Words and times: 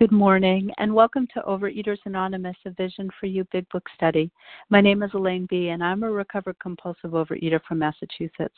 Good 0.00 0.12
morning, 0.12 0.70
and 0.78 0.94
welcome 0.94 1.26
to 1.34 1.42
Overeaters 1.42 1.98
Anonymous, 2.06 2.56
a 2.64 2.70
Vision 2.70 3.10
for 3.20 3.26
You 3.26 3.46
Big 3.52 3.68
Book 3.68 3.86
Study. 3.94 4.30
My 4.70 4.80
name 4.80 5.02
is 5.02 5.10
Elaine 5.12 5.46
B., 5.50 5.68
and 5.68 5.84
I'm 5.84 6.04
a 6.04 6.10
recovered 6.10 6.58
compulsive 6.58 7.10
overeater 7.10 7.60
from 7.68 7.80
Massachusetts. 7.80 8.56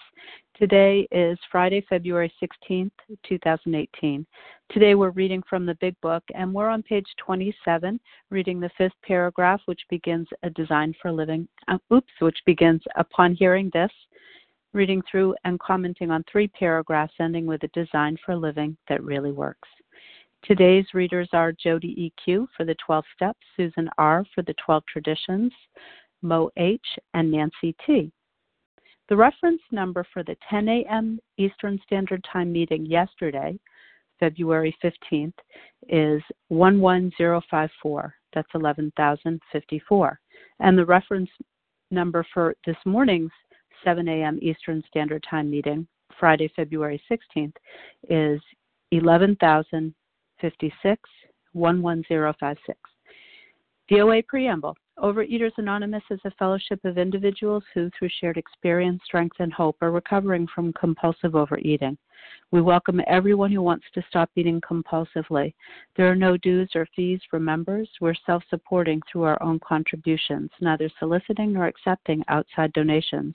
Today 0.56 1.08
is 1.10 1.36
Friday, 1.50 1.84
February 1.88 2.32
16th, 2.40 2.92
2018. 3.28 4.24
Today 4.70 4.94
we're 4.94 5.10
reading 5.10 5.42
from 5.50 5.66
the 5.66 5.74
Big 5.80 6.00
Book, 6.00 6.22
and 6.32 6.54
we're 6.54 6.68
on 6.68 6.80
page 6.80 7.08
27, 7.26 7.98
reading 8.30 8.60
the 8.60 8.70
fifth 8.78 8.92
paragraph, 9.04 9.60
which 9.64 9.82
begins 9.90 10.28
A 10.44 10.50
Design 10.50 10.94
for 11.02 11.10
Living. 11.10 11.48
Uh, 11.66 11.78
oops, 11.92 12.12
which 12.20 12.38
begins 12.46 12.82
Upon 12.94 13.34
hearing 13.34 13.68
this, 13.74 13.90
reading 14.74 15.02
through 15.10 15.34
and 15.42 15.58
commenting 15.58 16.12
on 16.12 16.22
three 16.30 16.46
paragraphs, 16.46 17.14
ending 17.18 17.46
with 17.46 17.64
a 17.64 17.68
design 17.74 18.16
for 18.24 18.36
living 18.36 18.76
that 18.88 19.02
really 19.02 19.32
works. 19.32 19.68
Today's 20.44 20.86
readers 20.92 21.28
are 21.32 21.52
Jody 21.52 22.12
EQ 22.26 22.48
for 22.56 22.64
the 22.64 22.74
12 22.84 23.04
Steps, 23.14 23.38
Susan 23.56 23.88
R 23.96 24.24
for 24.34 24.42
the 24.42 24.54
12 24.54 24.82
Traditions, 24.92 25.52
Mo 26.20 26.50
H, 26.56 26.84
and 27.14 27.30
Nancy 27.30 27.76
T. 27.86 28.10
The 29.08 29.14
reference 29.16 29.62
number 29.70 30.04
for 30.12 30.24
the 30.24 30.36
10 30.50 30.68
a.m. 30.68 31.20
Eastern 31.38 31.78
Standard 31.86 32.26
Time 32.30 32.50
meeting 32.50 32.84
yesterday, 32.84 33.56
February 34.18 34.76
15th, 34.82 35.32
is 35.88 36.20
11054. 36.48 38.14
That's 38.34 38.48
11,054. 38.54 40.20
And 40.58 40.76
the 40.76 40.84
reference 40.84 41.30
number 41.92 42.26
for 42.34 42.56
this 42.66 42.76
morning's 42.84 43.30
7 43.84 44.08
a.m. 44.08 44.40
Eastern 44.42 44.82
Standard 44.88 45.24
Time 45.28 45.48
meeting, 45.48 45.86
Friday, 46.18 46.50
February 46.56 47.00
16th, 47.08 47.54
is 48.08 48.40
11,000. 48.90 49.94
56 50.42 51.00
11056. 51.54 52.78
DOA 53.90 54.26
Preamble 54.26 54.76
Overeaters 54.98 55.52
Anonymous 55.56 56.02
is 56.10 56.20
a 56.24 56.30
fellowship 56.32 56.84
of 56.84 56.98
individuals 56.98 57.64
who, 57.72 57.90
through 57.98 58.10
shared 58.20 58.36
experience, 58.36 59.00
strength, 59.04 59.36
and 59.38 59.52
hope, 59.52 59.76
are 59.80 59.90
recovering 59.90 60.46
from 60.54 60.72
compulsive 60.74 61.34
overeating. 61.34 61.96
We 62.50 62.60
welcome 62.60 63.00
everyone 63.06 63.50
who 63.50 63.62
wants 63.62 63.86
to 63.94 64.04
stop 64.08 64.30
eating 64.36 64.60
compulsively. 64.60 65.54
There 65.96 66.10
are 66.10 66.16
no 66.16 66.36
dues 66.36 66.70
or 66.74 66.86
fees 66.94 67.20
for 67.30 67.40
members. 67.40 67.88
We're 68.00 68.14
self 68.26 68.42
supporting 68.50 69.00
through 69.10 69.22
our 69.22 69.42
own 69.42 69.60
contributions, 69.60 70.50
neither 70.60 70.90
soliciting 70.98 71.52
nor 71.52 71.66
accepting 71.66 72.22
outside 72.28 72.72
donations. 72.72 73.34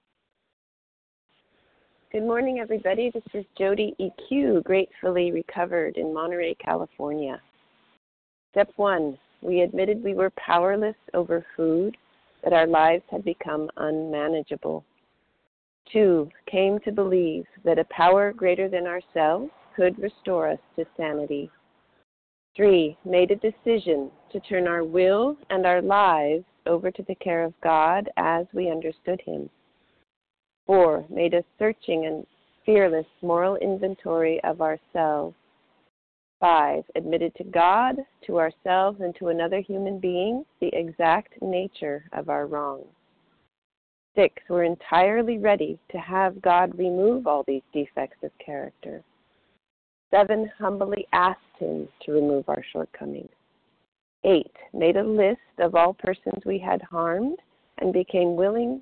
Good 2.11 2.23
morning, 2.23 2.59
everybody. 2.59 3.09
This 3.09 3.23
is 3.33 3.45
Jody 3.57 3.95
EQ, 3.97 4.65
gratefully 4.65 5.31
recovered 5.31 5.95
in 5.95 6.13
Monterey, 6.13 6.55
California. 6.55 7.41
Step 8.51 8.67
one 8.75 9.17
we 9.41 9.61
admitted 9.61 10.03
we 10.03 10.13
were 10.13 10.29
powerless 10.31 10.97
over 11.13 11.45
food, 11.55 11.95
that 12.43 12.51
our 12.51 12.67
lives 12.67 13.03
had 13.09 13.23
become 13.23 13.69
unmanageable. 13.77 14.83
Two, 15.89 16.27
came 16.47 16.79
to 16.79 16.91
believe 16.91 17.45
that 17.63 17.79
a 17.79 17.85
power 17.85 18.33
greater 18.33 18.67
than 18.67 18.87
ourselves 18.87 19.49
could 19.73 19.97
restore 19.97 20.49
us 20.49 20.59
to 20.75 20.83
sanity. 20.97 21.49
Three, 22.57 22.97
made 23.05 23.31
a 23.31 23.37
decision 23.37 24.11
to 24.33 24.41
turn 24.41 24.67
our 24.67 24.83
will 24.83 25.37
and 25.49 25.65
our 25.65 25.81
lives 25.81 26.43
over 26.65 26.91
to 26.91 27.03
the 27.03 27.15
care 27.15 27.45
of 27.45 27.53
God 27.63 28.09
as 28.17 28.47
we 28.53 28.69
understood 28.69 29.21
Him. 29.25 29.49
4. 30.67 31.05
Made 31.09 31.33
a 31.33 31.43
searching 31.57 32.05
and 32.05 32.25
fearless 32.65 33.05
moral 33.21 33.55
inventory 33.57 34.39
of 34.43 34.61
ourselves. 34.61 35.35
5. 36.39 36.83
Admitted 36.95 37.35
to 37.35 37.43
God, 37.43 37.97
to 38.25 38.39
ourselves, 38.39 38.99
and 39.01 39.15
to 39.15 39.27
another 39.27 39.59
human 39.59 39.99
being 39.99 40.43
the 40.59 40.73
exact 40.73 41.39
nature 41.41 42.03
of 42.13 42.29
our 42.29 42.47
wrongs. 42.47 42.87
6. 44.15 44.35
We're 44.49 44.63
entirely 44.63 45.37
ready 45.37 45.79
to 45.91 45.97
have 45.97 46.41
God 46.41 46.77
remove 46.77 47.27
all 47.27 47.43
these 47.47 47.61
defects 47.73 48.17
of 48.23 48.31
character. 48.43 49.03
7. 50.09 50.51
Humbly 50.59 51.07
asked 51.13 51.39
Him 51.59 51.87
to 52.05 52.11
remove 52.11 52.49
our 52.49 52.63
shortcomings. 52.73 53.29
8. 54.23 54.51
Made 54.73 54.97
a 54.97 55.03
list 55.03 55.39
of 55.59 55.75
all 55.75 55.93
persons 55.93 56.43
we 56.45 56.59
had 56.59 56.81
harmed 56.81 57.39
and 57.77 57.93
became 57.93 58.35
willing 58.35 58.81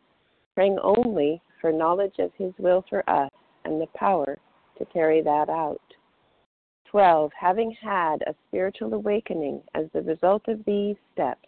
praying 0.61 0.77
only 0.83 1.41
for 1.59 1.71
knowledge 1.71 2.13
of 2.19 2.29
His 2.37 2.53
will 2.59 2.85
for 2.87 3.03
us 3.09 3.31
and 3.65 3.81
the 3.81 3.87
power 3.95 4.37
to 4.77 4.85
carry 4.85 5.19
that 5.23 5.49
out. 5.49 5.81
12. 6.91 7.31
Having 7.39 7.75
had 7.81 8.21
a 8.27 8.35
spiritual 8.47 8.93
awakening 8.93 9.59
as 9.73 9.85
the 9.91 10.03
result 10.03 10.43
of 10.47 10.63
these 10.67 10.97
steps, 11.13 11.47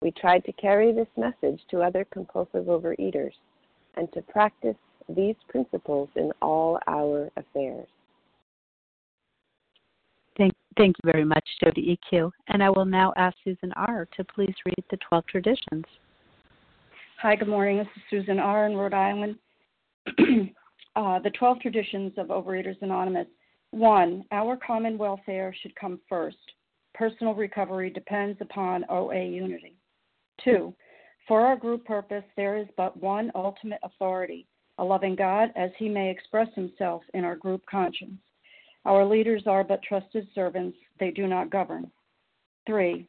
we 0.00 0.10
tried 0.12 0.46
to 0.46 0.52
carry 0.52 0.94
this 0.94 1.08
message 1.18 1.60
to 1.70 1.82
other 1.82 2.06
compulsive 2.10 2.64
overeaters 2.64 3.32
and 3.96 4.10
to 4.14 4.22
practice 4.22 4.76
these 5.14 5.36
principles 5.50 6.08
in 6.16 6.32
all 6.40 6.78
our 6.86 7.30
affairs. 7.36 7.88
Thank, 10.38 10.54
thank 10.78 10.96
you 11.04 11.12
very 11.12 11.24
much, 11.24 11.44
Jody 11.62 11.98
EQ. 12.14 12.30
And 12.46 12.62
I 12.62 12.70
will 12.70 12.86
now 12.86 13.12
ask 13.18 13.36
Susan 13.44 13.72
R. 13.76 14.08
to 14.16 14.24
please 14.24 14.54
read 14.64 14.84
the 14.90 14.96
12 15.06 15.26
traditions. 15.26 15.84
Hi, 17.20 17.34
good 17.34 17.48
morning. 17.48 17.78
This 17.78 17.88
is 17.96 18.02
Susan 18.10 18.38
R. 18.38 18.66
in 18.66 18.76
Rhode 18.76 18.94
Island. 18.94 19.34
uh, 20.94 21.18
the 21.18 21.32
12 21.36 21.60
traditions 21.60 22.12
of 22.16 22.28
Overeaters 22.28 22.80
Anonymous. 22.80 23.26
One, 23.72 24.24
our 24.30 24.56
common 24.56 24.96
welfare 24.96 25.52
should 25.60 25.74
come 25.74 25.98
first. 26.08 26.36
Personal 26.94 27.34
recovery 27.34 27.90
depends 27.90 28.38
upon 28.40 28.84
OA 28.88 29.24
unity. 29.24 29.74
Two, 30.44 30.72
for 31.26 31.40
our 31.40 31.56
group 31.56 31.84
purpose, 31.84 32.22
there 32.36 32.56
is 32.56 32.68
but 32.76 32.96
one 32.96 33.32
ultimate 33.34 33.80
authority, 33.82 34.46
a 34.78 34.84
loving 34.84 35.16
God 35.16 35.48
as 35.56 35.70
he 35.76 35.88
may 35.88 36.12
express 36.12 36.48
himself 36.54 37.02
in 37.14 37.24
our 37.24 37.34
group 37.34 37.62
conscience. 37.68 38.20
Our 38.84 39.04
leaders 39.04 39.42
are 39.48 39.64
but 39.64 39.82
trusted 39.82 40.28
servants, 40.36 40.78
they 41.00 41.10
do 41.10 41.26
not 41.26 41.50
govern. 41.50 41.90
Three, 42.64 43.08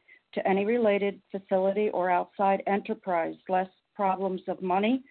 to 0.33 0.47
any 0.47 0.65
related 0.65 1.21
facility 1.31 1.89
or 1.89 2.09
outside 2.09 2.63
enterprise, 2.67 3.35
lest 3.49 3.71
problems 3.95 4.41
of 4.47 4.61
money, 4.61 5.03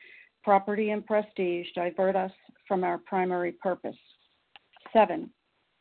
property, 0.43 0.91
and 0.91 1.05
prestige 1.07 1.67
divert 1.75 2.17
us 2.17 2.33
from 2.67 2.85
our 2.85 2.99
primary 2.99 3.53
purpose. 3.53 3.97
Seven, 4.93 5.31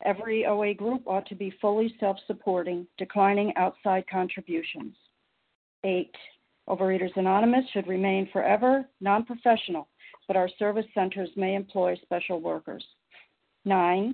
every 0.06 0.46
OA 0.46 0.74
group 0.74 1.02
ought 1.08 1.26
to 1.28 1.36
be 1.36 1.54
fully 1.62 1.96
self 2.00 2.18
supporting, 2.28 2.86
declining 2.98 3.54
outside 3.56 4.06
contributions. 4.10 4.96
Eight, 5.84 6.14
Overeaters 6.68 7.16
Anonymous 7.16 7.66
should 7.72 7.88
remain 7.88 8.30
forever 8.32 8.88
non 9.02 9.26
professional, 9.26 9.88
but 10.28 10.38
our 10.38 10.50
service 10.60 10.86
centers 10.94 11.30
may 11.36 11.56
employ 11.56 11.96
special 12.04 12.40
workers. 12.42 12.86
Nine, 13.66 14.14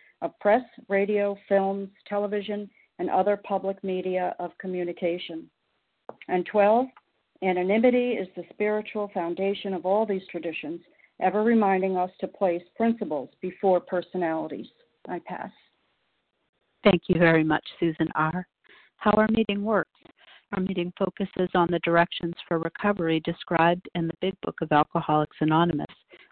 of 0.21 0.37
press, 0.39 0.63
radio, 0.87 1.37
films, 1.47 1.89
television, 2.07 2.69
and 2.99 3.09
other 3.09 3.37
public 3.37 3.83
media 3.83 4.35
of 4.39 4.57
communication. 4.59 5.49
And 6.27 6.45
12. 6.45 6.87
Anonymity 7.43 8.11
is 8.11 8.27
the 8.35 8.43
spiritual 8.51 9.09
foundation 9.13 9.73
of 9.73 9.85
all 9.85 10.05
these 10.05 10.21
traditions, 10.29 10.81
ever 11.19 11.43
reminding 11.43 11.97
us 11.97 12.11
to 12.19 12.27
place 12.27 12.61
principles 12.77 13.29
before 13.41 13.79
personalities. 13.79 14.67
I 15.09 15.19
pass. 15.25 15.49
Thank 16.83 17.03
you 17.07 17.17
very 17.17 17.43
much, 17.43 17.63
Susan 17.79 18.07
R. 18.15 18.45
How 18.97 19.11
our 19.11 19.27
meeting 19.31 19.63
works. 19.63 19.89
Our 20.53 20.61
meeting 20.61 20.91
focuses 20.99 21.49
on 21.55 21.67
the 21.71 21.79
directions 21.79 22.35
for 22.47 22.59
recovery 22.59 23.21
described 23.21 23.87
in 23.95 24.07
the 24.07 24.13
Big 24.21 24.35
Book 24.43 24.59
of 24.61 24.71
Alcoholics 24.71 25.37
Anonymous. 25.39 25.87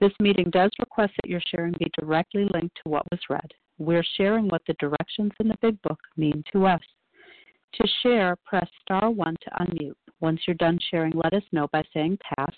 This 0.00 0.12
meeting 0.20 0.50
does 0.50 0.70
request 0.78 1.12
that 1.16 1.30
your 1.30 1.40
sharing 1.48 1.74
be 1.78 1.90
directly 1.98 2.46
linked 2.54 2.76
to 2.76 2.88
what 2.88 3.10
was 3.10 3.20
read. 3.28 3.50
We're 3.78 4.04
sharing 4.16 4.48
what 4.48 4.62
the 4.66 4.74
directions 4.74 5.32
in 5.40 5.48
the 5.48 5.56
Big 5.60 5.80
Book 5.82 5.98
mean 6.16 6.44
to 6.52 6.66
us. 6.66 6.80
To 7.74 7.88
share, 8.02 8.36
press 8.44 8.68
star 8.82 9.10
1 9.10 9.36
to 9.42 9.50
unmute. 9.60 9.96
Once 10.20 10.40
you're 10.46 10.54
done 10.54 10.78
sharing, 10.90 11.12
let 11.12 11.32
us 11.32 11.42
know 11.52 11.68
by 11.72 11.82
saying 11.92 12.18
pass, 12.36 12.54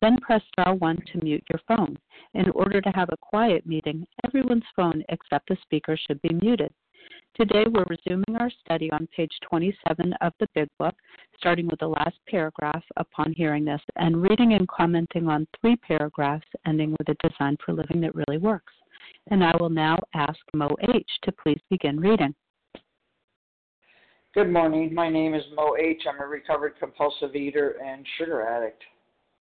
then 0.00 0.16
press 0.18 0.42
star 0.52 0.74
1 0.74 0.96
to 1.12 1.24
mute 1.24 1.44
your 1.50 1.60
phone. 1.66 1.96
In 2.34 2.50
order 2.50 2.80
to 2.80 2.90
have 2.90 3.08
a 3.10 3.16
quiet 3.16 3.66
meeting, 3.66 4.06
everyone's 4.24 4.62
phone 4.76 5.02
except 5.08 5.48
the 5.48 5.56
speaker 5.62 5.96
should 5.96 6.20
be 6.22 6.34
muted. 6.42 6.72
Today 7.36 7.64
we're 7.70 7.84
resuming 7.88 8.36
our 8.38 8.50
study 8.64 8.90
on 8.92 9.08
page 9.16 9.32
27 9.48 10.14
of 10.20 10.32
the 10.40 10.46
Big 10.54 10.68
Book, 10.78 10.94
starting 11.38 11.66
with 11.68 11.80
the 11.80 11.88
last 11.88 12.16
paragraph 12.28 12.84
upon 12.96 13.32
hearing 13.36 13.64
this, 13.64 13.80
and 13.96 14.22
reading 14.22 14.54
and 14.54 14.68
commenting 14.68 15.26
on 15.28 15.46
three 15.60 15.76
paragraphs, 15.76 16.46
ending 16.66 16.94
with 16.98 17.08
a 17.08 17.28
design 17.28 17.56
for 17.64 17.72
living 17.72 18.00
that 18.00 18.14
really 18.14 18.38
works. 18.38 18.72
And 19.30 19.42
I 19.42 19.56
will 19.58 19.70
now 19.70 19.98
ask 20.14 20.38
Mo 20.54 20.68
H. 20.94 21.08
to 21.22 21.32
please 21.32 21.60
begin 21.70 21.98
reading. 21.98 22.34
Good 24.34 24.50
morning. 24.52 24.94
My 24.94 25.08
name 25.08 25.34
is 25.34 25.42
Mo 25.56 25.76
H. 25.76 26.02
I'm 26.08 26.20
a 26.20 26.26
recovered 26.26 26.74
compulsive 26.78 27.34
eater 27.34 27.76
and 27.84 28.06
sugar 28.18 28.46
addict. 28.46 28.82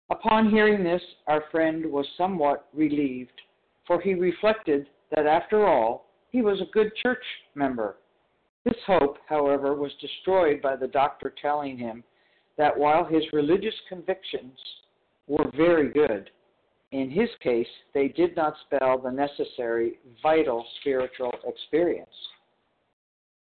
Upon 0.10 0.50
hearing 0.50 0.84
this, 0.84 1.02
our 1.28 1.44
friend 1.52 1.86
was 1.86 2.06
somewhat 2.18 2.68
relieved, 2.74 3.40
for 3.88 4.02
he 4.02 4.14
reflected 4.14 4.88
that 5.16 5.26
after 5.26 5.66
all, 5.66 6.13
he 6.34 6.42
was 6.42 6.60
a 6.60 6.74
good 6.74 6.92
church 7.02 7.24
member. 7.56 7.96
This 8.66 8.78
hope, 8.88 9.18
however, 9.30 9.76
was 9.76 9.92
destroyed 10.02 10.62
by 10.62 10.76
the 10.76 10.88
doctor 10.88 11.34
telling 11.42 11.78
him 11.78 12.04
that 12.58 12.78
while 12.78 13.06
his 13.06 13.24
religious 13.32 13.76
convictions 13.88 14.58
were 15.28 15.50
very 15.56 15.90
good, 15.94 16.30
in 16.92 17.10
his 17.10 17.30
case, 17.42 17.68
they 17.94 18.08
did 18.08 18.36
not 18.36 18.56
spell 18.66 18.98
the 18.98 19.12
necessary 19.12 20.00
vital 20.22 20.66
spiritual 20.80 21.34
experience. 21.46 22.10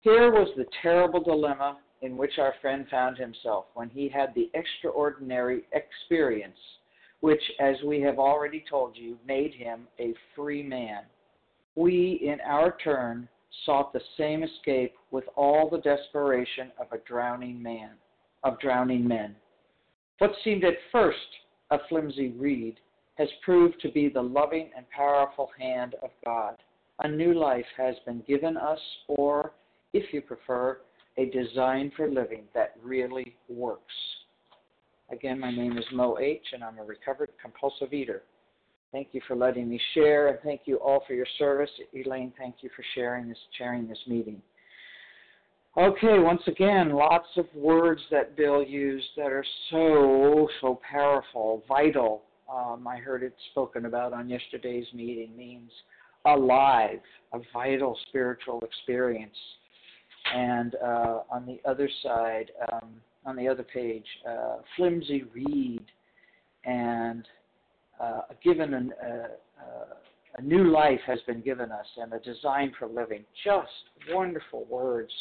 Here 0.00 0.30
was 0.30 0.48
the 0.56 0.66
terrible 0.82 1.22
dilemma 1.22 1.78
in 2.02 2.16
which 2.16 2.38
our 2.38 2.54
friend 2.60 2.86
found 2.88 3.18
himself 3.18 3.66
when 3.74 3.88
he 3.88 4.08
had 4.08 4.32
the 4.34 4.50
extraordinary 4.54 5.62
experience, 5.72 6.58
which, 7.20 7.42
as 7.58 7.76
we 7.84 8.00
have 8.02 8.18
already 8.18 8.64
told 8.68 8.96
you, 8.96 9.18
made 9.26 9.54
him 9.54 9.88
a 9.98 10.14
free 10.36 10.62
man. 10.62 11.02
We, 11.76 12.20
in 12.22 12.40
our 12.40 12.76
turn, 12.82 13.28
sought 13.64 13.92
the 13.92 14.00
same 14.16 14.42
escape 14.42 14.94
with 15.10 15.24
all 15.36 15.68
the 15.68 15.78
desperation 15.78 16.72
of 16.80 16.86
a 16.92 17.02
drowning 17.06 17.62
man, 17.62 17.90
of 18.44 18.58
drowning 18.60 19.06
men. 19.06 19.36
What 20.18 20.32
seemed 20.42 20.64
at 20.64 20.74
first 20.90 21.18
a 21.70 21.78
flimsy 21.88 22.30
reed 22.30 22.80
has 23.16 23.28
proved 23.44 23.80
to 23.80 23.90
be 23.90 24.08
the 24.08 24.22
loving 24.22 24.70
and 24.76 24.88
powerful 24.90 25.50
hand 25.58 25.94
of 26.02 26.10
God. 26.24 26.56
A 27.00 27.08
new 27.08 27.34
life 27.34 27.66
has 27.76 27.96
been 28.06 28.22
given 28.26 28.56
us, 28.56 28.80
or 29.08 29.52
if 29.92 30.12
you 30.12 30.22
prefer, 30.22 30.78
a 31.18 31.26
design 31.26 31.92
for 31.96 32.10
living 32.10 32.44
that 32.54 32.74
really 32.82 33.36
works. 33.48 33.94
Again, 35.10 35.38
my 35.38 35.50
name 35.50 35.78
is 35.78 35.84
Mo 35.92 36.18
H., 36.18 36.44
and 36.52 36.64
I'm 36.64 36.78
a 36.78 36.84
recovered 36.84 37.30
compulsive 37.40 37.92
eater. 37.92 38.22
Thank 38.96 39.08
you 39.12 39.20
for 39.28 39.36
letting 39.36 39.68
me 39.68 39.78
share, 39.92 40.28
and 40.28 40.38
thank 40.42 40.62
you 40.64 40.76
all 40.76 41.04
for 41.06 41.12
your 41.12 41.26
service. 41.38 41.68
Elaine, 41.92 42.32
thank 42.38 42.54
you 42.62 42.70
for 42.74 42.82
sharing 42.94 43.28
this, 43.28 43.36
chairing 43.58 43.86
this 43.86 43.98
meeting. 44.06 44.40
Okay, 45.76 46.18
once 46.18 46.40
again, 46.46 46.94
lots 46.94 47.26
of 47.36 47.44
words 47.54 48.00
that 48.10 48.38
Bill 48.38 48.62
used 48.62 49.04
that 49.18 49.30
are 49.30 49.44
so, 49.70 50.48
so 50.62 50.80
powerful, 50.90 51.62
vital. 51.68 52.22
Um, 52.50 52.88
I 52.88 52.96
heard 52.96 53.22
it 53.22 53.34
spoken 53.50 53.84
about 53.84 54.14
on 54.14 54.30
yesterday's 54.30 54.86
meeting, 54.94 55.36
means 55.36 55.70
alive, 56.24 57.00
a 57.34 57.40
vital 57.52 57.98
spiritual 58.08 58.62
experience 58.64 59.36
and 60.34 60.74
uh, 60.76 61.18
on 61.30 61.44
the 61.44 61.60
other 61.68 61.90
side, 62.02 62.50
um, 62.72 62.94
on 63.26 63.36
the 63.36 63.46
other 63.46 63.62
page, 63.62 64.06
uh, 64.26 64.56
flimsy 64.74 65.24
reed, 65.34 65.84
and 66.64 67.26
uh, 68.00 68.20
given 68.42 68.74
an, 68.74 68.92
uh, 69.02 69.26
a 70.38 70.42
new 70.42 70.70
life 70.70 71.00
has 71.06 71.18
been 71.26 71.40
given 71.40 71.72
us, 71.72 71.86
and 71.96 72.12
a 72.12 72.18
design 72.20 72.72
for 72.78 72.86
living. 72.88 73.24
Just 73.44 73.68
wonderful 74.12 74.66
words. 74.68 75.12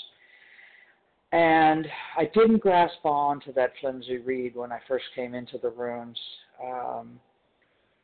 And 1.32 1.88
I 2.18 2.30
didn't 2.34 2.60
grasp 2.60 3.04
on 3.04 3.40
to 3.42 3.52
that 3.54 3.72
flimsy 3.82 4.18
reed 4.18 4.56
when 4.56 4.72
I 4.72 4.80
first 4.88 5.06
came 5.16 5.34
into 5.34 5.58
the 5.58 5.70
rooms. 5.70 6.18
Um, 6.64 7.20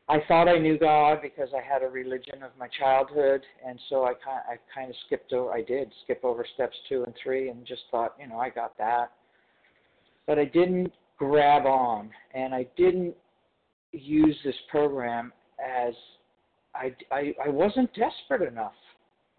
I 0.09 0.19
thought 0.27 0.49
I 0.49 0.57
knew 0.57 0.77
God 0.77 1.19
because 1.21 1.49
I 1.55 1.61
had 1.61 1.83
a 1.83 1.87
religion 1.87 2.43
of 2.43 2.51
my 2.59 2.67
childhood, 2.79 3.41
and 3.65 3.79
so 3.87 4.03
I 4.03 4.13
kind 4.13 4.41
I 4.49 4.55
kind 4.73 4.89
of 4.89 4.95
skipped 5.05 5.31
over. 5.31 5.51
I 5.53 5.61
did 5.61 5.89
skip 6.03 6.19
over 6.23 6.45
steps 6.55 6.75
two 6.89 7.03
and 7.03 7.13
three, 7.23 7.49
and 7.49 7.65
just 7.65 7.83
thought, 7.91 8.15
you 8.19 8.27
know, 8.27 8.37
I 8.37 8.49
got 8.49 8.77
that. 8.77 9.11
But 10.27 10.37
I 10.37 10.45
didn't 10.45 10.91
grab 11.17 11.65
on, 11.65 12.09
and 12.33 12.53
I 12.53 12.65
didn't 12.75 13.15
use 13.91 14.37
this 14.43 14.55
program 14.69 15.31
as 15.59 15.93
I 16.75 16.95
I, 17.11 17.33
I 17.45 17.49
wasn't 17.49 17.89
desperate 17.93 18.47
enough. 18.47 18.73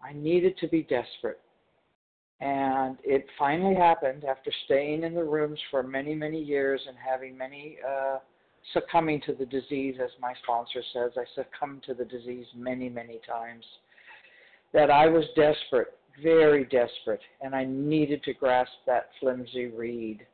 I 0.01 0.13
needed 0.13 0.57
to 0.59 0.67
be 0.67 0.83
desperate. 0.83 1.39
And 2.41 2.97
it 3.03 3.25
finally 3.39 3.75
happened 3.75 4.25
after 4.25 4.51
staying 4.65 5.03
in 5.03 5.13
the 5.13 5.23
rooms 5.23 5.59
for 5.71 5.81
many, 5.81 6.13
many 6.13 6.41
years 6.41 6.81
and 6.87 6.97
having 6.97 7.37
many 7.37 7.77
uh, 7.87 8.17
succumbing 8.73 9.21
to 9.25 9.33
the 9.33 9.45
disease, 9.45 9.95
as 10.03 10.09
my 10.19 10.33
sponsor 10.43 10.81
says. 10.93 11.11
I 11.15 11.23
succumbed 11.35 11.83
to 11.83 11.93
the 11.93 12.03
disease 12.05 12.45
many, 12.55 12.89
many 12.89 13.21
times. 13.25 13.63
That 14.73 14.89
I 14.89 15.07
was 15.07 15.23
desperate, 15.35 15.97
very 16.21 16.65
desperate, 16.65 17.21
and 17.41 17.55
I 17.55 17.63
needed 17.63 18.23
to 18.23 18.33
grasp 18.33 18.71
that 18.87 19.09
flimsy 19.19 19.67
reed. 19.67 20.25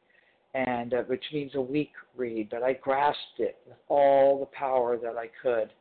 And 0.54 0.94
uh, 0.94 1.04
which 1.04 1.24
means 1.34 1.54
a 1.56 1.62
weak 1.62 1.92
read, 2.16 2.50
but 2.50 2.64
I 2.64 2.74
grasped 2.74 3.40
it 3.40 3.58
with 3.68 3.78
all 3.88 4.40
the 4.40 4.58
power 4.58 4.98
that 4.98 5.16
I 5.16 5.30
could. 5.42 5.72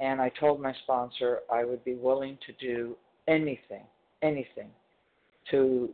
And 0.00 0.20
I 0.20 0.30
told 0.40 0.60
my 0.60 0.74
sponsor 0.84 1.40
I 1.52 1.64
would 1.64 1.84
be 1.84 1.94
willing 1.94 2.38
to 2.46 2.52
do 2.64 2.96
anything, 3.26 3.84
anything 4.22 4.70
to 5.50 5.90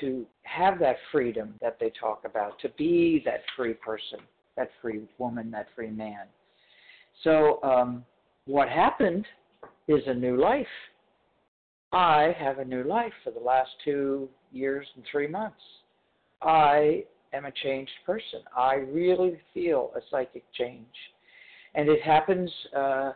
to 0.00 0.26
have 0.42 0.78
that 0.78 0.96
freedom 1.10 1.54
that 1.62 1.78
they 1.80 1.90
talk 1.98 2.22
about, 2.26 2.58
to 2.60 2.68
be 2.76 3.22
that 3.24 3.40
free 3.56 3.72
person, 3.72 4.18
that 4.54 4.70
free 4.82 5.00
woman, 5.16 5.50
that 5.50 5.66
free 5.74 5.90
man. 5.90 6.26
So 7.24 7.58
um, 7.62 8.04
what 8.44 8.68
happened 8.68 9.26
is 9.88 10.02
a 10.06 10.12
new 10.12 10.36
life. 10.36 10.66
I 11.90 12.34
have 12.38 12.58
a 12.58 12.64
new 12.64 12.84
life 12.84 13.14
for 13.24 13.30
the 13.30 13.40
last 13.40 13.70
two 13.82 14.28
years 14.52 14.86
and 14.94 15.04
three 15.10 15.26
months. 15.26 15.56
I 16.42 17.04
am 17.32 17.44
a 17.44 17.52
changed 17.62 17.92
person. 18.06 18.40
I 18.56 18.74
really 18.74 19.38
feel 19.54 19.92
a 19.96 20.00
psychic 20.10 20.44
change. 20.54 20.86
And 21.74 21.88
it 21.88 22.02
happens 22.02 22.50
uh, 22.76 23.12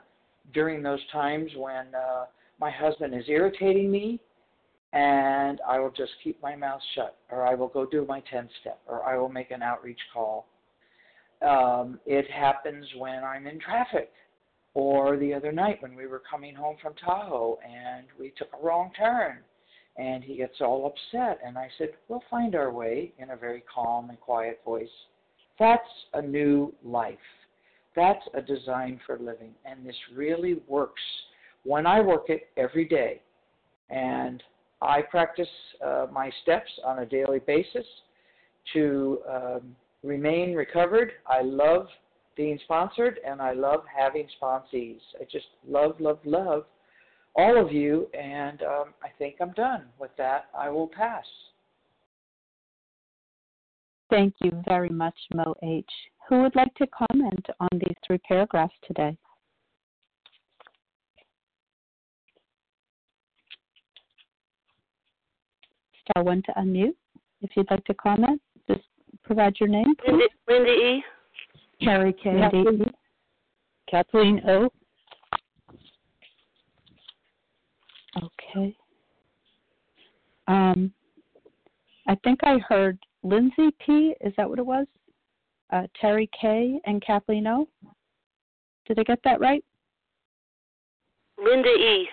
during 0.53 0.83
those 0.83 1.01
times 1.11 1.51
when 1.57 1.87
uh, 1.95 2.27
my 2.61 2.71
husband 2.71 3.15
is 3.15 3.25
irritating 3.29 3.91
me 3.91 4.21
and 4.93 5.61
I 5.67 5.79
will 5.79 5.91
just 5.91 6.13
keep 6.23 6.41
my 6.43 6.55
mouth 6.55 6.81
shut, 6.95 7.17
or 7.31 7.47
I 7.47 7.55
will 7.55 7.69
go 7.69 7.87
do 7.87 8.05
my 8.07 8.23
10 8.31 8.49
step, 8.61 8.79
or 8.87 9.05
I 9.05 9.17
will 9.17 9.31
make 9.31 9.51
an 9.51 9.63
outreach 9.63 10.01
call. 10.13 10.47
Um, 11.41 11.99
it 12.05 12.31
happens 12.31 12.87
when 12.99 13.25
I'm 13.25 13.47
in 13.47 13.59
traffic, 13.59 14.13
or 14.75 15.17
the 15.17 15.33
other 15.33 15.51
night 15.51 15.83
when 15.83 15.95
we 15.95 16.07
were 16.07 16.23
coming 16.31 16.55
home 16.55 16.77
from 16.81 16.95
Tahoe 16.95 17.59
and 17.65 18.07
we 18.19 18.33
took 18.37 18.49
a 18.53 18.65
wrong 18.65 18.91
turn, 18.97 19.39
and 19.97 20.25
he 20.25 20.37
gets 20.37 20.61
all 20.61 20.87
upset. 20.87 21.41
And 21.45 21.59
I 21.59 21.69
said, 21.79 21.91
We'll 22.09 22.23
find 22.31 22.55
our 22.55 22.73
way 22.73 23.13
in 23.19 23.31
a 23.31 23.37
very 23.37 23.63
calm 23.73 24.11
and 24.11 24.21
quiet 24.21 24.61
voice. 24.65 24.89
That's 25.59 25.83
a 26.15 26.23
new 26.23 26.73
life. 26.83 27.19
That's 27.95 28.25
a 28.35 28.41
design 28.41 29.01
for 29.07 29.19
living. 29.19 29.53
And 29.65 29.87
this 29.87 29.97
really 30.15 30.61
works 30.67 31.03
when 31.65 31.87
I 31.87 32.01
work 32.01 32.31
it 32.31 32.49
every 32.57 32.87
day. 32.87 33.21
And 33.91 34.43
I 34.81 35.03
practice 35.03 35.49
uh, 35.85 36.07
my 36.11 36.31
steps 36.43 36.71
on 36.85 37.01
a 37.01 37.07
daily 37.07 37.41
basis 37.41 37.87
to 38.73 39.21
um, 39.31 39.77
remain 40.03 40.55
recovered. 40.55 41.13
I 41.27 41.43
love 41.43 41.87
being 42.37 42.59
sponsored 42.65 43.21
and 43.27 43.41
I 43.41 43.53
love 43.53 43.83
having 43.95 44.27
sponsees. 44.41 45.01
I 45.21 45.25
just 45.31 45.47
love, 45.69 46.01
love, 46.01 46.19
love 46.25 46.65
all 47.35 47.61
of 47.61 47.73
you, 47.73 48.09
and 48.19 48.63
um, 48.63 48.95
I 49.03 49.09
think 49.19 49.37
I'm 49.41 49.53
done 49.53 49.85
with 49.99 50.11
that. 50.19 50.47
I 50.57 50.69
will 50.69 50.89
pass. 50.89 51.25
Thank 54.11 54.35
you 54.43 54.53
very 54.69 54.91
much, 54.91 55.15
Mo 55.35 55.55
H. 55.63 55.89
Who 56.29 56.43
would 56.43 56.55
like 56.55 56.75
to 56.75 56.87
comment 56.89 57.47
on 57.61 57.69
these 57.73 57.97
three 58.07 58.19
paragraphs 58.19 58.75
today? 58.87 59.17
star 66.11 66.23
one 66.23 66.43
to 66.43 66.53
unmute. 66.53 66.95
If 67.41 67.51
you'd 67.57 67.71
like 67.71 67.85
to 67.87 67.95
comment, 67.95 68.41
just 68.69 68.83
provide 69.25 69.55
your 69.59 69.69
name, 69.69 69.95
please. 70.05 70.29
Linda, 70.49 70.63
Linda 70.67 70.71
E. 70.71 71.05
Carrie 71.83 72.13
K. 72.13 72.31
Kathleen, 72.39 72.93
Kathleen 73.91 74.41
O. 74.49 74.69
Okay. 78.17 78.77
Um, 80.49 80.93
I 82.09 82.17
think 82.25 82.41
I 82.43 82.59
heard 82.69 82.99
Lindsay 83.23 83.71
P. 83.85 84.15
Is 84.21 84.33
that 84.37 84.49
what 84.49 84.59
it 84.59 84.67
was? 84.67 84.87
Uh, 85.73 85.87
Terry 86.01 86.29
K. 86.39 86.79
and 86.85 87.03
Kathleen 87.05 87.47
O. 87.47 87.69
Did 88.87 88.99
I 88.99 89.05
get 89.05 89.21
that 89.25 89.41
right? 89.41 89.65
Linda 91.39 91.69
E. 91.69 92.09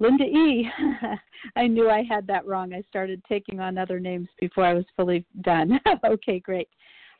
Linda 0.00 0.24
E. 0.24 0.68
I 1.56 1.66
knew 1.66 1.88
I 1.90 2.02
had 2.02 2.26
that 2.26 2.46
wrong. 2.46 2.72
I 2.72 2.82
started 2.88 3.22
taking 3.28 3.60
on 3.60 3.78
other 3.78 4.00
names 4.00 4.28
before 4.40 4.64
I 4.64 4.74
was 4.74 4.84
fully 4.96 5.24
done. 5.42 5.78
okay, 6.06 6.40
great. 6.40 6.68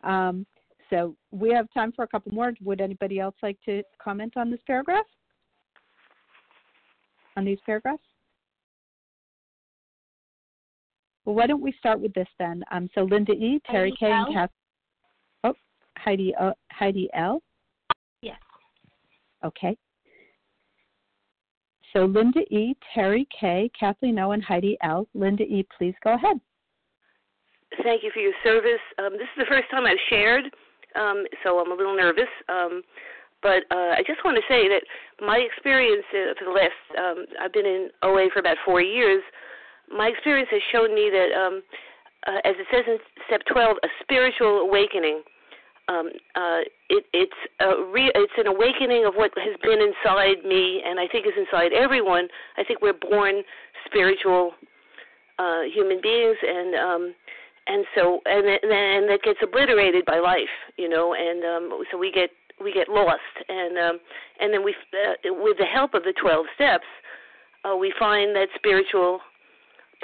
Um, 0.02 0.46
so 0.90 1.14
we 1.30 1.52
have 1.52 1.66
time 1.72 1.92
for 1.92 2.02
a 2.02 2.08
couple 2.08 2.32
more. 2.32 2.52
Would 2.62 2.80
anybody 2.80 3.20
else 3.20 3.34
like 3.42 3.58
to 3.66 3.82
comment 4.02 4.36
on 4.36 4.50
this 4.50 4.60
paragraph? 4.66 5.04
On 7.38 7.44
these 7.44 7.58
paragraphs? 7.64 8.02
Well, 11.24 11.36
why 11.36 11.46
don't 11.46 11.62
we 11.62 11.72
start 11.78 12.00
with 12.00 12.12
this 12.12 12.26
then? 12.36 12.64
Um, 12.72 12.88
so 12.96 13.02
Linda 13.02 13.30
E, 13.30 13.60
Terry 13.70 13.94
K, 13.96 14.10
and 14.10 14.34
Kath. 14.34 14.50
Oh, 15.44 15.54
Heidi. 15.96 16.34
Uh, 16.34 16.50
Heidi 16.72 17.08
L. 17.14 17.40
Yes. 18.22 18.40
Okay. 19.44 19.76
So 21.92 22.06
Linda 22.06 22.40
E., 22.52 22.74
Terry 22.92 23.28
K., 23.38 23.70
Kathleen 23.78 24.18
O., 24.18 24.32
and 24.32 24.42
Heidi 24.42 24.76
L. 24.82 25.06
Linda 25.14 25.44
E., 25.44 25.64
please 25.78 25.94
go 26.02 26.14
ahead. 26.14 26.40
Thank 27.84 28.02
you 28.02 28.10
for 28.12 28.18
your 28.18 28.34
service. 28.42 28.82
Um, 28.98 29.12
this 29.12 29.28
is 29.36 29.38
the 29.38 29.46
first 29.48 29.70
time 29.70 29.86
I've 29.86 29.96
shared, 30.10 30.46
um, 30.96 31.24
so 31.44 31.60
I'm 31.60 31.70
a 31.70 31.74
little 31.76 31.96
nervous. 31.96 32.24
Um, 32.48 32.82
but 33.42 33.64
uh, 33.70 33.94
I 33.94 34.02
just 34.06 34.24
want 34.24 34.36
to 34.36 34.42
say 34.48 34.68
that 34.68 34.82
my 35.20 35.38
experience 35.38 36.04
uh, 36.10 36.34
for 36.38 36.44
the 36.44 36.54
last, 36.54 36.80
um, 36.98 37.26
I've 37.40 37.52
been 37.52 37.66
in 37.66 37.90
OA 38.02 38.28
for 38.32 38.40
about 38.40 38.56
four 38.64 38.80
years. 38.80 39.22
My 39.90 40.08
experience 40.08 40.48
has 40.50 40.62
shown 40.72 40.94
me 40.94 41.10
that, 41.10 41.30
um, 41.38 41.62
uh, 42.26 42.40
as 42.44 42.54
it 42.58 42.66
says 42.70 42.84
in 42.86 42.98
step 43.26 43.42
12, 43.50 43.76
a 43.82 43.88
spiritual 44.02 44.60
awakening 44.60 45.22
um, 45.88 46.10
uh, 46.36 46.60
it, 46.90 47.04
it's 47.12 47.40
a 47.60 47.82
re- 47.90 48.12
it's 48.14 48.32
an 48.36 48.46
awakening 48.46 49.06
of 49.06 49.14
what 49.14 49.32
has 49.36 49.56
been 49.62 49.80
inside 49.80 50.44
me, 50.44 50.82
and 50.84 51.00
I 51.00 51.08
think 51.08 51.26
is 51.26 51.32
inside 51.36 51.72
everyone. 51.72 52.28
I 52.58 52.64
think 52.64 52.82
we're 52.82 52.92
born 52.92 53.42
spiritual 53.86 54.52
uh, 55.38 55.62
human 55.72 56.00
beings, 56.02 56.36
and 56.42 56.74
um, 56.74 57.14
and 57.66 57.86
so 57.94 58.20
and 58.26 58.46
then 58.46 59.08
that 59.08 59.20
gets 59.24 59.38
obliterated 59.42 60.04
by 60.04 60.18
life, 60.18 60.52
you 60.76 60.88
know, 60.88 61.14
and 61.14 61.42
um, 61.44 61.82
so 61.90 61.96
we 61.96 62.12
get 62.12 62.30
we 62.62 62.72
get 62.72 62.88
lost, 62.88 63.34
and 63.48 63.78
um, 63.78 63.98
and 64.40 64.52
then 64.52 64.64
we 64.64 64.74
uh, 64.92 65.32
with 65.42 65.58
the 65.58 65.66
help 65.66 65.94
of 65.94 66.02
the 66.02 66.14
twelve 66.20 66.46
steps, 66.54 66.86
uh, 67.64 67.76
we 67.76 67.92
find 67.98 68.34
that 68.36 68.48
spiritual 68.54 69.20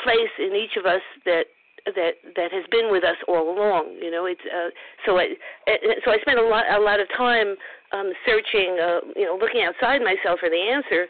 place 0.03 0.33
in 0.39 0.55
each 0.55 0.77
of 0.77 0.87
us 0.87 1.03
that 1.25 1.47
that 1.87 2.17
that 2.37 2.51
has 2.53 2.65
been 2.71 2.91
with 2.91 3.05
us 3.05 3.17
all 3.29 3.53
along. 3.53 3.97
You 4.01 4.11
know, 4.11 4.27
it's 4.27 4.41
uh, 4.49 4.71
so 5.07 5.19
I 5.19 5.35
so 6.05 6.11
I 6.11 6.19
spent 6.21 6.39
a 6.39 6.47
lot 6.47 6.65
a 6.71 6.81
lot 6.81 7.01
of 7.01 7.09
time 7.17 7.57
um, 7.93 8.13
searching, 8.27 8.79
uh, 8.81 9.01
you 9.15 9.25
know, 9.25 9.37
looking 9.41 9.63
outside 9.63 10.01
myself 10.01 10.41
for 10.41 10.49
the 10.49 10.59
answer, 10.59 11.07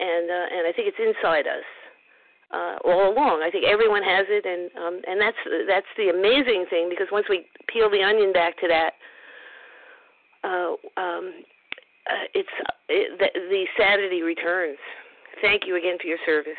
and 0.00 0.30
uh, 0.30 0.56
and 0.56 0.62
I 0.66 0.72
think 0.72 0.88
it's 0.88 1.00
inside 1.00 1.46
us 1.46 1.66
uh, 2.50 2.76
all 2.84 3.12
along. 3.12 3.42
I 3.44 3.50
think 3.50 3.64
everyone 3.66 4.02
has 4.02 4.26
it, 4.28 4.46
and 4.46 4.70
um, 4.80 5.00
and 5.06 5.20
that's 5.20 5.38
that's 5.68 5.92
the 5.96 6.08
amazing 6.08 6.66
thing 6.70 6.88
because 6.88 7.08
once 7.12 7.26
we 7.28 7.46
peel 7.68 7.90
the 7.90 8.02
onion 8.02 8.32
back 8.32 8.58
to 8.60 8.68
that, 8.68 8.94
uh, 10.44 11.00
um, 11.00 11.32
uh, 12.10 12.26
it's 12.34 12.48
it, 12.88 13.18
the, 13.18 13.40
the 13.48 13.64
sanity 13.78 14.22
returns. 14.22 14.78
Thank 15.40 15.62
you 15.66 15.76
again 15.76 15.96
for 16.00 16.06
your 16.06 16.18
service. 16.26 16.52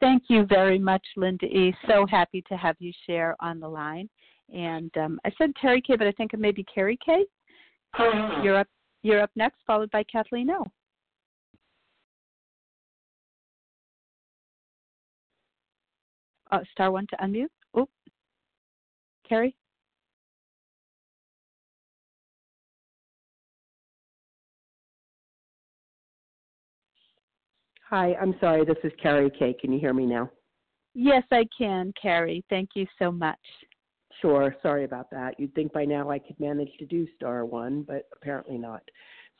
Thank 0.00 0.24
you 0.28 0.44
very 0.44 0.78
much, 0.78 1.02
Linda 1.16 1.46
E. 1.46 1.74
So 1.88 2.06
happy 2.06 2.42
to 2.48 2.56
have 2.56 2.76
you 2.78 2.92
share 3.06 3.34
on 3.40 3.60
the 3.60 3.68
line. 3.68 4.08
And 4.54 4.90
um, 4.98 5.20
I 5.24 5.30
said 5.38 5.52
Terry 5.60 5.80
K, 5.80 5.96
but 5.96 6.06
I 6.06 6.12
think 6.12 6.34
it 6.34 6.40
may 6.40 6.52
be 6.52 6.64
Carrie 6.64 6.98
K. 7.04 7.24
Uh-huh. 7.98 8.42
You're 8.42 8.56
up. 8.56 8.68
You're 9.02 9.22
up 9.22 9.30
next, 9.36 9.58
followed 9.66 9.90
by 9.90 10.04
Kathleen 10.04 10.50
O. 10.50 10.66
Uh, 16.52 16.60
star 16.72 16.90
one 16.92 17.06
to 17.10 17.16
unmute. 17.16 17.46
Oh, 17.74 17.88
Carrie. 19.28 19.56
Hi, 27.90 28.16
I'm 28.20 28.34
sorry. 28.40 28.64
This 28.64 28.78
is 28.82 28.92
Carrie 29.00 29.30
K. 29.38 29.54
Can 29.60 29.72
you 29.72 29.78
hear 29.78 29.94
me 29.94 30.06
now? 30.06 30.28
Yes, 30.94 31.22
I 31.30 31.46
can, 31.56 31.92
Carrie. 32.00 32.44
Thank 32.50 32.70
you 32.74 32.84
so 32.98 33.12
much. 33.12 33.38
Sure. 34.20 34.56
Sorry 34.60 34.84
about 34.84 35.08
that. 35.10 35.38
You'd 35.38 35.54
think 35.54 35.72
by 35.72 35.84
now 35.84 36.10
I 36.10 36.18
could 36.18 36.38
manage 36.40 36.70
to 36.80 36.86
do 36.86 37.06
star 37.14 37.44
one, 37.44 37.82
but 37.82 38.08
apparently 38.12 38.58
not. 38.58 38.82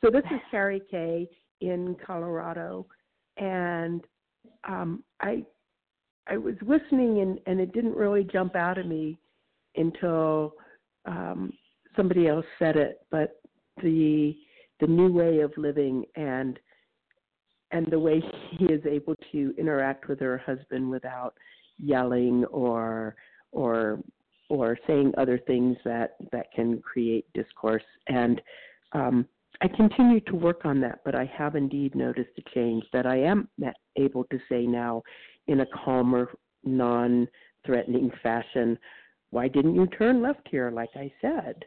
So 0.01 0.09
this 0.09 0.23
is 0.31 0.39
Carrie 0.49 0.81
K. 0.89 1.27
in 1.59 1.97
Colorado, 2.05 2.85
and 3.35 4.01
um, 4.65 5.03
I 5.19 5.43
I 6.27 6.37
was 6.37 6.55
listening 6.61 7.19
and, 7.21 7.39
and 7.47 7.59
it 7.59 7.73
didn't 7.73 7.95
really 7.95 8.23
jump 8.23 8.55
out 8.55 8.77
at 8.77 8.87
me 8.87 9.17
until 9.75 10.53
um, 11.05 11.51
somebody 11.95 12.27
else 12.27 12.45
said 12.59 12.77
it. 12.77 12.99
But 13.11 13.41
the 13.83 14.37
the 14.79 14.87
new 14.87 15.11
way 15.11 15.39
of 15.39 15.51
living 15.57 16.05
and 16.15 16.59
and 17.71 17.87
the 17.87 17.99
way 17.99 18.21
she 18.51 18.65
is 18.65 18.85
able 18.85 19.15
to 19.31 19.53
interact 19.57 20.07
with 20.07 20.19
her 20.19 20.37
husband 20.37 20.89
without 20.89 21.33
yelling 21.77 22.45
or 22.45 23.15
or 23.51 23.99
or 24.49 24.77
saying 24.87 25.13
other 25.17 25.39
things 25.45 25.77
that 25.83 26.15
that 26.31 26.51
can 26.53 26.81
create 26.81 27.25
discourse 27.33 27.83
and 28.07 28.41
um, 28.93 29.27
I 29.61 29.67
continue 29.67 30.19
to 30.21 30.35
work 30.35 30.65
on 30.65 30.79
that, 30.81 30.99
but 31.03 31.15
I 31.15 31.25
have 31.35 31.55
indeed 31.55 31.95
noticed 31.95 32.29
a 32.37 32.49
change 32.53 32.83
that 32.93 33.05
I 33.05 33.17
am 33.17 33.47
able 33.95 34.23
to 34.25 34.39
say 34.49 34.67
now 34.67 35.01
in 35.47 35.61
a 35.61 35.65
calmer, 35.83 36.29
non 36.63 37.27
threatening 37.65 38.11
fashion, 38.21 38.77
Why 39.31 39.47
didn't 39.47 39.75
you 39.75 39.87
turn 39.87 40.21
left 40.21 40.47
here, 40.49 40.69
like 40.71 40.91
I 40.95 41.11
said? 41.21 41.65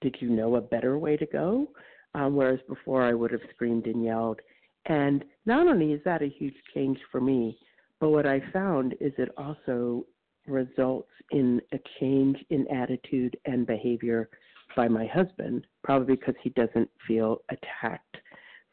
Did 0.00 0.16
you 0.20 0.30
know 0.30 0.56
a 0.56 0.60
better 0.60 0.98
way 0.98 1.16
to 1.16 1.26
go? 1.26 1.68
Um, 2.14 2.36
whereas 2.36 2.60
before 2.68 3.02
I 3.02 3.12
would 3.12 3.32
have 3.32 3.40
screamed 3.54 3.86
and 3.86 4.04
yelled. 4.04 4.40
And 4.86 5.24
not 5.46 5.66
only 5.66 5.92
is 5.92 6.00
that 6.04 6.22
a 6.22 6.28
huge 6.28 6.56
change 6.74 6.98
for 7.10 7.20
me, 7.20 7.58
but 8.00 8.10
what 8.10 8.26
I 8.26 8.40
found 8.52 8.94
is 9.00 9.12
it 9.18 9.30
also 9.36 10.04
results 10.46 11.10
in 11.30 11.60
a 11.72 11.78
change 12.00 12.36
in 12.50 12.66
attitude 12.68 13.36
and 13.44 13.66
behavior 13.66 14.28
by 14.74 14.88
my 14.88 15.06
husband, 15.06 15.66
probably 15.84 16.16
because 16.16 16.34
he 16.42 16.50
doesn't 16.50 16.90
feel 17.06 17.42
attacked 17.50 18.16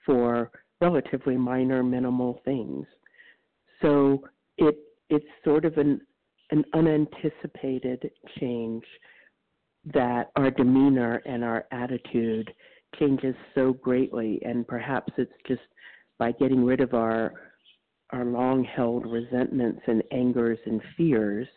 for 0.06 0.50
relatively 0.82 1.38
minor, 1.38 1.84
minimal 1.84 2.42
things. 2.46 2.86
So 3.82 4.24
it 4.58 4.76
it's 5.10 5.26
sort 5.44 5.66
of 5.66 5.78
an 5.78 6.02
an 6.52 6.64
unanticipated 6.74 8.10
change 8.40 8.84
that 9.94 10.32
our 10.36 10.50
demeanor 10.50 11.22
and 11.26 11.44
our 11.44 11.66
attitude 11.72 12.52
changes 12.98 13.36
so 13.54 13.74
greatly 13.74 14.42
and 14.44 14.68
perhaps 14.68 15.14
it's 15.18 15.32
just 15.48 15.62
by 16.20 16.32
getting 16.34 16.64
rid 16.64 16.82
of 16.82 16.94
our 16.94 17.34
our 18.12 18.26
long 18.26 18.64
held 18.64 19.06
resentments 19.06 19.82
and 19.88 20.04
angers 20.12 20.60
and 20.66 20.82
fears 20.98 21.48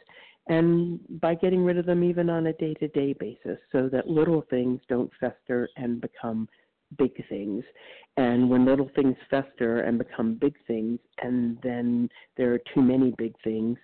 and 0.49 1.01
by 1.21 1.35
getting 1.35 1.65
rid 1.65 1.79
of 1.79 1.87
them 1.87 2.03
even 2.03 2.29
on 2.29 2.47
a 2.47 2.53
day 2.55 2.75
to 2.75 2.89
day 2.89 3.13
basis 3.13 3.59
so 3.71 3.89
that 3.89 4.09
little 4.09 4.45
things 4.51 4.81
don't 4.89 5.11
fester 5.21 5.69
and 5.77 6.01
become 6.01 6.49
big 6.99 7.13
things. 7.29 7.65
And 8.17 8.51
when 8.51 8.67
little 8.67 8.91
things 8.95 9.17
fester 9.31 9.81
and 9.81 9.99
become 9.99 10.35
big 10.41 10.55
things, 10.67 10.99
and 11.23 11.59
then 11.63 12.09
there 12.37 12.53
are 12.53 12.61
too 12.75 12.83
many 12.83 13.15
big 13.17 13.35
things, 13.43 13.79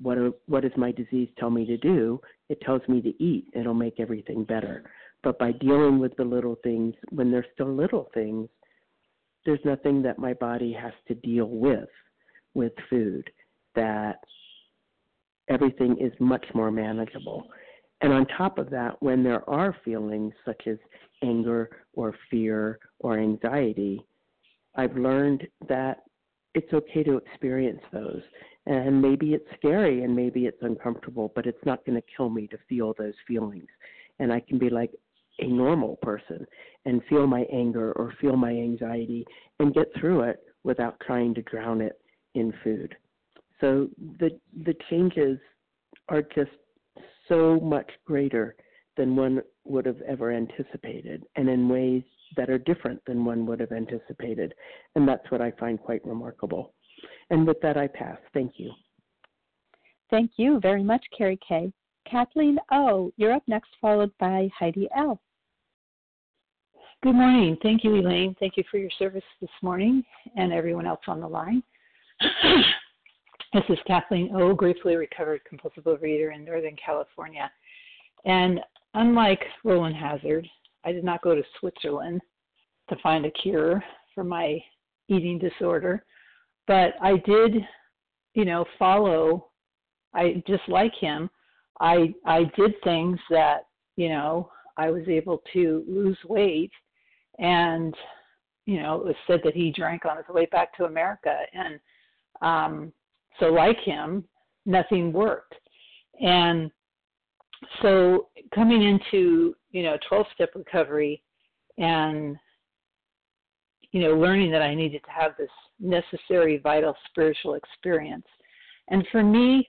what, 0.00 0.18
are, 0.18 0.32
what 0.46 0.62
does 0.62 0.72
my 0.76 0.92
disease 0.92 1.28
tell 1.38 1.50
me 1.50 1.64
to 1.66 1.76
do? 1.76 2.20
It 2.48 2.60
tells 2.62 2.82
me 2.88 3.00
to 3.02 3.22
eat. 3.22 3.46
It'll 3.54 3.74
make 3.74 4.00
everything 4.00 4.44
better. 4.44 4.84
But 5.22 5.38
by 5.38 5.52
dealing 5.52 6.00
with 6.00 6.16
the 6.16 6.24
little 6.24 6.56
things, 6.62 6.94
when 7.10 7.30
they're 7.30 7.46
still 7.54 7.72
little 7.72 8.10
things, 8.12 8.48
there's 9.44 9.60
nothing 9.64 10.02
that 10.02 10.18
my 10.18 10.34
body 10.34 10.72
has 10.72 10.92
to 11.08 11.14
deal 11.14 11.46
with 11.46 11.88
with 12.54 12.72
food 12.88 13.28
that 13.74 14.16
everything 15.48 15.96
is 15.98 16.12
much 16.20 16.44
more 16.54 16.70
manageable. 16.70 17.48
And 18.00 18.12
on 18.12 18.26
top 18.26 18.58
of 18.58 18.70
that, 18.70 19.00
when 19.00 19.22
there 19.22 19.48
are 19.48 19.76
feelings 19.84 20.32
such 20.44 20.66
as 20.66 20.76
anger 21.22 21.70
or 21.94 22.14
fear 22.30 22.78
or 22.98 23.18
anxiety, 23.18 24.04
I've 24.74 24.96
learned 24.96 25.46
that 25.68 26.02
it's 26.54 26.72
okay 26.72 27.02
to 27.04 27.16
experience 27.16 27.80
those. 27.92 28.22
And 28.66 29.00
maybe 29.00 29.34
it's 29.34 29.46
scary 29.58 30.04
and 30.04 30.14
maybe 30.14 30.46
it's 30.46 30.62
uncomfortable, 30.62 31.32
but 31.34 31.46
it's 31.46 31.64
not 31.64 31.84
going 31.84 32.00
to 32.00 32.06
kill 32.16 32.28
me 32.28 32.46
to 32.48 32.58
feel 32.68 32.94
those 32.98 33.14
feelings. 33.26 33.66
And 34.18 34.32
I 34.32 34.40
can 34.40 34.58
be 34.58 34.70
like 34.70 34.92
a 35.38 35.46
normal 35.46 35.96
person 36.02 36.46
and 36.84 37.02
feel 37.08 37.26
my 37.26 37.42
anger 37.52 37.92
or 37.92 38.14
feel 38.20 38.36
my 38.36 38.50
anxiety 38.50 39.24
and 39.58 39.74
get 39.74 39.88
through 39.98 40.22
it 40.22 40.40
without 40.64 40.98
trying 41.00 41.34
to 41.34 41.42
drown 41.42 41.80
it 41.80 42.00
in 42.34 42.52
food. 42.62 42.94
So 43.60 43.88
the 44.18 44.30
the 44.64 44.74
changes 44.90 45.38
are 46.08 46.22
just 46.22 46.50
so 47.28 47.60
much 47.60 47.90
greater 48.04 48.56
than 48.96 49.16
one 49.16 49.40
would 49.64 49.86
have 49.86 50.00
ever 50.02 50.32
anticipated, 50.32 51.24
and 51.36 51.48
in 51.48 51.68
ways 51.68 52.02
that 52.36 52.50
are 52.50 52.58
different 52.58 53.00
than 53.06 53.24
one 53.24 53.46
would 53.46 53.60
have 53.60 53.72
anticipated. 53.72 54.52
And 54.94 55.08
that's 55.08 55.30
what 55.30 55.40
I 55.40 55.52
find 55.52 55.80
quite 55.80 56.04
remarkable. 56.04 56.74
And 57.30 57.46
with 57.46 57.60
that, 57.62 57.76
I 57.76 57.86
pass. 57.86 58.18
Thank 58.34 58.54
you. 58.56 58.70
Thank 60.10 60.32
you 60.36 60.60
very 60.60 60.82
much, 60.82 61.04
Carrie 61.16 61.38
K. 61.46 61.72
Kathleen 62.10 62.58
O., 62.70 63.12
you're 63.16 63.32
up 63.32 63.42
next, 63.46 63.70
followed 63.80 64.12
by 64.18 64.48
Heidi 64.58 64.88
L. 64.96 65.20
Good 67.02 67.14
morning. 67.14 67.56
Thank 67.62 67.82
you, 67.84 67.96
Elaine. 67.96 68.36
Thank 68.38 68.56
you 68.56 68.64
for 68.70 68.78
your 68.78 68.90
service 68.98 69.24
this 69.40 69.50
morning 69.62 70.04
and 70.36 70.52
everyone 70.52 70.86
else 70.86 71.00
on 71.08 71.20
the 71.20 71.28
line. 71.28 71.62
This 73.52 73.64
is 73.68 73.78
Kathleen 73.86 74.34
O, 74.34 74.54
gratefully 74.54 74.96
recovered 74.96 75.44
compulsive 75.44 75.84
overeater 75.84 76.34
in 76.34 76.42
Northern 76.42 76.74
California. 76.82 77.50
And 78.24 78.60
unlike 78.94 79.42
Rowland 79.62 79.94
Hazard, 79.94 80.48
I 80.86 80.92
did 80.92 81.04
not 81.04 81.20
go 81.20 81.34
to 81.34 81.42
Switzerland 81.60 82.22
to 82.88 82.96
find 83.02 83.26
a 83.26 83.30
cure 83.30 83.84
for 84.14 84.24
my 84.24 84.58
eating 85.08 85.38
disorder, 85.38 86.02
but 86.66 86.94
I 87.02 87.18
did, 87.26 87.56
you 88.32 88.46
know, 88.46 88.64
follow. 88.78 89.48
I 90.14 90.42
just 90.46 90.66
like 90.66 90.94
him. 90.98 91.28
I 91.82 92.14
I 92.24 92.44
did 92.56 92.74
things 92.82 93.18
that 93.28 93.66
you 93.96 94.08
know 94.08 94.50
I 94.78 94.90
was 94.90 95.06
able 95.08 95.42
to 95.52 95.84
lose 95.86 96.18
weight, 96.26 96.72
and 97.38 97.94
you 98.64 98.80
know 98.80 98.96
it 98.96 99.04
was 99.04 99.16
said 99.26 99.40
that 99.44 99.54
he 99.54 99.72
drank 99.72 100.06
on 100.06 100.16
his 100.16 100.28
way 100.28 100.46
back 100.46 100.74
to 100.76 100.84
America, 100.84 101.36
and 101.52 101.78
um, 102.40 102.92
so, 103.38 103.46
like 103.46 103.78
him, 103.80 104.24
nothing 104.66 105.12
worked. 105.12 105.54
And 106.20 106.70
so, 107.80 108.28
coming 108.54 108.82
into 108.82 109.54
you 109.70 109.82
know 109.82 109.96
12 110.08 110.26
step 110.34 110.50
recovery 110.54 111.22
and 111.78 112.36
you 113.92 114.00
know 114.02 114.14
learning 114.14 114.50
that 114.52 114.62
I 114.62 114.74
needed 114.74 115.02
to 115.04 115.10
have 115.10 115.32
this 115.38 115.50
necessary 115.80 116.58
vital 116.58 116.94
spiritual 117.08 117.54
experience. 117.54 118.26
And 118.88 119.06
for 119.10 119.22
me, 119.22 119.68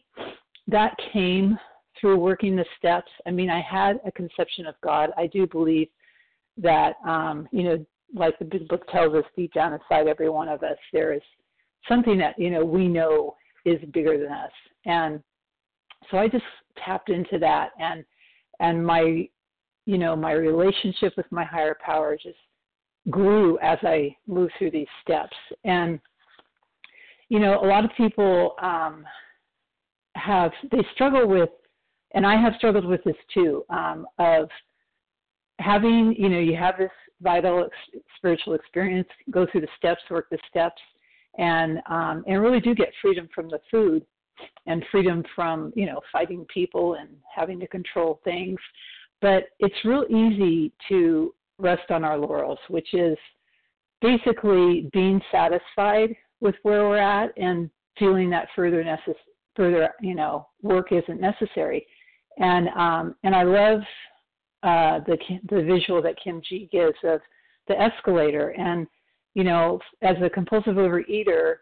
that 0.68 0.96
came 1.12 1.58
through 2.04 2.18
working 2.18 2.58
the 2.58 2.66
steps. 2.78 3.10
I 3.26 3.32
mean, 3.32 3.50
I 3.50 3.62
had 3.62 4.02
a 4.06 4.12
conception 4.12 4.66
of 4.66 4.76
God. 4.84 5.12
I 5.16 5.26
do 5.28 5.48
believe 5.48 5.88
that, 6.58 6.96
um, 7.08 7.48
you 7.54 7.64
know, 7.64 7.86
like 8.14 8.38
the 8.40 8.46
big 8.46 8.68
book 8.68 8.86
tells 8.90 9.16
us 9.16 9.24
deep 9.38 9.54
down 9.54 9.72
inside 9.72 10.08
every 10.08 10.30
one 10.30 10.50
of 10.50 10.64
us, 10.64 10.76
there 10.92 11.14
is 11.14 11.22
something 11.88 12.18
that, 12.18 12.38
you 12.38 12.50
know, 12.50 12.66
we 12.66 12.90
know 12.90 13.38
is 13.64 13.80
bigger 13.94 14.18
than 14.18 14.34
us. 14.34 14.52
And 14.86 15.24
so 16.12 16.18
I 16.18 16.28
just 16.28 16.44
tapped 16.84 17.10
into 17.10 17.40
that 17.40 17.70
and 17.80 18.04
and 18.60 18.86
my 18.86 19.30
you 19.86 19.98
know, 19.98 20.14
my 20.14 20.34
relationship 20.34 21.14
with 21.16 21.30
my 21.32 21.46
higher 21.46 21.78
power 21.86 22.18
just 22.22 22.38
grew 23.10 23.58
as 23.60 23.78
I 23.82 24.16
moved 24.28 24.54
through 24.58 24.72
these 24.72 24.88
steps. 25.02 25.36
And 25.64 26.02
you 27.30 27.40
know, 27.40 27.64
a 27.64 27.66
lot 27.66 27.86
of 27.86 27.92
people 27.96 28.56
um 28.62 29.06
have 30.16 30.52
they 30.70 30.86
struggle 30.94 31.28
with 31.28 31.50
and 32.14 32.26
I 32.26 32.40
have 32.40 32.54
struggled 32.58 32.86
with 32.86 33.04
this 33.04 33.16
too, 33.34 33.64
um, 33.70 34.06
of 34.20 34.50
having, 35.60 36.16
you 36.18 36.30
know, 36.30 36.40
you 36.40 36.56
have 36.56 36.78
this 36.78 36.92
vital 37.22 37.66
ex- 37.66 38.04
spiritual 38.18 38.54
experience, 38.54 39.08
go 39.32 39.48
through 39.52 39.62
the 39.62 39.68
steps, 39.78 40.02
work 40.10 40.28
the 40.30 40.38
steps, 40.50 40.82
and 41.38 41.80
um, 41.90 42.24
and 42.28 42.42
really 42.42 42.60
do 42.60 42.76
get 42.76 42.90
freedom 43.02 43.28
from 43.34 43.50
the 43.50 43.60
food 43.72 44.06
and 44.68 44.84
freedom 44.92 45.24
from 45.36 45.74
you 45.76 45.86
know 45.86 46.00
fighting 46.12 46.46
people 46.54 46.96
and 46.96 47.10
having 47.34 47.60
to 47.60 47.68
control 47.68 48.20
things. 48.24 48.60
But 49.22 49.46
it's 49.60 49.86
real 49.86 50.06
easy 50.10 50.72
to 50.90 51.34
rest 51.60 51.92
on 51.92 52.04
our 52.04 52.18
laurels 52.18 52.60
which 52.68 52.94
is 52.94 53.18
basically 54.02 54.90
being 54.92 55.22
satisfied 55.32 56.16
with 56.42 56.56
where 56.64 56.90
we're 56.90 56.98
at 56.98 57.32
and 57.38 57.70
feeling 57.98 58.30
that 58.32 58.48
further 58.56 58.84
necess- 58.84 59.16
further 59.56 59.90
you 60.02 60.16
know 60.16 60.48
work 60.62 60.92
isn't 60.92 61.22
necessary 61.22 61.86
and 62.38 62.70
um 62.70 63.16
and 63.24 63.36
i 63.36 63.44
love 63.44 63.80
uh 64.64 65.00
the 65.06 65.18
the 65.50 65.62
visual 65.64 66.02
that 66.02 66.16
kim 66.24 66.42
g 66.48 66.70
gives 66.72 66.98
of 67.04 67.20
the 67.68 67.80
escalator 67.80 68.50
and 68.58 68.88
you 69.34 69.44
know, 69.44 69.80
as 70.02 70.16
a 70.22 70.30
compulsive 70.30 70.76
overeater, 70.76 71.56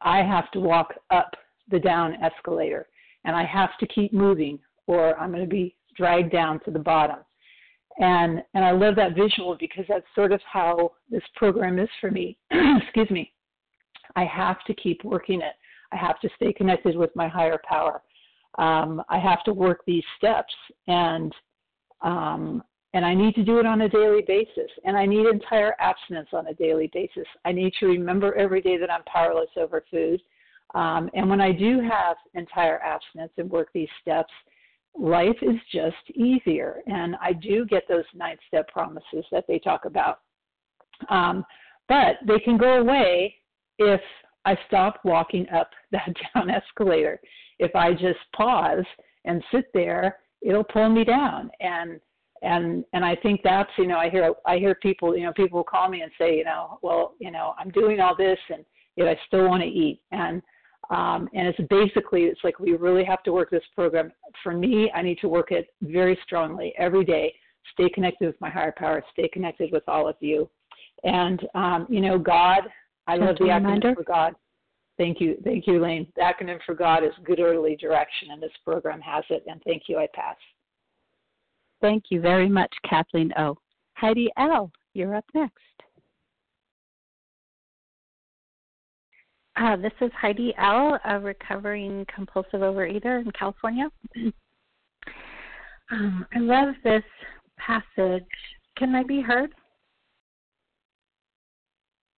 I 0.00 0.18
have 0.18 0.50
to 0.52 0.60
walk 0.60 0.94
up 1.10 1.34
the 1.70 1.78
down 1.78 2.14
escalator 2.22 2.88
and 3.24 3.34
I 3.36 3.44
have 3.44 3.70
to 3.80 3.86
keep 3.86 4.12
moving 4.12 4.58
or 4.86 5.18
I'm 5.18 5.30
going 5.30 5.42
to 5.42 5.48
be 5.48 5.76
dragged 5.96 6.32
down 6.32 6.60
to 6.64 6.70
the 6.70 6.78
bottom. 6.78 7.18
And 7.98 8.42
and 8.54 8.64
I 8.64 8.70
love 8.70 8.96
that 8.96 9.14
visual 9.14 9.56
because 9.60 9.84
that's 9.88 10.06
sort 10.14 10.32
of 10.32 10.40
how 10.50 10.92
this 11.10 11.22
program 11.36 11.78
is 11.78 11.90
for 12.00 12.10
me. 12.10 12.38
Excuse 12.50 13.10
me. 13.10 13.32
I 14.16 14.24
have 14.24 14.64
to 14.66 14.74
keep 14.74 15.04
working 15.04 15.40
it. 15.42 15.54
I 15.92 15.96
have 15.96 16.18
to 16.20 16.28
stay 16.36 16.52
connected 16.54 16.96
with 16.96 17.14
my 17.14 17.28
higher 17.28 17.60
power. 17.68 18.02
Um, 18.58 19.02
I 19.08 19.18
have 19.18 19.42
to 19.44 19.52
work 19.52 19.80
these 19.86 20.04
steps, 20.18 20.52
and 20.86 21.34
um, 22.02 22.62
and 22.94 23.06
I 23.06 23.14
need 23.14 23.34
to 23.36 23.44
do 23.44 23.58
it 23.58 23.66
on 23.66 23.82
a 23.82 23.88
daily 23.88 24.22
basis. 24.26 24.70
And 24.84 24.96
I 24.96 25.06
need 25.06 25.26
entire 25.26 25.74
abstinence 25.80 26.28
on 26.32 26.48
a 26.48 26.54
daily 26.54 26.90
basis. 26.92 27.26
I 27.44 27.52
need 27.52 27.72
to 27.80 27.86
remember 27.86 28.34
every 28.34 28.60
day 28.60 28.76
that 28.76 28.90
I'm 28.90 29.02
powerless 29.04 29.48
over 29.56 29.82
food. 29.90 30.20
Um, 30.74 31.08
and 31.14 31.28
when 31.28 31.40
I 31.40 31.52
do 31.52 31.80
have 31.80 32.16
entire 32.34 32.80
abstinence 32.80 33.32
and 33.38 33.50
work 33.50 33.68
these 33.72 33.88
steps, 34.00 34.32
life 34.98 35.36
is 35.40 35.56
just 35.72 35.96
easier. 36.14 36.82
And 36.86 37.16
I 37.20 37.32
do 37.32 37.64
get 37.64 37.84
those 37.88 38.04
nine 38.14 38.36
step 38.46 38.68
promises 38.68 39.24
that 39.30 39.44
they 39.48 39.58
talk 39.58 39.86
about. 39.86 40.20
Um, 41.08 41.44
but 41.88 42.16
they 42.26 42.38
can 42.38 42.58
go 42.58 42.78
away 42.78 43.34
if 43.78 44.00
I 44.44 44.56
stop 44.66 45.00
walking 45.04 45.46
up 45.50 45.70
that 45.92 46.14
down 46.34 46.50
escalator. 46.50 47.20
If 47.58 47.74
I 47.76 47.92
just 47.92 48.18
pause 48.34 48.84
and 49.24 49.42
sit 49.52 49.66
there, 49.72 50.18
it'll 50.40 50.64
pull 50.64 50.88
me 50.88 51.04
down. 51.04 51.50
And 51.60 52.00
and 52.42 52.84
and 52.92 53.04
I 53.04 53.14
think 53.16 53.40
that's 53.44 53.70
you 53.78 53.86
know 53.86 53.98
I 53.98 54.10
hear 54.10 54.34
I 54.46 54.58
hear 54.58 54.74
people 54.74 55.16
you 55.16 55.24
know 55.24 55.32
people 55.32 55.62
call 55.62 55.88
me 55.88 56.02
and 56.02 56.10
say 56.18 56.36
you 56.36 56.44
know 56.44 56.78
well 56.82 57.14
you 57.20 57.30
know 57.30 57.54
I'm 57.58 57.70
doing 57.70 58.00
all 58.00 58.16
this 58.16 58.38
and 58.50 58.64
yet 58.96 59.06
I 59.08 59.16
still 59.28 59.48
want 59.48 59.62
to 59.62 59.68
eat 59.68 60.00
and 60.10 60.42
um, 60.90 61.28
and 61.32 61.48
it's 61.48 61.60
basically 61.70 62.24
it's 62.24 62.40
like 62.44 62.58
we 62.58 62.72
really 62.74 63.04
have 63.04 63.22
to 63.22 63.32
work 63.32 63.50
this 63.50 63.62
program. 63.74 64.12
For 64.42 64.52
me, 64.52 64.90
I 64.94 65.02
need 65.02 65.18
to 65.20 65.28
work 65.28 65.52
it 65.52 65.68
very 65.80 66.18
strongly 66.24 66.74
every 66.76 67.04
day. 67.04 67.34
Stay 67.72 67.88
connected 67.88 68.26
with 68.26 68.40
my 68.40 68.50
higher 68.50 68.74
power. 68.76 69.02
Stay 69.12 69.28
connected 69.28 69.70
with 69.72 69.84
all 69.88 70.08
of 70.08 70.16
you, 70.20 70.50
and 71.04 71.40
um, 71.54 71.86
you 71.88 72.00
know 72.00 72.18
God. 72.18 72.62
I 73.06 73.16
love 73.16 73.36
the 73.38 73.44
acronym 73.44 73.94
for 73.94 74.04
God. 74.04 74.34
Thank 74.98 75.20
you, 75.20 75.36
thank 75.42 75.66
you, 75.66 75.80
Lane. 75.80 76.06
The 76.16 76.22
acronym 76.22 76.58
for 76.64 76.74
God 76.74 77.02
is 77.02 77.12
Good 77.24 77.40
Orderly 77.40 77.76
Direction, 77.76 78.28
and 78.30 78.42
this 78.42 78.52
program 78.64 79.00
has 79.00 79.24
it. 79.30 79.42
And 79.46 79.60
thank 79.66 79.84
you. 79.88 79.98
I 79.98 80.06
pass. 80.14 80.36
Thank 81.80 82.04
you 82.10 82.20
very 82.20 82.48
much, 82.48 82.72
Kathleen 82.88 83.32
O. 83.38 83.56
Heidi 83.94 84.30
L., 84.38 84.70
you're 84.94 85.16
up 85.16 85.24
next. 85.34 85.56
Uh, 89.56 89.76
this 89.76 89.92
is 90.00 90.10
Heidi 90.18 90.54
L., 90.58 90.98
a 91.04 91.18
recovering 91.18 92.06
compulsive 92.14 92.60
overeater 92.60 93.20
in 93.20 93.30
California. 93.32 93.90
um, 95.90 96.26
I 96.34 96.38
love 96.38 96.74
this 96.84 97.02
passage. 97.58 98.24
Can 98.76 98.94
I 98.94 99.02
be 99.02 99.20
heard? 99.20 99.52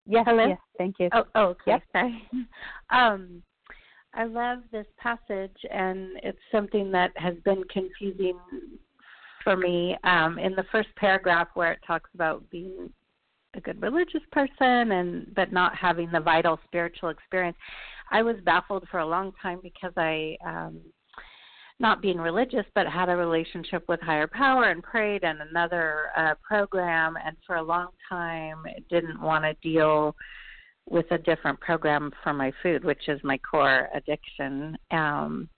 Yes, 0.07 0.25
Hello? 0.27 0.47
yes, 0.47 0.59
thank 0.77 0.95
you. 0.99 1.09
Oh, 1.13 1.23
oh 1.35 1.45
okay, 1.47 1.61
yep. 1.67 1.83
sorry. 1.91 2.29
Um, 2.91 3.41
I 4.13 4.25
love 4.25 4.59
this 4.71 4.85
passage, 4.97 5.57
and 5.71 6.11
it's 6.23 6.39
something 6.51 6.91
that 6.91 7.11
has 7.15 7.33
been 7.43 7.63
confusing 7.65 8.37
for 9.43 9.57
me 9.57 9.97
um, 10.03 10.39
in 10.39 10.55
the 10.55 10.65
first 10.71 10.89
paragraph 10.95 11.47
where 11.55 11.71
it 11.71 11.79
talks 11.85 12.09
about 12.13 12.47
being 12.49 12.89
a 13.55 13.61
good 13.61 13.81
religious 13.81 14.21
person 14.31 14.91
and 14.91 15.33
but 15.35 15.51
not 15.51 15.75
having 15.75 16.11
the 16.11 16.19
vital 16.19 16.59
spiritual 16.65 17.07
experience 17.09 17.55
i 18.11 18.21
was 18.21 18.35
baffled 18.43 18.85
for 18.91 18.99
a 18.99 19.05
long 19.05 19.31
time 19.41 19.59
because 19.63 19.93
i 19.95 20.35
um 20.45 20.81
not 21.79 22.01
being 22.01 22.17
religious 22.17 22.65
but 22.73 22.87
had 22.87 23.09
a 23.09 23.15
relationship 23.15 23.83
with 23.87 23.99
higher 24.01 24.27
power 24.27 24.69
and 24.69 24.81
prayed 24.81 25.23
in 25.23 25.37
another 25.49 26.07
uh 26.17 26.33
program 26.47 27.15
and 27.25 27.35
for 27.45 27.57
a 27.57 27.63
long 27.63 27.87
time 28.07 28.63
didn't 28.89 29.21
want 29.21 29.43
to 29.43 29.53
deal 29.67 30.15
with 30.87 31.05
a 31.11 31.17
different 31.17 31.59
program 31.59 32.11
for 32.23 32.33
my 32.33 32.51
food 32.63 32.83
which 32.85 33.07
is 33.07 33.19
my 33.23 33.37
core 33.39 33.89
addiction 33.93 34.77
um 34.91 35.49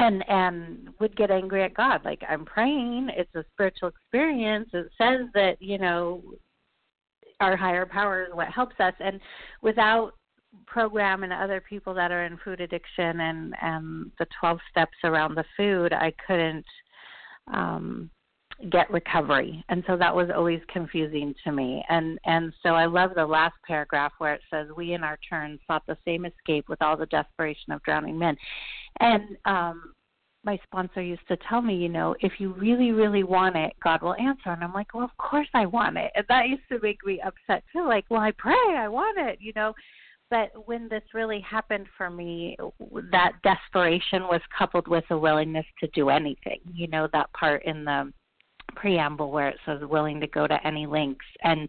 and 0.00 0.24
and 0.28 0.88
would 0.98 1.14
get 1.16 1.30
angry 1.30 1.62
at 1.62 1.74
God. 1.74 2.00
Like 2.04 2.22
I'm 2.28 2.44
praying, 2.44 3.10
it's 3.16 3.34
a 3.34 3.44
spiritual 3.52 3.88
experience. 3.90 4.68
It 4.72 4.90
says 4.98 5.28
that 5.34 5.56
you 5.60 5.78
know 5.78 6.22
our 7.40 7.56
higher 7.56 7.86
power 7.86 8.24
is 8.24 8.34
what 8.34 8.48
helps 8.48 8.76
us, 8.80 8.94
and 8.98 9.20
without 9.62 10.14
program 10.66 11.22
and 11.22 11.32
other 11.32 11.60
people 11.60 11.94
that 11.94 12.10
are 12.10 12.24
in 12.24 12.38
food 12.38 12.60
addiction 12.60 13.20
and 13.20 13.54
and 13.60 14.10
the 14.18 14.26
12 14.40 14.58
steps 14.70 14.96
around 15.04 15.34
the 15.34 15.44
food, 15.56 15.92
I 15.92 16.12
couldn't 16.26 16.66
um 17.52 18.10
get 18.70 18.90
recovery 18.90 19.64
and 19.70 19.82
so 19.86 19.96
that 19.96 20.14
was 20.14 20.28
always 20.34 20.60
confusing 20.68 21.34
to 21.42 21.50
me 21.50 21.82
and 21.88 22.18
and 22.26 22.52
so 22.62 22.74
i 22.74 22.84
love 22.84 23.10
the 23.16 23.24
last 23.24 23.54
paragraph 23.66 24.12
where 24.18 24.34
it 24.34 24.42
says 24.50 24.66
we 24.76 24.92
in 24.92 25.02
our 25.02 25.18
turn 25.26 25.58
sought 25.66 25.82
the 25.86 25.96
same 26.04 26.26
escape 26.26 26.68
with 26.68 26.80
all 26.82 26.94
the 26.94 27.06
desperation 27.06 27.72
of 27.72 27.82
drowning 27.84 28.18
men 28.18 28.36
and 29.00 29.22
um 29.46 29.94
my 30.44 30.58
sponsor 30.64 31.02
used 31.02 31.26
to 31.28 31.36
tell 31.48 31.60
me, 31.60 31.74
you 31.74 31.88
know, 31.88 32.14
if 32.20 32.32
you 32.38 32.54
really, 32.54 32.92
really 32.92 33.24
want 33.24 33.56
it, 33.56 33.74
God 33.82 34.02
will 34.02 34.14
answer. 34.14 34.50
And 34.50 34.64
I'm 34.64 34.72
like, 34.72 34.94
well, 34.94 35.04
of 35.04 35.16
course 35.18 35.48
I 35.52 35.66
want 35.66 35.98
it. 35.98 36.10
And 36.14 36.24
that 36.28 36.48
used 36.48 36.62
to 36.70 36.78
make 36.82 37.04
me 37.04 37.20
upset 37.20 37.62
too. 37.72 37.86
Like, 37.86 38.06
well, 38.08 38.22
I 38.22 38.32
pray, 38.32 38.54
I 38.76 38.88
want 38.88 39.18
it, 39.18 39.38
you 39.40 39.52
know. 39.54 39.74
But 40.30 40.50
when 40.66 40.88
this 40.88 41.02
really 41.12 41.40
happened 41.40 41.86
for 41.98 42.08
me, 42.08 42.56
that 43.10 43.32
desperation 43.42 44.22
was 44.22 44.40
coupled 44.56 44.86
with 44.86 45.04
a 45.10 45.18
willingness 45.18 45.66
to 45.80 45.88
do 45.88 46.08
anything. 46.08 46.60
You 46.72 46.86
know, 46.86 47.08
that 47.12 47.32
part 47.32 47.64
in 47.64 47.84
the 47.84 48.12
preamble 48.76 49.32
where 49.32 49.48
it 49.48 49.58
says 49.66 49.80
willing 49.82 50.20
to 50.20 50.26
go 50.28 50.46
to 50.46 50.66
any 50.66 50.86
lengths 50.86 51.24
and 51.42 51.68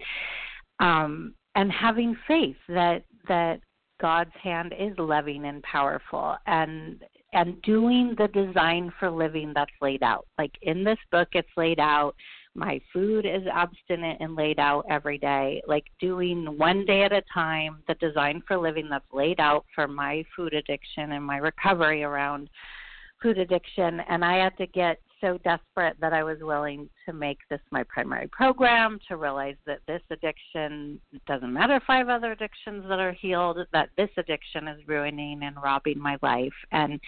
um 0.80 1.34
and 1.56 1.72
having 1.72 2.16
faith 2.28 2.56
that 2.70 3.04
that 3.28 3.60
God's 4.00 4.32
hand 4.42 4.74
is 4.78 4.94
loving 4.98 5.46
and 5.46 5.64
powerful 5.64 6.36
and 6.46 7.04
and 7.34 7.62
doing 7.62 8.16
the 8.18 8.28
design 8.28 8.92
for 9.00 9.10
living 9.10 9.54
that's 9.56 9.72
laid 9.82 10.04
out. 10.04 10.28
Like 10.38 10.52
in 10.62 10.84
this 10.84 11.00
book 11.12 11.30
it's 11.34 11.50
laid 11.58 11.80
out 11.80 12.14
my 12.54 12.82
food 12.92 13.26
is 13.26 13.44
abstinent 13.52 14.20
and 14.20 14.36
laid 14.36 14.60
out 14.60 14.86
every 14.90 15.18
day, 15.18 15.62
like 15.68 15.86
doing 16.00 16.58
one 16.58 16.86
day 16.86 17.04
at 17.04 17.14
a 17.14 17.24
time 17.34 17.82
the 17.88 17.96
design 17.96 18.44
for 18.48 18.58
living 18.58 18.90
that's 18.90 19.06
laid 19.14 19.40
out 19.40 19.66
for 19.74 19.88
my 19.88 20.24
food 20.36 20.54
addiction 20.54 21.14
and 21.14 21.24
my 21.24 21.38
recovery 21.38 22.04
around 22.04 22.50
food 23.22 23.38
addiction 23.38 24.02
and 24.10 24.26
I 24.26 24.38
had 24.38 24.58
to 24.58 24.68
get 24.68 25.00
so 25.22 25.38
desperate 25.44 25.96
that 26.02 26.14
I 26.14 26.24
was 26.24 26.40
willing 26.42 26.90
to 27.06 27.14
make 27.14 27.38
this 27.50 27.60
my 27.70 27.84
primary 27.84 28.28
program, 28.28 29.00
to 29.08 29.18
realize 29.18 29.56
that 29.68 29.80
this 29.88 30.02
addiction 30.10 31.00
doesn't 31.28 31.54
matter 31.54 31.80
have 31.88 32.10
other 32.10 32.32
addictions 32.32 32.84
that 32.90 33.00
are 33.00 33.12
healed, 33.14 33.60
that 33.72 33.90
this 33.98 34.10
addiction 34.18 34.68
is 34.68 34.82
ruining 34.88 35.44
and 35.44 35.56
robbing 35.62 36.00
my 36.00 36.18
life. 36.22 36.54
And 36.72 37.00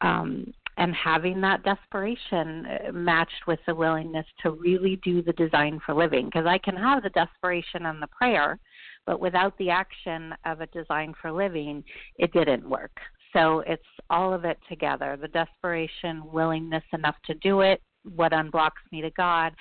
um 0.00 0.52
and 0.78 0.94
having 0.94 1.40
that 1.40 1.62
desperation 1.64 2.66
uh, 2.66 2.92
matched 2.92 3.46
with 3.46 3.60
the 3.66 3.74
willingness 3.74 4.26
to 4.42 4.52
really 4.52 5.00
do 5.04 5.22
the 5.22 5.32
design 5.34 5.80
for 5.84 5.94
living 5.94 6.26
because 6.26 6.46
I 6.46 6.58
can 6.58 6.76
have 6.76 7.02
the 7.02 7.10
desperation 7.10 7.86
and 7.86 8.02
the 8.02 8.08
prayer 8.08 8.58
but 9.04 9.20
without 9.20 9.56
the 9.58 9.70
action 9.70 10.32
of 10.46 10.60
a 10.60 10.66
design 10.68 11.12
for 11.20 11.32
living 11.32 11.84
it 12.16 12.32
didn't 12.32 12.68
work 12.68 12.92
so 13.32 13.60
it's 13.66 13.82
all 14.10 14.32
of 14.32 14.44
it 14.44 14.58
together 14.68 15.18
the 15.20 15.28
desperation, 15.28 16.22
willingness 16.32 16.84
enough 16.92 17.16
to 17.26 17.34
do 17.34 17.60
it, 17.60 17.80
what 18.14 18.32
unblocks 18.32 18.82
me 18.90 19.00
to 19.00 19.10
God, 19.10 19.52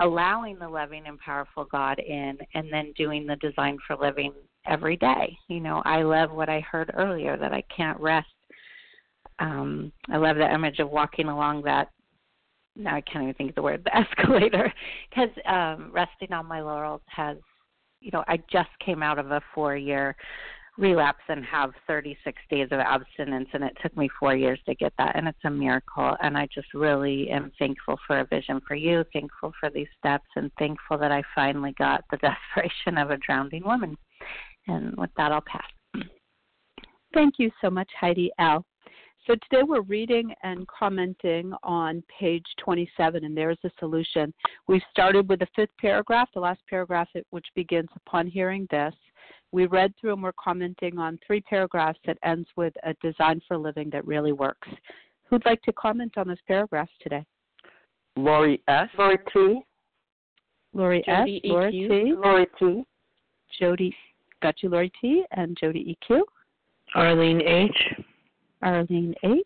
allowing 0.00 0.58
the 0.58 0.68
loving 0.68 1.06
and 1.06 1.18
powerful 1.18 1.66
God 1.70 1.98
in, 1.98 2.38
and 2.54 2.72
then 2.72 2.92
doing 2.96 3.26
the 3.26 3.36
design 3.36 3.78
for 3.86 3.96
living 3.96 4.32
every 4.66 4.96
day. 4.96 5.36
You 5.48 5.60
know, 5.60 5.82
I 5.84 6.02
love 6.02 6.30
what 6.30 6.48
I 6.48 6.60
heard 6.60 6.90
earlier 6.94 7.36
that 7.36 7.52
I 7.52 7.62
can't 7.74 8.00
rest. 8.00 8.28
Um, 9.40 9.92
I 10.10 10.16
love 10.16 10.36
the 10.36 10.52
image 10.52 10.78
of 10.78 10.90
walking 10.90 11.28
along 11.28 11.62
that 11.62 11.88
now 12.78 12.94
I 12.94 13.00
can't 13.00 13.24
even 13.24 13.34
think 13.34 13.50
of 13.50 13.56
the 13.56 13.62
word 13.62 13.82
the 13.84 13.96
escalator 13.96 14.72
because 15.10 15.30
um 15.46 15.90
resting 15.92 16.32
on 16.32 16.46
my 16.46 16.60
laurels 16.60 17.02
has 17.06 17.36
you 18.00 18.10
know 18.12 18.24
I 18.28 18.38
just 18.50 18.70
came 18.84 19.02
out 19.02 19.18
of 19.18 19.30
a 19.30 19.42
four 19.54 19.76
year 19.76 20.16
relapse 20.78 21.24
and 21.28 21.44
have 21.44 21.72
36 21.88 22.40
days 22.48 22.68
of 22.70 22.78
abstinence 22.78 23.48
and 23.52 23.64
it 23.64 23.76
took 23.82 23.96
me 23.96 24.08
4 24.20 24.36
years 24.36 24.60
to 24.66 24.76
get 24.76 24.92
that 24.96 25.16
and 25.16 25.26
it's 25.26 25.44
a 25.44 25.50
miracle 25.50 26.16
and 26.22 26.38
I 26.38 26.46
just 26.54 26.72
really 26.72 27.28
am 27.30 27.50
thankful 27.58 27.98
for 28.06 28.20
a 28.20 28.24
vision 28.24 28.60
for 28.66 28.76
you 28.76 29.04
thankful 29.12 29.52
for 29.58 29.70
these 29.70 29.88
steps 29.98 30.28
and 30.36 30.52
thankful 30.56 30.96
that 30.98 31.10
I 31.10 31.24
finally 31.34 31.74
got 31.78 32.04
the 32.12 32.16
desperation 32.56 32.96
of 32.96 33.10
a 33.10 33.16
drowning 33.16 33.64
woman 33.64 33.98
and 34.68 34.96
with 34.96 35.10
that 35.16 35.32
I'll 35.32 35.40
pass 35.40 35.66
Thank 37.14 37.34
you 37.38 37.50
so 37.60 37.70
much 37.70 37.88
Heidi 37.98 38.30
L. 38.38 38.64
So 39.28 39.34
today 39.50 39.62
we're 39.62 39.82
reading 39.82 40.32
and 40.42 40.66
commenting 40.68 41.52
on 41.62 42.02
page 42.18 42.46
27, 42.64 43.26
and 43.26 43.36
there's 43.36 43.58
a 43.62 43.70
solution. 43.78 44.32
We 44.68 44.80
started 44.90 45.28
with 45.28 45.40
the 45.40 45.48
fifth 45.54 45.76
paragraph, 45.78 46.30
the 46.32 46.40
last 46.40 46.60
paragraph, 46.66 47.08
which 47.28 47.44
begins 47.54 47.90
upon 47.94 48.26
hearing 48.26 48.66
this. 48.70 48.94
We 49.52 49.66
read 49.66 49.92
through 50.00 50.14
and 50.14 50.22
we're 50.22 50.32
commenting 50.42 50.96
on 50.96 51.18
three 51.26 51.42
paragraphs 51.42 51.98
that 52.06 52.16
ends 52.24 52.48
with 52.56 52.72
a 52.84 52.94
design 53.02 53.42
for 53.46 53.58
living 53.58 53.90
that 53.90 54.06
really 54.06 54.32
works. 54.32 54.68
Who'd 55.24 55.44
like 55.44 55.60
to 55.64 55.74
comment 55.74 56.16
on 56.16 56.28
those 56.28 56.38
paragraphs 56.46 56.92
today? 57.02 57.26
Lori 58.16 58.62
S. 58.66 58.88
Lori 58.96 59.18
T. 59.30 59.60
Lori 60.72 61.04
Jody 61.06 61.42
S. 61.44 61.50
Lori 61.50 61.72
EQ. 61.72 61.88
T. 61.88 62.14
Lori 62.16 62.46
T. 62.58 62.82
Jody, 63.60 63.94
got 64.40 64.62
you, 64.62 64.70
Lori 64.70 64.90
T. 65.02 65.24
And 65.32 65.54
Jody 65.60 65.98
EQ. 66.10 66.22
Arlene 66.94 67.42
H. 67.42 67.76
Arlene 68.62 69.14
H. 69.22 69.44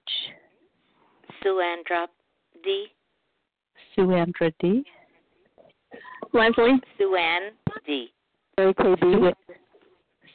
Suandra 1.43 2.07
D. 2.65 2.87
Suandra 3.97 4.53
D. 4.61 4.85
Leslie. 6.33 6.81
Suan 6.99 7.33
D. 7.87 8.13
Sherry 8.59 8.75
KB. 8.75 9.33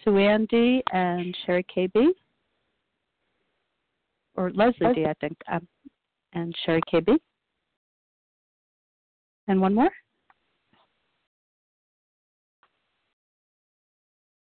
Suan 0.04 0.46
D. 0.46 0.84
And 0.92 1.36
Sherry 1.46 1.66
KB. 1.76 2.08
Or 4.36 4.52
Leslie 4.52 4.94
D. 4.94 5.06
I 5.06 5.14
think. 5.20 5.38
Um, 5.52 5.68
and 6.34 6.54
Sherry 6.66 6.82
KB. 6.94 7.18
And 9.48 9.62
one 9.62 9.74
more? 9.74 9.90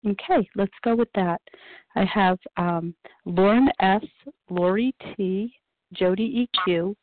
Okay, 0.06 0.48
let's 0.56 0.72
go 0.82 0.94
with 0.96 1.10
that. 1.14 1.40
I 1.94 2.04
have 2.04 2.38
um, 2.56 2.94
Lauren 3.26 3.68
S., 3.80 4.04
Lori 4.48 4.94
T., 5.16 5.52
Jody 5.92 6.48
EQ, 6.68 6.94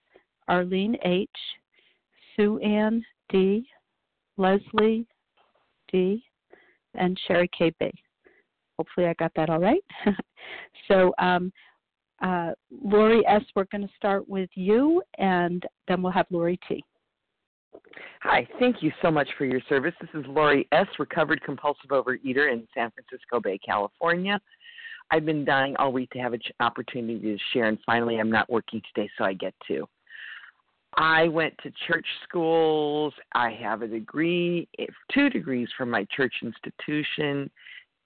Arlene 0.47 0.97
H., 1.03 1.29
Sue 2.36 2.57
Ann 2.60 3.03
D., 3.29 3.67
Leslie 4.38 5.05
D., 5.91 6.23
and 6.95 7.19
Sherry 7.27 7.49
KB. 7.60 7.91
Hopefully, 8.79 9.07
I 9.07 9.13
got 9.13 9.31
that 9.36 9.49
all 9.49 9.60
right. 9.60 9.83
so, 10.88 11.13
um, 11.19 11.51
uh, 12.21 12.51
Lori 12.71 13.23
S., 13.27 13.43
we're 13.55 13.65
going 13.71 13.88
to 13.88 13.93
start 13.95 14.27
with 14.27 14.49
you, 14.55 15.03
and 15.19 15.63
then 15.88 16.01
we'll 16.01 16.12
have 16.12 16.27
Lori 16.31 16.60
T. 16.67 16.83
Hi, 18.21 18.47
thank 18.60 18.82
you 18.82 18.91
so 19.01 19.12
much 19.12 19.27
for 19.38 19.45
your 19.45 19.62
service. 19.69 19.93
This 20.01 20.10
is 20.13 20.25
Lori 20.27 20.67
S., 20.71 20.88
recovered 20.99 21.41
compulsive 21.43 21.89
overeater 21.91 22.51
in 22.51 22.67
San 22.73 22.91
Francisco 22.91 23.39
Bay, 23.39 23.60
California. 23.65 24.39
I've 25.12 25.25
been 25.25 25.45
dying 25.45 25.75
all 25.77 25.93
week 25.93 26.10
to 26.12 26.19
have 26.19 26.34
an 26.34 26.41
opportunity 26.60 27.19
to 27.19 27.38
share, 27.53 27.65
and 27.65 27.77
finally, 27.86 28.17
I'm 28.17 28.32
not 28.32 28.49
working 28.49 28.82
today, 28.93 29.10
so 29.17 29.23
I 29.23 29.34
get 29.34 29.53
to. 29.67 29.88
I 30.97 31.27
went 31.27 31.53
to 31.63 31.71
church 31.88 32.06
schools. 32.27 33.13
I 33.34 33.51
have 33.51 33.84
a 33.84 33.88
degree, 33.88 34.67
two 35.13 35.30
degrees 35.30 35.69
from 35.77 35.89
my 35.89 36.06
church 36.15 36.34
institution. 36.41 37.49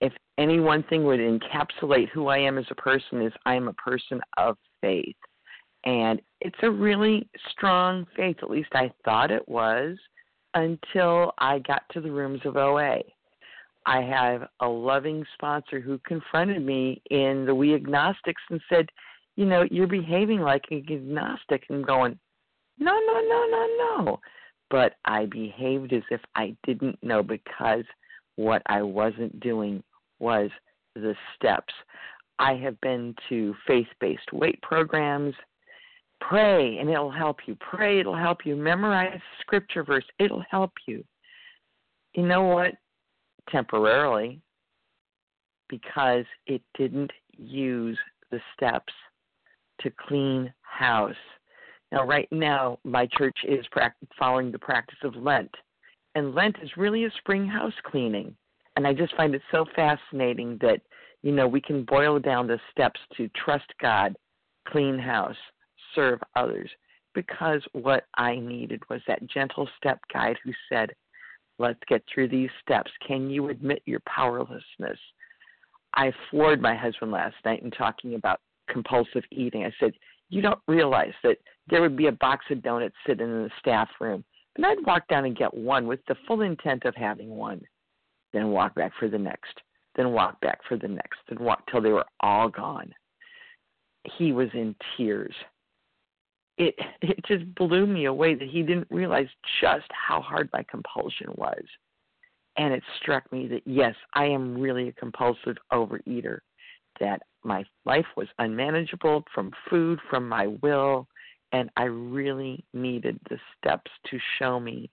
If 0.02 0.13
any 0.38 0.60
one 0.60 0.84
thing 0.84 1.06
would 1.06 1.19
encapsulate 1.19 2.10
who 2.10 2.28
I 2.28 2.38
am 2.38 2.58
as 2.58 2.65
a 2.69 2.76
person, 2.76 3.21
is 3.21 3.32
I 3.45 3.56
am 3.56 3.69
a 3.69 3.74
person 3.74 4.19
of 4.38 4.58
faith. 4.82 5.15
And 5.84 6.22
it's 6.41 6.60
a 6.62 6.70
really 6.70 7.28
strong 7.52 8.06
faith, 8.15 8.38
at 8.41 8.50
least 8.50 8.70
I 8.74 8.91
thought 9.04 9.32
it 9.32 9.48
was, 9.48 9.98
until 10.54 11.34
I 11.38 11.60
got 11.60 11.84
to 11.94 12.02
the 12.02 12.12
rooms 12.12 12.41
of 12.46 12.58
OA. 12.58 13.00
I 13.86 14.02
have 14.02 14.48
a 14.60 14.67
loving 14.67 15.26
sponsor 15.34 15.80
who 15.80 16.00
confronted 16.00 16.63
me 16.63 17.02
in 17.10 17.46
the 17.46 17.56
We 17.56 17.74
Agnostics 17.74 18.41
and 18.50 18.62
said, 18.70 18.88
You 19.36 19.46
know, 19.46 19.65
you're 19.72 19.88
behaving 19.88 20.41
like 20.41 20.65
an 20.70 20.86
agnostic. 20.89 21.63
And 21.70 21.86
going, 21.86 22.20
No, 22.78 22.94
no, 22.94 23.22
no, 23.22 23.48
no, 23.50 23.67
no. 23.78 24.20
But 24.70 24.94
I 25.06 25.26
behaved 25.26 25.94
as 25.94 26.04
if 26.12 26.22
I 26.36 26.56
didn't 26.65 27.02
know 27.02 27.24
because 27.24 27.84
what 28.36 28.62
I 28.67 28.82
wasn't 28.82 29.39
doing 29.39 29.84
was 30.20 30.50
the 30.96 31.15
steps. 31.36 31.74
I 32.39 32.54
have 32.56 32.80
been 32.82 33.15
to 33.30 33.56
faith 33.67 33.88
based 34.00 34.32
weight 34.32 34.62
programs. 34.62 35.34
Pray 36.21 36.77
and 36.77 36.89
it'll 36.89 37.12
help 37.12 37.39
you. 37.45 37.55
Pray, 37.55 37.99
it'll 37.99 38.15
help 38.15 38.45
you. 38.45 38.55
Memorize 38.55 39.19
scripture 39.41 39.84
verse, 39.84 40.05
it'll 40.19 40.43
help 40.49 40.71
you. 40.88 41.03
You 42.15 42.23
know 42.23 42.43
what? 42.43 42.73
Temporarily, 43.49 44.39
because 45.67 46.25
it 46.47 46.62
didn't 46.77 47.12
use 47.38 47.97
the 48.29 48.39
steps 48.55 48.93
to 49.81 49.91
clean 50.07 50.53
house. 50.62 51.15
Now, 51.91 52.05
right 52.05 52.27
now, 52.31 52.79
my 52.84 53.07
church 53.17 53.38
is 53.47 53.65
following 54.17 54.51
the 54.51 54.60
practice 54.60 54.99
of 55.03 55.15
Lent, 55.15 55.53
and 56.15 56.36
Lent 56.36 56.55
is 56.62 56.77
really 56.77 57.05
a 57.05 57.12
spring 57.17 57.47
house 57.47 57.73
cleaning. 57.84 58.36
And 58.75 58.88
I 58.88 58.93
just 58.93 59.15
find 59.15 59.36
it 59.36 59.41
so 59.51 59.65
fascinating 59.75 60.57
that, 60.62 60.81
you 61.23 61.31
know, 61.31 61.47
we 61.47 61.60
can 61.60 61.84
boil 61.84 62.19
down 62.19 62.47
the 62.47 62.60
steps 62.71 62.99
to 63.17 63.29
trust 63.29 63.65
God, 63.81 64.15
clean 64.67 64.97
house, 64.97 65.36
serve 65.95 66.19
others 66.36 66.69
because 67.13 67.62
what 67.73 68.06
I 68.15 68.36
needed 68.36 68.82
was 68.89 69.01
that 69.08 69.27
gentle 69.27 69.67
step 69.77 69.99
guide 70.13 70.38
who 70.43 70.51
said, 70.69 70.91
Let's 71.60 71.80
get 71.88 72.04
through 72.12 72.30
these 72.30 72.49
steps. 72.63 72.89
Can 73.06 73.30
you 73.30 73.49
admit 73.49 73.84
your 73.86 73.99
powerlessness? 74.08 74.97
I 75.93 76.12
floored 76.30 76.60
my 76.60 76.75
husband 76.75 77.12
last 77.12 77.36
night 77.45 77.62
in 77.62 77.69
talking 77.69 78.15
about 78.15 78.39
compulsive 78.67 79.23
eating. 79.32 79.65
I 79.65 79.71
said, 79.80 79.93
You 80.30 80.41
don't 80.41 80.60
realize 80.67 81.13
that 81.23 81.38
there 81.69 81.82
would 81.82 81.95
be 81.95 82.08
a 82.08 82.13
box 82.13 82.45
of 82.49 82.63
donuts 82.63 82.95
sitting 83.06 83.27
in 83.27 83.43
the 83.43 83.51
staff 83.60 83.89
room, 83.99 84.23
and 84.56 84.65
I'd 84.65 84.86
walk 84.86 85.08
down 85.08 85.25
and 85.25 85.38
get 85.38 85.54
one 85.54 85.86
with 85.88 85.99
the 86.08 86.15
full 86.27 86.41
intent 86.41 86.86
of 86.86 86.95
having 86.95 87.30
one, 87.30 87.62
then 88.34 88.49
walk 88.49 88.73
back 88.73 88.93
for 88.97 89.08
the 89.08 89.19
next, 89.19 89.54
then 89.95 90.13
walk 90.13 90.41
back 90.41 90.60
for 90.67 90.77
the 90.77 90.88
next, 90.88 91.19
then 91.30 91.39
walk 91.39 91.69
till 91.69 91.82
they 91.82 91.91
were 91.91 92.06
all 92.21 92.49
gone. 92.49 92.91
He 94.17 94.32
was 94.32 94.49
in 94.54 94.75
tears 94.97 95.36
it 96.62 96.76
it 97.02 97.26
just 97.26 97.54
blew 97.56 97.86
me 97.86 98.06
away 98.06 98.36
that 98.36 98.47
he 98.47 98.62
didn't 98.62 98.88
realize 98.89 99.28
just 99.60 99.88
how 99.91 100.21
hard 100.21 100.50
my 100.54 100.63
compulsion 100.69 101.28
was. 101.36 101.63
And 102.58 102.74
it 102.74 102.84
struck 103.02 103.32
me 103.32 103.47
that 103.47 103.63
yes, 103.65 103.95
I 104.13 104.26
am 104.26 104.60
really 104.60 104.89
a 104.89 104.93
compulsive 104.93 105.58
overeater. 105.71 106.39
That 107.00 107.21
my 107.43 107.63
life 107.86 108.06
was 108.15 108.28
unmanageable 108.38 109.24
from 109.34 109.52
food, 109.69 110.00
from 110.10 110.28
my 110.28 110.47
will, 110.62 111.08
and 111.52 111.69
I 111.78 111.84
really 111.84 112.63
needed 112.74 113.19
the 113.30 113.39
steps 113.58 113.89
to 114.10 114.19
show 114.38 114.60
me 114.60 114.91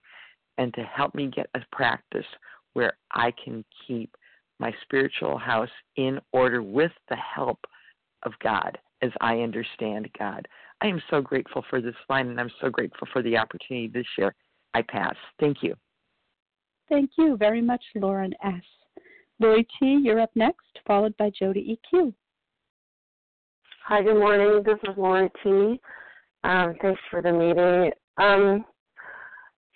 and 0.57 0.73
to 0.75 0.83
help 0.83 1.15
me 1.15 1.27
get 1.27 1.51
a 1.55 1.61
practice 1.73 2.27
where 2.73 2.95
I 3.13 3.33
can 3.45 3.65
keep 3.87 4.17
my 4.59 4.73
spiritual 4.83 5.39
house 5.39 5.69
in 5.97 6.19
order 6.33 6.63
with 6.63 6.93
the 7.09 7.17
help 7.17 7.59
of 8.23 8.33
God 8.43 8.79
as 9.03 9.11
I 9.21 9.41
understand 9.41 10.09
God. 10.19 10.47
I 10.81 10.87
am 10.87 11.03
so 11.11 11.21
grateful 11.21 11.65
for 11.69 11.81
this 11.81 11.95
line 12.09 12.29
and 12.29 12.41
I'm 12.41 12.51
so 12.61 12.71
grateful 12.71 13.09
for 13.13 13.23
the 13.23 13.37
opportunity 13.37 13.89
this 13.89 14.07
year. 14.17 14.35
I 14.75 14.83
pass. 14.83 15.15
Thank 15.41 15.63
you. 15.63 15.75
Thank 16.89 17.11
you 17.19 17.37
very 17.37 17.61
much, 17.61 17.83
Lauren 17.95 18.33
S. 18.45 18.63
Lori 19.41 19.67
T., 19.79 20.01
you're 20.03 20.21
up 20.21 20.31
next, 20.35 20.79
followed 20.87 21.17
by 21.17 21.31
Jody 21.31 21.79
EQ. 21.95 22.13
Hi, 23.87 24.03
good 24.03 24.19
morning. 24.19 24.63
This 24.65 24.79
is 24.83 24.97
Lori 24.97 25.31
T. 25.43 25.81
Um, 26.45 26.75
thanks 26.81 27.01
for 27.11 27.23
the 27.23 27.33
meeting. 27.33 27.93
Um, 28.17 28.65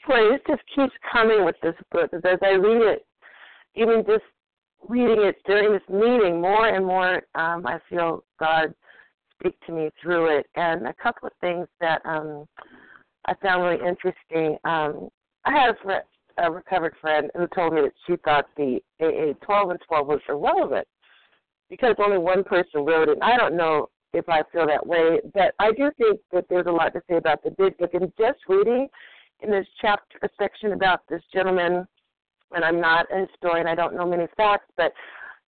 boy, 0.06 0.34
it 0.34 0.42
just 0.46 0.62
keeps 0.74 0.92
coming 1.12 1.44
with 1.44 1.56
this 1.62 1.74
book. 1.90 2.10
As 2.12 2.38
I 2.42 2.52
read 2.52 2.82
it, 2.82 3.06
even 3.74 4.04
just 4.06 4.24
reading 4.88 5.22
it 5.22 5.36
during 5.46 5.72
this 5.72 5.88
meeting, 5.88 6.40
more 6.40 6.68
and 6.68 6.84
more 6.84 7.22
um, 7.34 7.66
I 7.66 7.78
feel 7.88 8.24
God 8.38 8.74
speak 9.42 9.58
to 9.66 9.72
me 9.72 9.90
through 10.00 10.38
it. 10.38 10.46
And 10.54 10.86
a 10.86 10.94
couple 10.94 11.26
of 11.26 11.32
things 11.40 11.66
that 11.80 12.00
um, 12.04 12.46
I 13.26 13.34
found 13.42 13.62
really 13.62 13.86
interesting. 13.86 14.56
Um, 14.64 15.08
I 15.44 15.52
had 15.52 15.74
a, 15.86 16.44
a 16.44 16.50
recovered 16.50 16.94
friend 17.00 17.30
who 17.34 17.46
told 17.48 17.74
me 17.74 17.82
that 17.82 17.92
she 18.06 18.16
thought 18.24 18.46
the 18.56 18.80
AA 19.00 19.32
12 19.44 19.70
and 19.70 19.80
12 19.86 20.06
was 20.06 20.20
irrelevant 20.28 20.86
because 21.68 21.94
only 21.98 22.18
one 22.18 22.44
person 22.44 22.84
wrote 22.84 23.08
it. 23.08 23.18
I 23.22 23.36
don't 23.36 23.56
know 23.56 23.88
if 24.12 24.28
I 24.28 24.42
feel 24.52 24.66
that 24.66 24.86
way, 24.86 25.20
but 25.32 25.54
I 25.58 25.72
do 25.72 25.90
think 25.96 26.20
that 26.32 26.44
there's 26.48 26.66
a 26.66 26.70
lot 26.70 26.92
to 26.92 27.00
say 27.08 27.16
about 27.16 27.42
the 27.42 27.50
big 27.50 27.76
book. 27.78 27.94
And 27.94 28.12
just 28.18 28.40
reading 28.48 28.88
in 29.40 29.50
this 29.50 29.66
chapter 29.80 30.18
section 30.38 30.72
about 30.72 31.00
this 31.08 31.22
gentleman, 31.32 31.86
and 32.54 32.64
I'm 32.64 32.80
not 32.80 33.06
a 33.10 33.26
historian, 33.26 33.66
I 33.66 33.74
don't 33.74 33.96
know 33.96 34.06
many 34.06 34.26
facts, 34.36 34.70
but 34.76 34.92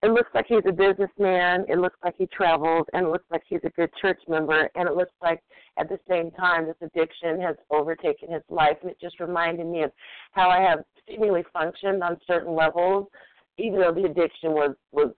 it 0.03 0.11
looks 0.11 0.31
like 0.35 0.47
he's 0.49 0.65
a 0.67 0.73
businessman, 0.73 1.65
it 1.69 1.79
looks 1.79 1.99
like 2.03 2.15
he 2.19 2.27
travels, 2.27 2.87
and 2.93 3.07
it 3.07 3.11
looks 3.11 3.27
like 3.31 3.43
he's 3.49 3.61
a 3.65 3.71
good 3.71 3.91
church 4.01 4.21
member, 4.29 4.69
and 4.75 4.89
it 4.89 4.97
looks 4.97 5.13
like 5.23 5.41
at 5.79 5.89
the 5.89 5.99
same 6.09 6.33
time 6.33 6.67
this 6.67 6.77
addiction 6.83 7.41
has 7.41 7.55
overtaken 7.71 8.33
his 8.33 8.43
life. 8.49 8.77
And 8.83 8.91
it 8.91 8.99
just 9.01 9.21
reminded 9.21 9.67
me 9.67 9.83
of 9.83 9.93
how 10.33 10.51
I 10.51 10.61
have 10.61 10.81
seemingly 11.09 11.45
functioned 11.53 12.03
on 12.03 12.19
certain 12.27 12.55
levels, 12.55 13.07
even 13.59 13.79
though 13.79 13.93
the 13.93 14.05
addiction 14.05 14.53
was 14.53 14.75
was 14.91 15.13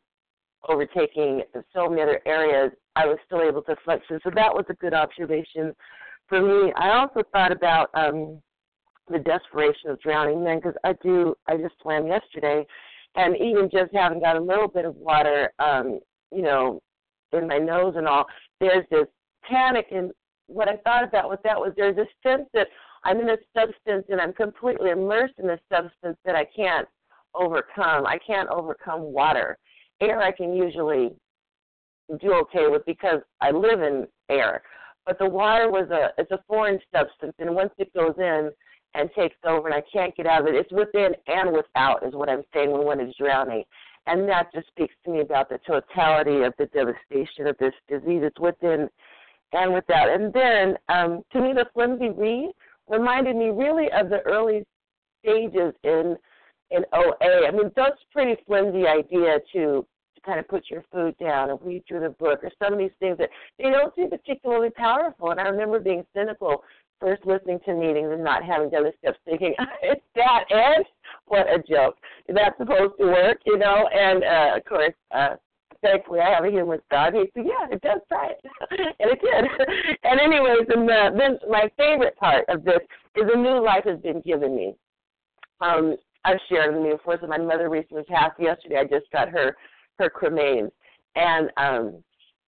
overtaking 0.68 1.42
so 1.74 1.88
many 1.88 2.02
other 2.02 2.20
areas, 2.26 2.72
I 2.96 3.06
was 3.06 3.18
still 3.26 3.42
able 3.42 3.62
to 3.62 3.76
function. 3.84 4.18
So 4.22 4.30
that 4.34 4.54
was 4.54 4.64
a 4.68 4.74
good 4.74 4.94
observation 4.94 5.74
for 6.28 6.40
me. 6.40 6.72
I 6.76 6.90
also 6.98 7.22
thought 7.32 7.52
about 7.52 7.88
um 7.94 8.40
the 9.08 9.18
desperation 9.18 9.90
of 9.90 10.00
drowning 10.00 10.44
men 10.44 10.58
because 10.58 10.74
I 10.84 10.92
do 11.02 11.34
I 11.46 11.56
just 11.56 11.74
swam 11.80 12.06
yesterday 12.06 12.66
and 13.16 13.36
even 13.36 13.70
just 13.70 13.94
having 13.94 14.20
got 14.20 14.36
a 14.36 14.40
little 14.40 14.68
bit 14.68 14.84
of 14.84 14.96
water, 14.96 15.52
um, 15.58 16.00
you 16.32 16.42
know, 16.42 16.80
in 17.32 17.46
my 17.46 17.58
nose 17.58 17.94
and 17.96 18.08
all, 18.08 18.26
there's 18.60 18.84
this 18.90 19.06
panic. 19.48 19.86
And 19.90 20.10
what 20.46 20.68
I 20.68 20.76
thought 20.78 21.04
about 21.04 21.30
with 21.30 21.42
that 21.44 21.58
was 21.58 21.72
there's 21.76 21.96
a 21.96 22.06
sense 22.26 22.48
that 22.54 22.68
I'm 23.04 23.20
in 23.20 23.30
a 23.30 23.36
substance 23.56 24.06
and 24.08 24.20
I'm 24.20 24.32
completely 24.32 24.90
immersed 24.90 25.34
in 25.38 25.50
a 25.50 25.58
substance 25.70 26.16
that 26.24 26.34
I 26.34 26.46
can't 26.56 26.88
overcome. 27.34 28.06
I 28.06 28.18
can't 28.26 28.48
overcome 28.48 29.02
water. 29.02 29.58
Air 30.00 30.20
I 30.20 30.32
can 30.32 30.54
usually 30.54 31.10
do 32.20 32.34
okay 32.34 32.68
with 32.68 32.84
because 32.84 33.20
I 33.40 33.50
live 33.50 33.80
in 33.80 34.06
air. 34.28 34.62
But 35.06 35.18
the 35.18 35.28
water 35.28 35.70
was 35.70 35.88
a 35.90 36.08
it's 36.18 36.30
a 36.30 36.42
foreign 36.48 36.80
substance 36.94 37.34
and 37.38 37.54
once 37.54 37.72
it 37.78 37.92
goes 37.94 38.14
in, 38.18 38.50
and 38.94 39.10
takes 39.16 39.36
over 39.44 39.68
and 39.68 39.74
I 39.74 39.82
can't 39.92 40.16
get 40.16 40.26
out 40.26 40.42
of 40.42 40.46
it. 40.48 40.54
It's 40.54 40.72
within 40.72 41.12
and 41.26 41.52
without 41.52 42.06
is 42.06 42.14
what 42.14 42.28
I'm 42.28 42.42
saying 42.54 42.70
when 42.70 42.84
one 42.84 43.00
is 43.00 43.14
drowning. 43.18 43.64
And 44.06 44.28
that 44.28 44.52
just 44.52 44.68
speaks 44.68 44.94
to 45.04 45.10
me 45.10 45.20
about 45.20 45.48
the 45.48 45.58
totality 45.66 46.42
of 46.42 46.52
the 46.58 46.66
devastation 46.66 47.46
of 47.46 47.56
this 47.58 47.72
disease. 47.88 48.20
It's 48.22 48.38
within 48.38 48.88
and 49.52 49.72
without. 49.72 50.10
And 50.10 50.32
then 50.32 50.76
um, 50.88 51.22
to 51.32 51.40
me 51.40 51.52
the 51.52 51.66
flimsy 51.72 52.10
reed 52.10 52.50
reminded 52.88 53.36
me 53.36 53.50
really 53.50 53.90
of 53.92 54.10
the 54.10 54.20
early 54.26 54.64
stages 55.22 55.74
in 55.84 56.16
in 56.70 56.84
OA. 56.92 57.46
I 57.46 57.50
mean, 57.50 57.70
that's 57.76 58.00
pretty 58.12 58.40
flimsy 58.46 58.86
idea 58.86 59.38
to 59.52 59.86
to 60.14 60.20
kind 60.24 60.38
of 60.38 60.48
put 60.48 60.64
your 60.70 60.84
food 60.92 61.16
down 61.18 61.50
and 61.50 61.58
read 61.62 61.82
through 61.86 62.00
the 62.00 62.10
book 62.10 62.40
or 62.42 62.50
some 62.62 62.72
of 62.72 62.78
these 62.78 62.90
things 63.00 63.18
that 63.18 63.30
they 63.58 63.70
don't 63.70 63.94
seem 63.94 64.10
particularly 64.10 64.70
powerful. 64.70 65.30
And 65.30 65.40
I 65.40 65.44
remember 65.44 65.80
being 65.80 66.04
cynical 66.14 66.62
first 67.04 67.26
listening 67.26 67.60
to 67.66 67.74
meetings 67.74 68.08
and 68.10 68.24
not 68.24 68.42
having 68.42 68.70
done 68.70 68.84
the 68.84 68.92
steps 68.98 69.18
thinking, 69.26 69.54
it's 69.82 70.00
that 70.16 70.44
and 70.48 70.84
what 71.26 71.46
a 71.46 71.58
joke. 71.58 71.96
That's 72.28 72.56
supposed 72.56 72.94
to 72.98 73.06
work, 73.06 73.38
you 73.44 73.58
know, 73.58 73.88
and 73.92 74.24
uh 74.24 74.56
of 74.56 74.64
course, 74.64 74.94
uh 75.14 75.36
thankfully 75.82 76.20
I 76.20 76.34
have 76.34 76.44
a 76.44 76.50
humorous 76.50 76.80
dog. 76.90 77.12
He 77.12 77.24
said, 77.34 77.44
Yeah, 77.46 77.74
it 77.74 77.82
does 77.82 78.00
try 78.08 78.30
it. 78.30 78.40
and 78.70 79.10
it 79.10 79.20
did. 79.20 79.98
and 80.04 80.18
anyways, 80.18 80.66
and 80.68 80.88
uh, 80.90 81.10
then 81.16 81.38
my 81.50 81.70
favorite 81.76 82.16
part 82.16 82.46
of 82.48 82.64
this 82.64 82.80
is 83.16 83.24
a 83.32 83.36
new 83.36 83.62
life 83.62 83.84
has 83.84 84.00
been 84.00 84.22
given 84.22 84.56
me. 84.56 84.74
Um, 85.60 85.96
I've 86.24 86.40
shared 86.48 86.74
with 86.74 86.86
you 86.86 86.92
before, 86.96 87.18
so 87.20 87.26
my 87.26 87.38
mother 87.38 87.68
recently 87.68 88.04
passed 88.04 88.40
yesterday. 88.40 88.78
I 88.78 88.84
just 88.84 89.10
got 89.12 89.28
her 89.28 89.54
her 89.98 90.10
cremains. 90.10 90.70
And 91.16 91.50
um 91.58 92.02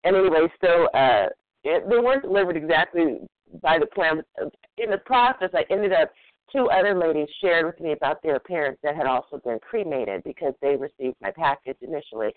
and 0.04 0.16
anyway, 0.16 0.48
so 0.64 0.86
uh 0.94 1.28
it, 1.62 1.88
they 1.88 1.98
weren't 1.98 2.22
delivered 2.22 2.56
exactly 2.56 3.18
by 3.62 3.78
the 3.78 3.86
plan. 3.86 4.22
In 4.78 4.90
the 4.90 4.98
process, 4.98 5.50
I 5.54 5.64
ended 5.70 5.92
up 5.92 6.10
two 6.52 6.68
other 6.68 6.96
ladies 6.96 7.28
shared 7.40 7.66
with 7.66 7.80
me 7.80 7.92
about 7.92 8.22
their 8.22 8.38
parents 8.38 8.80
that 8.82 8.96
had 8.96 9.06
also 9.06 9.38
been 9.44 9.58
cremated 9.58 10.22
because 10.24 10.54
they 10.62 10.76
received 10.76 11.16
my 11.20 11.30
package 11.30 11.76
initially. 11.80 12.32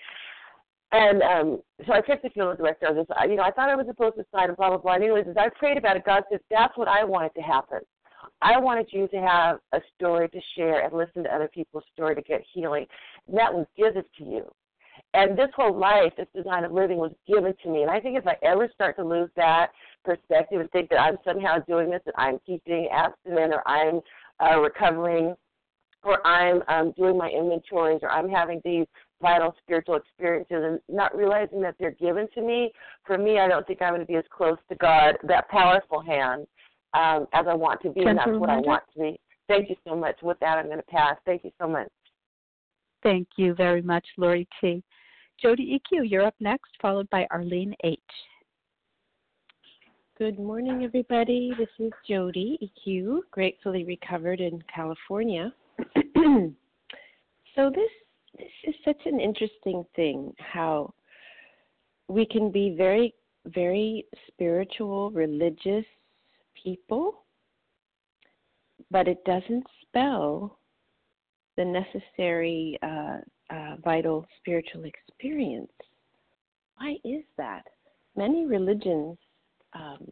And 0.92 1.22
um, 1.22 1.62
so 1.86 1.94
I 1.94 2.02
picked 2.02 2.24
the 2.24 2.30
funeral 2.30 2.56
director. 2.56 2.88
I 2.88 2.92
was 2.92 3.06
just, 3.08 3.30
you 3.30 3.36
know, 3.36 3.44
I 3.44 3.52
thought 3.52 3.70
I 3.70 3.76
was 3.76 3.86
supposed 3.86 4.16
to 4.16 4.26
sign 4.34 4.48
and 4.48 4.58
blah, 4.58 4.70
blah, 4.70 4.80
blah. 4.80 4.94
And 4.96 5.04
anyways, 5.04 5.28
as 5.30 5.38
I 5.38 5.50
prayed 5.50 5.78
about 5.78 5.98
it, 5.98 6.06
God 6.06 6.24
said, 6.32 6.40
that's 6.50 6.76
what 6.78 6.88
I 6.88 7.04
wanted 7.04 7.36
to 7.36 7.42
happen. 7.42 7.80
I 8.42 8.58
wanted 8.60 8.88
you 8.92 9.08
to 9.10 9.18
have 9.18 9.60
a 9.74 9.82
story 9.96 10.30
to 10.30 10.40
share 10.56 10.84
and 10.84 10.94
listen 10.94 11.24
to 11.24 11.34
other 11.34 11.50
people's 11.54 11.84
story 11.94 12.16
to 12.16 12.22
get 12.22 12.42
healing. 12.54 12.86
And 13.28 13.38
that 13.38 13.54
was 13.54 13.68
given 13.78 14.04
to 14.18 14.24
you. 14.24 14.52
And 15.14 15.38
this 15.38 15.50
whole 15.56 15.76
life, 15.76 16.14
this 16.18 16.28
design 16.36 16.64
of 16.64 16.72
living 16.72 16.98
was 16.98 17.12
given 17.28 17.54
to 17.64 17.70
me. 17.70 17.82
And 17.82 17.90
I 17.90 18.00
think 18.00 18.18
if 18.18 18.28
I 18.28 18.36
ever 18.44 18.70
start 18.74 18.96
to 18.98 19.04
lose 19.04 19.30
that 19.36 19.72
perspective 20.06 20.60
and 20.62 20.70
think 20.72 20.90
that 20.90 21.00
I'm 21.00 21.18
somehow 21.26 21.58
doing 21.68 21.90
this, 21.90 22.02
that 22.06 22.14
I'm 22.18 22.40
keeping 22.46 22.88
abstinent 22.92 23.54
or 23.54 23.68
I'm 23.68 24.02
uh, 24.40 24.60
recovering 24.60 25.36
or 26.04 26.26
I'm 26.26 26.62
um, 26.68 26.94
doing 26.96 27.18
my 27.18 27.30
inventories 27.30 28.00
or 28.04 28.10
I'm 28.10 28.30
having 28.30 28.62
these 28.64 28.86
vital 29.22 29.54
spiritual 29.62 29.96
experiences 29.96 30.64
and 30.64 30.80
not 30.88 31.16
realizing 31.16 31.62
that 31.62 31.76
they're 31.80 31.92
given 31.92 32.28
to 32.36 32.42
me, 32.42 32.72
for 33.06 33.18
me, 33.18 33.40
I 33.40 33.48
don't 33.48 33.66
think 33.68 33.82
I'm 33.82 33.94
going 33.94 34.02
to 34.02 34.08
be 34.08 34.16
as 34.16 34.24
close 34.32 34.58
to 34.70 34.76
God, 34.76 35.16
that 35.24 35.50
powerful 35.50 36.02
hand, 36.02 36.48
um, 36.94 37.28
as 37.34 37.46
I 37.48 37.54
want 37.54 37.82
to 37.82 37.90
be. 37.90 38.02
and 38.04 38.18
that's 38.18 38.30
what 38.30 38.50
I 38.50 38.58
want 38.58 38.84
to 38.94 39.00
be. 39.00 39.20
Thank 39.48 39.70
you 39.70 39.76
so 39.86 39.96
much. 39.96 40.18
With 40.22 40.40
that, 40.40 40.58
I'm 40.58 40.68
going 40.68 40.78
to 40.78 40.84
pass. 40.84 41.16
Thank 41.26 41.44
you 41.44 41.52
so 41.60 41.68
much. 41.68 41.90
Thank 43.02 43.28
you 43.38 43.54
very 43.56 43.82
much, 43.82 44.06
Lori 44.18 44.48
T. 44.62 44.84
Jody 45.42 45.80
EQ, 45.80 46.10
you're 46.10 46.26
up 46.26 46.36
next, 46.42 46.72
followed 46.82 47.10
by 47.10 47.26
Arlene 47.32 47.74
H. 47.84 48.00
Good 50.18 50.38
morning, 50.38 50.84
everybody. 50.84 51.54
This 51.58 51.70
is 51.80 51.94
Jody 52.06 52.58
EQ, 52.62 53.20
gratefully 53.32 53.86
recovered 53.86 54.42
in 54.42 54.62
California. 54.74 55.54
so 57.56 57.72
this 57.74 57.90
this 58.38 58.48
is 58.66 58.76
such 58.84 59.00
an 59.06 59.22
interesting 59.22 59.86
thing 59.96 60.34
how 60.40 60.94
we 62.10 62.26
can 62.26 62.52
be 62.52 62.76
very 62.78 63.14
very 63.46 64.06
spiritual, 64.28 65.10
religious 65.12 65.86
people, 66.62 67.24
but 68.92 69.08
it 69.08 69.24
doesn't 69.24 69.66
spell 69.84 70.60
the 71.56 71.64
necessary 71.64 72.78
uh, 72.84 73.20
uh, 73.50 73.76
vital 73.84 74.26
spiritual 74.40 74.84
experience. 74.86 75.72
Why 76.78 76.96
is 77.04 77.24
that? 77.38 77.64
Many 78.16 78.46
religions 78.46 79.18
um, 79.74 80.12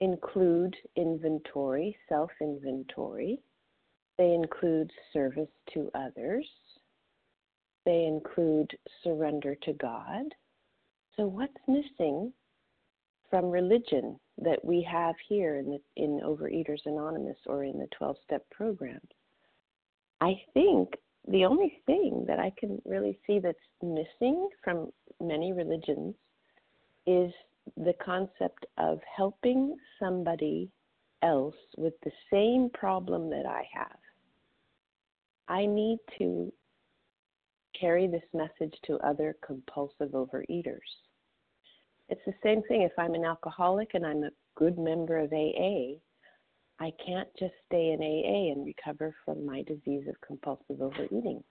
include 0.00 0.76
inventory, 0.96 1.96
self 2.08 2.30
inventory. 2.40 3.40
They 4.18 4.32
include 4.32 4.90
service 5.12 5.50
to 5.74 5.90
others. 5.94 6.46
They 7.84 8.04
include 8.04 8.70
surrender 9.04 9.54
to 9.62 9.72
God. 9.74 10.24
So, 11.16 11.26
what's 11.26 11.52
missing 11.68 12.32
from 13.30 13.46
religion 13.46 14.18
that 14.38 14.64
we 14.64 14.86
have 14.90 15.14
here 15.28 15.56
in, 15.56 15.70
the, 15.70 15.80
in 15.96 16.20
Overeaters 16.24 16.84
Anonymous 16.86 17.38
or 17.46 17.64
in 17.64 17.78
the 17.78 17.88
12 17.96 18.16
step 18.24 18.44
programs? 18.50 19.08
I 20.20 20.40
think 20.54 20.94
the 21.28 21.44
only 21.44 21.80
thing 21.86 22.24
that 22.28 22.38
I 22.38 22.52
can 22.58 22.80
really 22.84 23.18
see 23.26 23.38
that's 23.38 23.58
missing 23.82 24.48
from 24.62 24.90
many 25.20 25.52
religions 25.52 26.14
is 27.06 27.32
the 27.76 27.94
concept 28.04 28.66
of 28.78 29.00
helping 29.16 29.76
somebody 29.98 30.70
else 31.22 31.54
with 31.76 31.94
the 32.04 32.12
same 32.32 32.70
problem 32.74 33.28
that 33.30 33.46
I 33.46 33.66
have. 33.72 33.98
I 35.48 35.66
need 35.66 35.98
to 36.18 36.52
carry 37.78 38.06
this 38.06 38.22
message 38.32 38.74
to 38.86 38.98
other 38.98 39.36
compulsive 39.44 40.10
overeaters. 40.10 40.78
It's 42.08 42.20
the 42.24 42.34
same 42.42 42.62
thing 42.68 42.82
if 42.82 42.92
I'm 42.98 43.14
an 43.14 43.24
alcoholic 43.24 43.90
and 43.94 44.06
I'm 44.06 44.22
a 44.22 44.30
good 44.54 44.78
member 44.78 45.18
of 45.18 45.32
AA. 45.32 45.98
I 46.78 46.92
can't 47.04 47.28
just 47.38 47.54
stay 47.66 47.92
in 47.92 48.02
AA 48.02 48.52
and 48.52 48.66
recover 48.66 49.14
from 49.24 49.46
my 49.46 49.62
disease 49.62 50.06
of 50.08 50.20
compulsive 50.26 50.82
overeating 50.82 51.42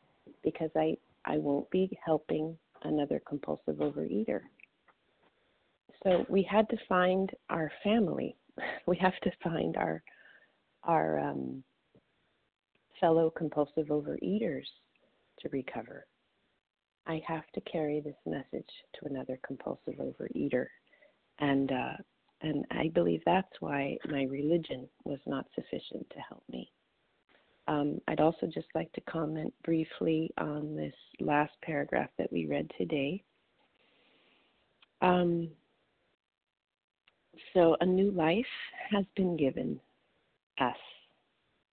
because 0.43 0.69
I, 0.75 0.97
I 1.25 1.37
won't 1.37 1.69
be 1.71 1.97
helping 2.03 2.57
another 2.83 3.21
compulsive 3.27 3.77
overeater. 3.77 4.41
So 6.03 6.25
we 6.29 6.43
had 6.43 6.69
to 6.69 6.77
find 6.87 7.31
our 7.49 7.71
family. 7.83 8.35
We 8.87 8.95
have 8.97 9.19
to 9.23 9.31
find 9.43 9.75
our 9.75 10.01
our 10.83 11.19
um, 11.19 11.61
fellow 13.01 13.29
compulsive 13.29 13.87
overeaters 13.87 14.67
to 15.39 15.49
recover. 15.49 16.05
I 17.05 17.21
have 17.27 17.43
to 17.53 17.61
carry 17.61 17.99
this 17.99 18.15
message 18.25 18.69
to 18.95 19.09
another 19.09 19.39
compulsive 19.45 19.95
overeater, 19.95 20.67
and 21.39 21.71
uh, 21.71 21.97
and 22.41 22.65
I 22.71 22.89
believe 22.93 23.21
that's 23.25 23.59
why 23.59 23.97
my 24.09 24.23
religion 24.23 24.87
was 25.03 25.19
not 25.25 25.45
sufficient 25.55 26.09
to 26.11 26.19
help 26.19 26.43
me. 26.49 26.71
Um, 27.67 27.99
I'd 28.07 28.19
also 28.19 28.45
just 28.45 28.67
like 28.75 28.91
to 28.93 29.01
comment 29.01 29.53
briefly 29.63 30.31
on 30.37 30.75
this 30.75 30.93
last 31.19 31.53
paragraph 31.63 32.09
that 32.17 32.31
we 32.31 32.45
read 32.45 32.69
today. 32.77 33.23
Um, 35.01 35.49
so, 37.53 37.75
a 37.81 37.85
new 37.85 38.11
life 38.11 38.45
has 38.91 39.05
been 39.15 39.35
given 39.35 39.79
us, 40.59 40.77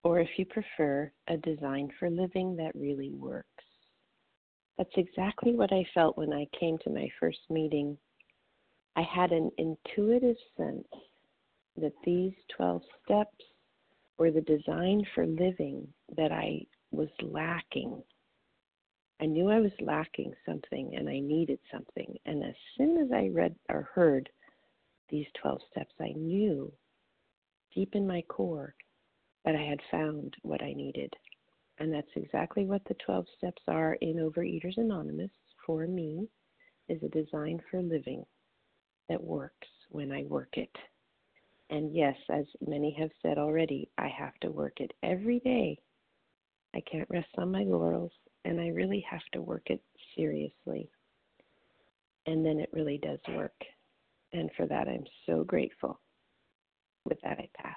or 0.03 0.19
if 0.21 0.29
you 0.37 0.47
prefer, 0.47 1.13
a 1.29 1.37
design 1.37 1.91
for 1.99 2.11
living 2.11 2.57
that 2.57 2.75
really 2.75 3.11
works. 3.11 3.47
That's 4.79 4.91
exactly 4.97 5.55
what 5.55 5.73
I 5.73 5.85
felt 5.95 6.17
when 6.17 6.33
I 6.33 6.47
came 6.59 6.79
to 6.79 6.91
my 6.91 7.09
first 7.21 7.39
meeting. 7.51 7.97
I 8.95 9.03
had 9.03 9.33
an 9.33 9.51
intuitive 9.57 10.37
sense 10.57 10.87
that 11.77 11.95
these 12.05 12.35
12 12.57 12.83
steps 13.05 13.45
were 14.19 14.31
the 14.31 14.43
design 14.43 15.07
for 15.15 15.27
living 15.27 15.89
that 16.17 16.31
I 16.31 16.67
was 16.91 17.09
lacking. 17.23 18.03
I 19.21 19.27
knew 19.27 19.49
I 19.49 19.61
was 19.61 19.73
lacking 19.81 20.35
something 20.45 20.95
and 20.95 21.09
I 21.09 21.21
needed 21.21 21.59
something. 21.73 22.19
And 22.27 22.45
as 22.45 22.55
soon 22.77 22.99
as 22.99 23.11
I 23.13 23.29
read 23.29 23.55
or 23.71 23.89
heard 23.95 24.29
these 25.09 25.27
12 25.41 25.61
steps, 25.71 25.95
I 25.99 26.13
knew 26.13 26.71
deep 27.75 27.95
in 27.95 28.07
my 28.07 28.23
core 28.29 28.75
that 29.45 29.57
I 29.57 29.63
had 29.63 29.81
found 29.91 30.37
what 30.43 30.63
I 30.63 30.75
needed. 30.75 31.15
And 31.79 31.93
that's 31.93 32.15
exactly 32.15 32.67
what 32.67 32.85
the 32.85 32.97
12 33.07 33.27
steps 33.39 33.63
are 33.69 33.95
in 33.95 34.17
Overeaters 34.17 34.77
Anonymous 34.77 35.31
for 35.65 35.87
me 35.87 36.29
is 36.89 37.03
a 37.03 37.09
design 37.09 37.63
for 37.71 37.81
living 37.81 38.25
that 39.09 39.23
works 39.23 39.69
when 39.91 40.13
I 40.13 40.25
work 40.25 40.57
it. 40.57 40.75
And 41.71 41.95
yes, 41.95 42.17
as 42.31 42.45
many 42.67 42.95
have 42.99 43.11
said 43.23 43.39
already, 43.39 43.89
I 43.99 44.09
have 44.09 44.35
to 44.43 44.51
work 44.51 44.81
it 44.81 44.93
every 45.03 45.41
day. 45.41 45.79
I 46.75 46.81
can't 46.91 47.09
rest 47.11 47.29
on 47.39 47.51
my 47.51 47.65
laurels, 47.65 48.13
and 48.45 48.61
I 48.61 48.69
really 48.69 49.05
have 49.09 49.25
to 49.33 49.43
work 49.43 49.63
it 49.67 49.83
seriously. 50.17 50.91
And 52.27 52.45
then 52.45 52.59
it 52.59 52.71
really 52.73 52.99
does 52.99 53.19
work. 53.31 53.55
And 54.33 54.51
for 54.57 54.67
that, 54.67 54.89
I'm 54.89 55.05
so 55.27 55.45
grateful. 55.45 56.01
With 57.05 57.21
that, 57.23 57.39
I 57.39 57.49
pass. 57.57 57.77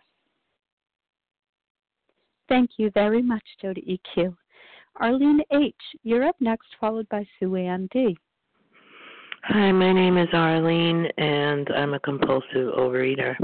Thank 2.48 2.72
you 2.78 2.92
very 2.92 3.22
much, 3.22 3.44
Jody 3.62 4.00
EQ. 4.18 4.36
Arlene 4.98 5.42
H., 5.52 5.76
you're 6.04 6.24
up 6.24 6.36
next, 6.40 6.68
followed 6.80 7.10
by 7.10 7.26
Sue 7.40 7.56
Ann 7.56 7.90
D. 7.92 8.18
Hi, 9.48 9.72
my 9.72 9.94
name 9.94 10.18
is 10.18 10.28
Arlene, 10.34 11.06
and 11.20 11.70
I'm 11.70 11.94
a 11.94 12.00
compulsive 12.00 12.74
overeater. 12.76 13.36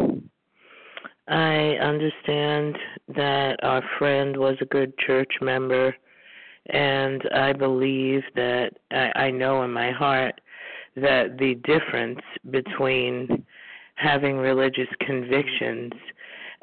I 1.28 1.78
understand 1.80 2.76
that 3.16 3.58
our 3.62 3.84
friend 4.00 4.36
was 4.36 4.58
a 4.62 4.66
good 4.66 4.98
church 4.98 5.32
member, 5.42 5.96
and 6.72 7.22
I 7.36 7.54
believe 7.54 8.24
that 8.34 8.72
I, 8.90 9.12
I 9.26 9.32
know 9.32 9.62
in 9.62 9.72
my 9.72 9.92
heart 9.92 10.42
that 10.96 11.38
the 11.38 11.54
difference 11.64 12.22
between 12.50 13.46
having 13.94 14.38
religious 14.38 14.90
convictions 15.02 15.94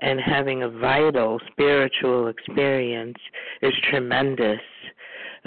and 0.01 0.19
having 0.21 0.65
a 0.65 0.69
vital 0.69 1.41
spiritual 1.53 2.27
experience 2.27 3.19
is 3.63 3.73
tremendous. 3.89 4.59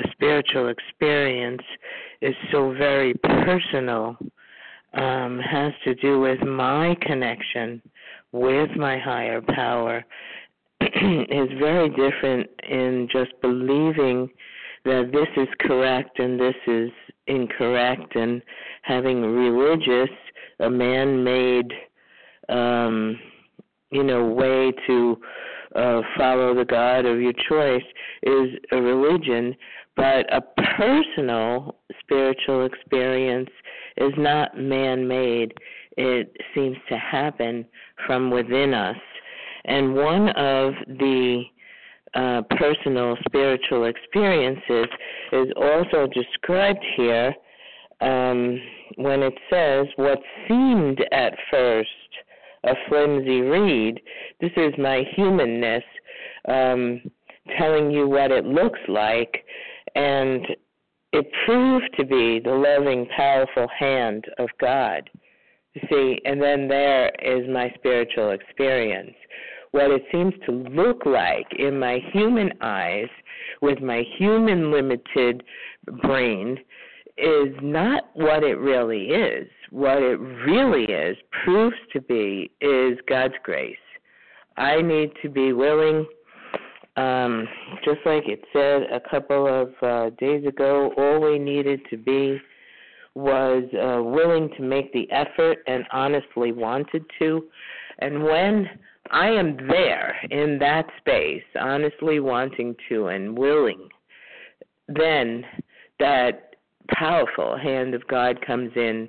A 0.03 0.11
spiritual 0.11 0.69
experience 0.69 1.61
is 2.21 2.33
so 2.51 2.73
very 2.73 3.13
personal, 3.23 4.17
um, 4.93 5.39
has 5.39 5.73
to 5.85 5.95
do 5.95 6.19
with 6.19 6.41
my 6.41 6.95
connection 7.01 7.81
with 8.31 8.69
my 8.77 8.97
higher 8.97 9.41
power, 9.41 10.05
is 10.81 11.49
very 11.59 11.89
different 11.89 12.49
in 12.69 13.07
just 13.11 13.31
believing 13.41 14.29
that 14.85 15.11
this 15.13 15.27
is 15.37 15.47
correct 15.59 16.17
and 16.19 16.39
this 16.39 16.55
is 16.67 16.89
incorrect 17.27 18.15
and 18.15 18.41
having 18.81 19.21
religious 19.21 20.09
a 20.59 20.69
man 20.69 21.23
made 21.23 21.71
um 22.49 23.17
you 23.91 24.03
know 24.03 24.25
way 24.25 24.71
to 24.87 25.17
uh 25.75 26.01
follow 26.17 26.55
the 26.55 26.65
god 26.65 27.05
of 27.05 27.21
your 27.21 27.33
choice 27.47 27.83
is 28.23 28.49
a 28.71 28.81
religion 28.81 29.55
but 29.95 30.25
a 30.33 30.41
personal 30.77 31.75
spiritual 31.99 32.65
experience 32.65 33.49
is 33.97 34.13
not 34.17 34.57
man 34.57 35.07
made 35.07 35.53
it 35.97 36.35
seems 36.55 36.77
to 36.89 36.97
happen 36.97 37.65
from 38.05 38.31
within 38.31 38.73
us 38.73 38.97
and 39.65 39.93
one 39.93 40.29
of 40.29 40.73
the 40.87 41.43
uh, 42.13 42.41
personal 42.57 43.15
spiritual 43.25 43.85
experiences 43.85 44.87
is 45.31 45.47
also 45.55 46.07
described 46.13 46.83
here 46.97 47.33
um, 48.01 48.59
when 48.95 49.21
it 49.21 49.33
says 49.49 49.85
what 49.95 50.19
seemed 50.47 50.99
at 51.11 51.33
first 51.49 51.89
a 52.63 52.73
flimsy 52.87 53.41
reed. 53.41 54.01
This 54.39 54.51
is 54.55 54.73
my 54.77 55.03
humanness 55.15 55.83
um, 56.47 57.01
telling 57.57 57.91
you 57.91 58.07
what 58.07 58.31
it 58.31 58.45
looks 58.45 58.79
like, 58.87 59.43
and 59.95 60.45
it 61.13 61.27
proved 61.45 61.89
to 61.97 62.05
be 62.05 62.39
the 62.39 62.51
loving, 62.51 63.07
powerful 63.15 63.67
hand 63.77 64.25
of 64.39 64.49
God. 64.59 65.09
You 65.73 65.81
see, 65.89 66.21
and 66.25 66.41
then 66.41 66.67
there 66.67 67.11
is 67.21 67.47
my 67.49 67.71
spiritual 67.75 68.31
experience. 68.31 69.15
What 69.71 69.91
it 69.91 70.03
seems 70.11 70.33
to 70.45 70.51
look 70.51 71.05
like 71.05 71.47
in 71.57 71.79
my 71.79 71.99
human 72.11 72.51
eyes, 72.61 73.07
with 73.61 73.81
my 73.81 74.03
human 74.17 74.71
limited 74.71 75.43
brain, 76.01 76.57
is 77.17 77.53
not 77.61 78.09
what 78.13 78.43
it 78.43 78.57
really 78.57 79.05
is. 79.05 79.47
What 79.69 80.01
it 80.01 80.19
really 80.19 80.83
is, 80.83 81.15
proves 81.45 81.77
to 81.93 82.01
be, 82.01 82.51
is 82.59 82.97
God's 83.07 83.35
grace. 83.43 83.77
I 84.57 84.81
need 84.81 85.11
to 85.21 85.29
be 85.29 85.53
willing, 85.53 86.05
um, 86.97 87.47
just 87.85 87.99
like 88.05 88.23
it 88.27 88.41
said 88.51 88.83
a 88.91 88.99
couple 89.09 89.47
of 89.47 89.69
uh, 89.81 90.09
days 90.19 90.45
ago, 90.45 90.91
all 90.97 91.21
we 91.21 91.39
needed 91.39 91.81
to 91.89 91.97
be 91.97 92.39
was 93.15 93.63
uh, 93.73 94.01
willing 94.01 94.49
to 94.57 94.63
make 94.63 94.91
the 94.93 95.09
effort 95.11 95.59
and 95.67 95.83
honestly 95.91 96.51
wanted 96.51 97.03
to. 97.19 97.43
And 97.99 98.23
when 98.23 98.69
I 99.11 99.27
am 99.27 99.57
there 99.67 100.15
in 100.29 100.59
that 100.59 100.85
space, 100.99 101.43
honestly 101.59 102.19
wanting 102.19 102.75
to 102.89 103.07
and 103.07 103.37
willing, 103.37 103.89
then 104.87 105.45
that 105.99 106.55
powerful 106.89 107.57
hand 107.57 107.93
of 107.93 108.07
God 108.07 108.45
comes 108.45 108.71
in 108.75 109.07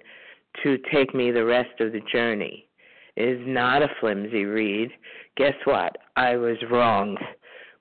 to 0.63 0.79
take 0.93 1.15
me 1.15 1.31
the 1.31 1.45
rest 1.45 1.81
of 1.81 1.93
the 1.93 2.03
journey. 2.13 2.69
It 3.17 3.41
is 3.41 3.41
not 3.47 3.83
a 3.83 3.89
flimsy 4.01 4.45
reed. 4.45 4.91
Guess 5.37 5.55
what? 5.65 5.97
I 6.17 6.37
was 6.37 6.57
wrong 6.71 7.17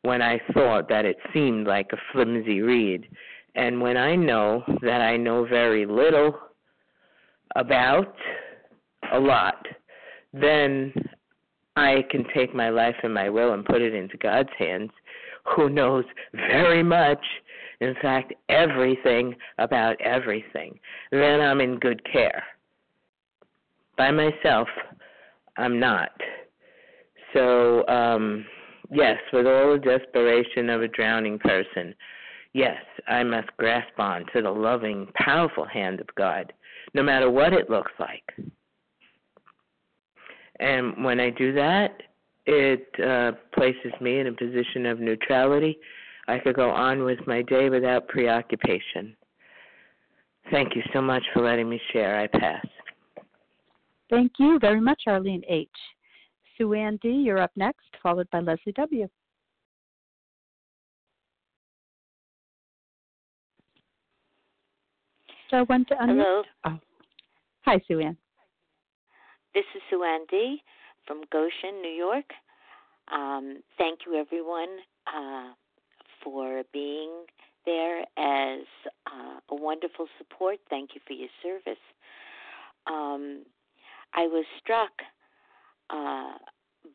when 0.03 0.21
I 0.21 0.39
thought 0.53 0.89
that 0.89 1.05
it 1.05 1.17
seemed 1.33 1.67
like 1.67 1.91
a 1.93 1.97
flimsy 2.11 2.61
reed. 2.61 3.07
And 3.55 3.81
when 3.81 3.97
I 3.97 4.15
know 4.15 4.63
that 4.81 5.01
I 5.01 5.17
know 5.17 5.45
very 5.45 5.85
little 5.85 6.37
about 7.55 8.15
a 9.11 9.19
lot, 9.19 9.65
then 10.33 10.93
I 11.75 12.05
can 12.09 12.25
take 12.33 12.55
my 12.55 12.69
life 12.69 12.95
and 13.03 13.13
my 13.13 13.29
will 13.29 13.53
and 13.53 13.65
put 13.65 13.81
it 13.81 13.93
into 13.93 14.17
God's 14.17 14.49
hands, 14.57 14.91
who 15.55 15.69
knows 15.69 16.05
very 16.33 16.83
much 16.83 17.23
in 17.81 17.95
fact, 17.99 18.33
everything 18.47 19.35
about 19.57 19.99
everything, 19.99 20.79
then 21.11 21.41
I'm 21.41 21.59
in 21.59 21.79
good 21.79 22.01
care. 22.09 22.43
By 23.97 24.11
myself, 24.11 24.67
I'm 25.57 25.79
not. 25.79 26.11
So, 27.33 27.85
um, 27.87 28.45
yes, 28.91 29.17
with 29.33 29.47
all 29.47 29.73
the 29.73 29.79
desperation 29.79 30.69
of 30.69 30.81
a 30.81 30.87
drowning 30.87 31.39
person, 31.39 31.95
yes, 32.53 32.77
I 33.07 33.23
must 33.23 33.49
grasp 33.57 33.97
on 33.97 34.25
to 34.33 34.41
the 34.41 34.51
loving, 34.51 35.07
powerful 35.15 35.65
hand 35.65 35.99
of 35.99 36.07
God, 36.15 36.53
no 36.93 37.03
matter 37.03 37.29
what 37.29 37.53
it 37.53 37.69
looks 37.69 37.91
like. 37.99 38.23
And 40.59 41.03
when 41.03 41.19
I 41.19 41.31
do 41.31 41.53
that, 41.53 42.03
it 42.45 42.87
uh, 43.03 43.31
places 43.53 43.93
me 43.99 44.19
in 44.19 44.27
a 44.27 44.33
position 44.33 44.85
of 44.85 44.99
neutrality 44.99 45.77
I 46.27 46.39
could 46.39 46.55
go 46.55 46.69
on 46.69 47.03
with 47.03 47.19
my 47.27 47.41
day 47.41 47.69
without 47.69 48.07
preoccupation. 48.07 49.15
Thank 50.49 50.75
you 50.75 50.81
so 50.93 51.01
much 51.01 51.23
for 51.33 51.41
letting 51.41 51.69
me 51.69 51.79
share. 51.91 52.19
I 52.19 52.27
pass. 52.27 52.65
Thank 54.09 54.33
you 54.39 54.57
very 54.59 54.81
much, 54.81 55.01
Arlene 55.07 55.43
H. 55.49 55.69
Sue 56.61 56.73
Ann 56.73 56.99
D., 57.01 57.09
you're 57.09 57.39
up 57.39 57.51
next, 57.55 57.87
followed 58.03 58.29
by 58.29 58.39
Leslie 58.39 58.73
W. 58.73 59.07
So 65.49 65.65
one 65.65 65.85
to 65.85 65.95
unmute. 65.95 66.07
Hello. 66.07 66.43
Oh. 66.65 66.79
Hi, 67.65 67.81
Sue 67.87 67.99
Ann. 67.99 68.15
This 69.55 69.63
is 69.75 69.81
Sue 69.89 70.03
Ann 70.03 70.21
D. 70.29 70.61
from 71.07 71.21
Goshen, 71.31 71.81
New 71.81 71.89
York. 71.89 72.25
Um, 73.11 73.63
thank 73.79 74.01
you, 74.05 74.19
everyone. 74.19 74.69
Uh, 75.07 75.53
for 76.23 76.61
being 76.71 77.09
there 77.65 78.01
as 78.01 78.59
uh, 79.07 79.39
a 79.49 79.55
wonderful 79.55 80.05
support. 80.19 80.57
Thank 80.69 80.91
you 80.93 81.01
for 81.07 81.13
your 81.13 81.29
service. 81.41 81.81
Um, 82.85 83.45
I 84.13 84.27
was 84.27 84.45
struck 84.61 84.91
uh, 85.91 86.33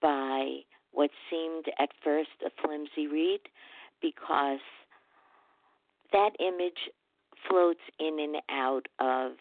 by 0.00 0.58
what 0.92 1.10
seemed 1.30 1.66
at 1.78 1.90
first 2.02 2.30
a 2.44 2.50
flimsy 2.62 3.06
reed 3.06 3.40
because 4.00 4.60
that 6.12 6.30
image 6.40 6.90
floats 7.48 7.80
in 7.98 8.18
and 8.20 8.36
out 8.50 8.86
of 8.98 9.32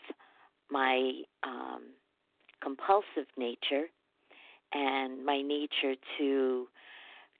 my 0.69 1.21
um, 1.43 1.83
compulsive 2.61 3.27
nature 3.37 3.85
and 4.73 5.25
my 5.25 5.41
nature 5.41 5.95
to 6.17 6.67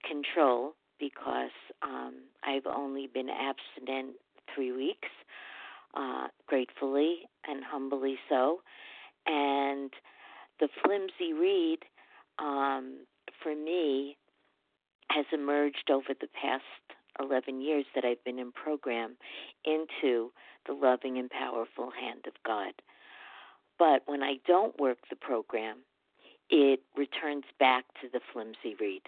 control 0.08 0.74
because 1.00 1.52
um, 1.82 2.16
I've 2.44 2.66
only 2.66 3.10
been 3.14 3.30
abstinent 3.30 4.16
three 4.54 4.72
weeks, 4.72 5.10
uh, 5.96 6.28
gratefully 6.48 7.20
and 7.48 7.64
humbly 7.64 8.18
so. 8.30 8.60
And 9.26 9.92
the 10.60 10.70
flimsy 10.84 11.34
reed, 11.34 11.80
um, 12.40 13.06
for 13.42 13.56
me, 13.56 14.18
has 15.10 15.26
emerged 15.32 15.90
over 15.90 16.14
the 16.20 16.28
past 16.42 16.64
11 17.20 17.62
years 17.62 17.86
that 17.96 18.04
I've 18.04 18.24
been 18.24 18.40
in 18.40 18.52
program 18.52 19.16
into 19.64 20.32
the 20.68 20.74
loving 20.74 21.18
and 21.18 21.30
powerful 21.30 21.92
hand 21.92 22.26
of 22.28 22.34
God. 22.46 22.74
But 23.78 24.04
when 24.06 24.24
I 24.24 24.36
don't 24.48 24.80
work 24.80 24.98
the 25.10 25.16
program, 25.16 25.78
it 26.50 26.82
returns 26.96 27.46
back 27.60 27.86
to 28.02 28.10
the 28.12 28.20
flimsy 28.34 28.76
reed 28.80 29.04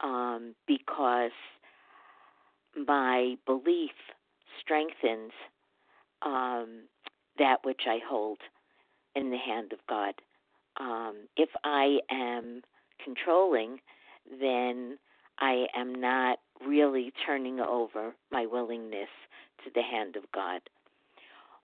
um, 0.00 0.54
because 0.66 1.32
my 2.76 3.36
belief 3.46 3.92
strengthens 4.60 5.32
um, 6.22 6.84
that 7.38 7.58
which 7.64 7.82
I 7.86 7.98
hold 8.06 8.38
in 9.14 9.30
the 9.30 9.38
hand 9.38 9.72
of 9.72 9.78
God. 9.88 10.14
Um, 10.78 11.28
if 11.36 11.48
I 11.64 11.98
am 12.10 12.62
controlling, 13.02 13.78
then 14.40 14.98
I 15.38 15.66
am 15.74 15.94
not 15.94 16.38
really 16.66 17.12
turning 17.24 17.60
over 17.60 18.14
my 18.30 18.46
willingness 18.46 19.08
to 19.64 19.70
the 19.74 19.82
hand 19.82 20.16
of 20.16 20.24
God. 20.32 20.60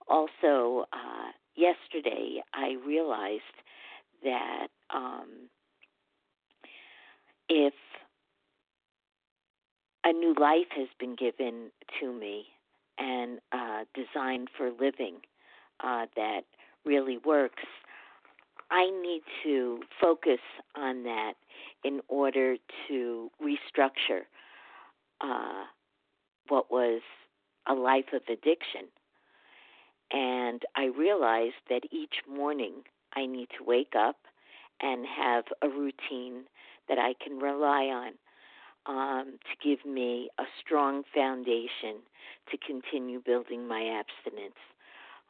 Also, 0.08 0.86
uh, 0.92 1.30
yesterday 1.54 2.42
I 2.54 2.76
realized 2.84 3.42
that 4.22 4.68
um, 4.94 5.48
if 7.48 7.74
a 10.04 10.12
new 10.12 10.34
life 10.38 10.70
has 10.76 10.88
been 10.98 11.14
given 11.14 11.70
to 12.00 12.12
me 12.12 12.46
and 12.98 13.38
uh, 13.52 13.84
designed 13.94 14.48
for 14.56 14.70
living 14.70 15.16
uh, 15.82 16.06
that 16.16 16.42
really 16.84 17.18
works, 17.18 17.62
I 18.72 18.88
need 19.02 19.20
to 19.44 19.80
focus 20.00 20.40
on 20.74 21.02
that 21.02 21.34
in 21.84 22.00
order 22.08 22.56
to 22.88 23.30
restructure 23.38 24.22
uh, 25.20 25.64
what 26.48 26.72
was 26.72 27.02
a 27.68 27.74
life 27.74 28.06
of 28.14 28.22
addiction. 28.28 28.88
And 30.10 30.62
I 30.74 30.86
realized 30.86 31.60
that 31.68 31.82
each 31.90 32.22
morning 32.26 32.84
I 33.14 33.26
need 33.26 33.48
to 33.58 33.64
wake 33.64 33.92
up 33.94 34.16
and 34.80 35.04
have 35.06 35.44
a 35.60 35.68
routine 35.68 36.44
that 36.88 36.98
I 36.98 37.12
can 37.22 37.38
rely 37.38 37.84
on 37.84 38.12
um, 38.86 39.34
to 39.34 39.68
give 39.68 39.84
me 39.84 40.30
a 40.38 40.44
strong 40.64 41.02
foundation 41.14 42.00
to 42.50 42.56
continue 42.66 43.20
building 43.20 43.68
my 43.68 44.00
abstinence. 44.00 44.56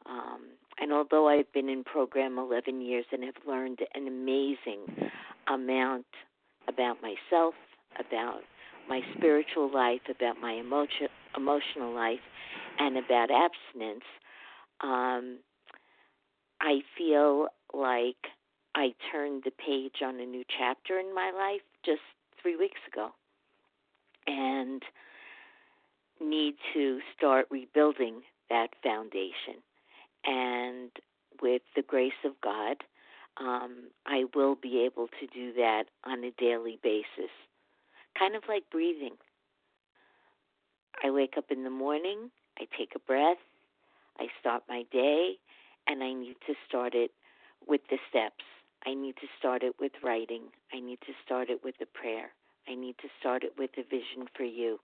Um, 0.05 0.41
and 0.79 0.91
although 0.91 1.27
I've 1.29 1.51
been 1.53 1.69
in 1.69 1.83
program 1.83 2.37
11 2.37 2.81
years 2.81 3.05
and 3.11 3.23
have 3.23 3.35
learned 3.47 3.79
an 3.93 4.07
amazing 4.07 5.11
amount 5.47 6.05
about 6.67 6.97
myself, 7.01 7.53
about 7.99 8.41
my 8.89 9.01
spiritual 9.15 9.71
life, 9.71 10.01
about 10.09 10.39
my 10.41 10.53
emotion, 10.53 11.07
emotional 11.35 11.93
life, 11.93 12.19
and 12.79 12.97
about 12.97 13.29
abstinence, 13.31 14.03
um, 14.81 15.37
I 16.59 16.79
feel 16.97 17.47
like 17.73 18.15
I 18.75 18.93
turned 19.11 19.43
the 19.45 19.51
page 19.51 20.01
on 20.03 20.19
a 20.19 20.25
new 20.25 20.43
chapter 20.57 20.99
in 20.99 21.13
my 21.13 21.31
life 21.31 21.61
just 21.85 22.01
three 22.41 22.55
weeks 22.55 22.79
ago 22.91 23.09
and 24.27 24.81
need 26.21 26.55
to 26.73 26.99
start 27.15 27.47
rebuilding 27.51 28.21
that 28.49 28.69
foundation. 28.81 29.61
And 30.25 30.91
with 31.41 31.61
the 31.75 31.81
grace 31.81 32.11
of 32.25 32.33
God, 32.41 32.77
um, 33.37 33.89
I 34.05 34.25
will 34.35 34.55
be 34.55 34.85
able 34.85 35.07
to 35.19 35.27
do 35.33 35.53
that 35.53 35.85
on 36.03 36.23
a 36.23 36.31
daily 36.31 36.79
basis, 36.81 37.31
kind 38.17 38.35
of 38.35 38.43
like 38.47 38.63
breathing. 38.71 39.15
I 41.03 41.09
wake 41.09 41.33
up 41.37 41.45
in 41.49 41.63
the 41.63 41.69
morning, 41.69 42.29
I 42.59 42.67
take 42.77 42.93
a 42.95 42.99
breath, 42.99 43.37
I 44.19 44.27
start 44.39 44.63
my 44.69 44.83
day, 44.91 45.33
and 45.87 46.03
I 46.03 46.13
need 46.13 46.35
to 46.47 46.53
start 46.67 46.93
it 46.93 47.11
with 47.67 47.81
the 47.89 47.97
steps. 48.09 48.43
I 48.85 48.93
need 48.93 49.15
to 49.17 49.27
start 49.39 49.63
it 49.63 49.75
with 49.79 49.93
writing. 50.03 50.43
I 50.73 50.79
need 50.79 50.99
to 51.01 51.13
start 51.25 51.49
it 51.49 51.61
with 51.63 51.75
a 51.81 51.85
prayer. 51.85 52.31
I 52.67 52.75
need 52.75 52.95
to 53.01 53.07
start 53.19 53.43
it 53.43 53.53
with 53.57 53.71
a 53.77 53.83
vision 53.83 54.27
for 54.35 54.43
you. 54.43 54.79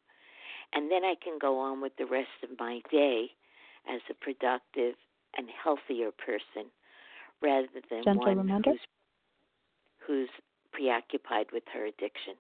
And 0.74 0.92
then 0.92 1.04
I 1.04 1.16
can 1.22 1.38
go 1.40 1.60
on 1.60 1.82
with 1.82 1.94
the 1.98 2.06
rest 2.06 2.28
of 2.44 2.58
my 2.60 2.82
day 2.92 3.32
as 3.88 4.02
a 4.10 4.14
productive 4.14 4.96
and 5.38 5.48
healthier 5.64 6.12
person 6.12 6.70
rather 7.42 7.68
than 7.90 8.04
Gentle 8.04 8.26
one 8.26 8.38
reminder. 8.38 8.72
who's, 8.72 8.80
who's 10.06 10.30
preoccupied 10.72 11.46
with 11.54 11.64
her 11.74 11.86
addiction. 11.86 12.34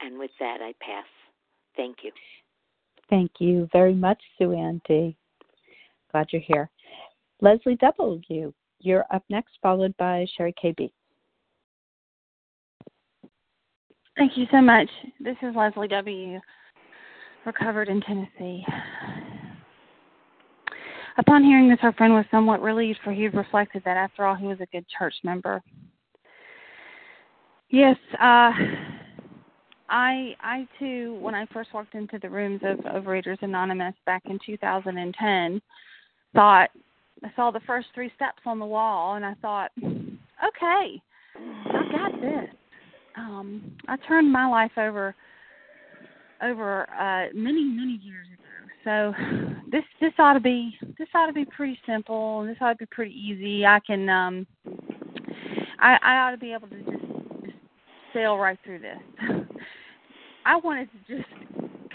And 0.00 0.18
with 0.18 0.30
that, 0.40 0.58
I 0.60 0.72
pass. 0.80 1.06
Thank 1.76 1.98
you. 2.02 2.12
Thank 3.08 3.32
you 3.38 3.68
very 3.72 3.94
much, 3.94 4.20
Sue 4.38 4.52
Ann 4.52 4.80
D. 4.86 5.16
Glad 6.10 6.28
you're 6.30 6.42
here. 6.42 6.70
Leslie 7.40 7.76
W., 7.76 8.52
you're 8.80 9.06
up 9.12 9.24
next, 9.28 9.58
followed 9.62 9.96
by 9.96 10.26
Sherry 10.36 10.54
KB. 10.62 10.90
Thank 14.16 14.36
you 14.36 14.46
so 14.50 14.60
much. 14.60 14.88
This 15.20 15.36
is 15.42 15.54
Leslie 15.56 15.88
W., 15.88 16.38
recovered 17.46 17.88
in 17.88 18.00
Tennessee. 18.02 18.64
Upon 21.18 21.44
hearing 21.44 21.68
this, 21.68 21.78
our 21.82 21.92
friend 21.92 22.14
was 22.14 22.24
somewhat 22.30 22.62
relieved, 22.62 22.98
for 23.04 23.12
he 23.12 23.24
had 23.24 23.34
reflected 23.34 23.82
that 23.84 23.96
after 23.96 24.24
all, 24.24 24.34
he 24.34 24.46
was 24.46 24.60
a 24.60 24.66
good 24.66 24.86
church 24.98 25.14
member. 25.24 25.62
Yes, 27.68 27.96
uh, 28.14 28.50
I 29.88 30.34
I 30.40 30.66
too, 30.78 31.18
when 31.20 31.34
I 31.34 31.46
first 31.52 31.72
walked 31.74 31.94
into 31.94 32.18
the 32.18 32.28
rooms 32.28 32.60
of 32.64 32.78
Overeaters 32.78 33.42
Anonymous 33.42 33.94
back 34.06 34.22
in 34.26 34.38
2010, 34.44 35.60
thought 36.34 36.70
I 37.24 37.30
saw 37.36 37.50
the 37.50 37.60
first 37.66 37.88
three 37.94 38.10
steps 38.16 38.42
on 38.46 38.58
the 38.58 38.66
wall, 38.66 39.14
and 39.14 39.24
I 39.24 39.34
thought, 39.40 39.70
okay, 39.78 41.02
I 41.36 41.82
got 41.92 42.20
this. 42.20 42.48
Um, 43.16 43.76
I 43.86 43.96
turned 44.08 44.32
my 44.32 44.46
life 44.46 44.72
over 44.76 45.14
over 46.42 46.88
uh, 46.90 47.28
many 47.34 47.62
many 47.64 48.00
years 48.02 48.26
ago. 48.32 48.61
So 48.84 49.14
this 49.70 49.84
this 50.00 50.12
ought 50.18 50.32
to 50.34 50.40
be 50.40 50.76
this 50.98 51.08
ought 51.14 51.26
to 51.26 51.32
be 51.32 51.44
pretty 51.44 51.78
simple. 51.86 52.44
This 52.44 52.56
ought 52.60 52.72
to 52.72 52.78
be 52.78 52.86
pretty 52.86 53.12
easy. 53.12 53.64
I 53.64 53.80
can 53.86 54.08
um, 54.08 54.46
I 55.78 55.98
I 56.02 56.16
ought 56.18 56.32
to 56.32 56.36
be 56.36 56.52
able 56.52 56.68
to 56.68 56.78
just, 56.78 57.04
just 57.44 57.56
sail 58.12 58.36
right 58.36 58.58
through 58.64 58.80
this. 58.80 58.98
I 60.44 60.56
wanted 60.56 60.88
to 60.92 61.16
just 61.16 61.28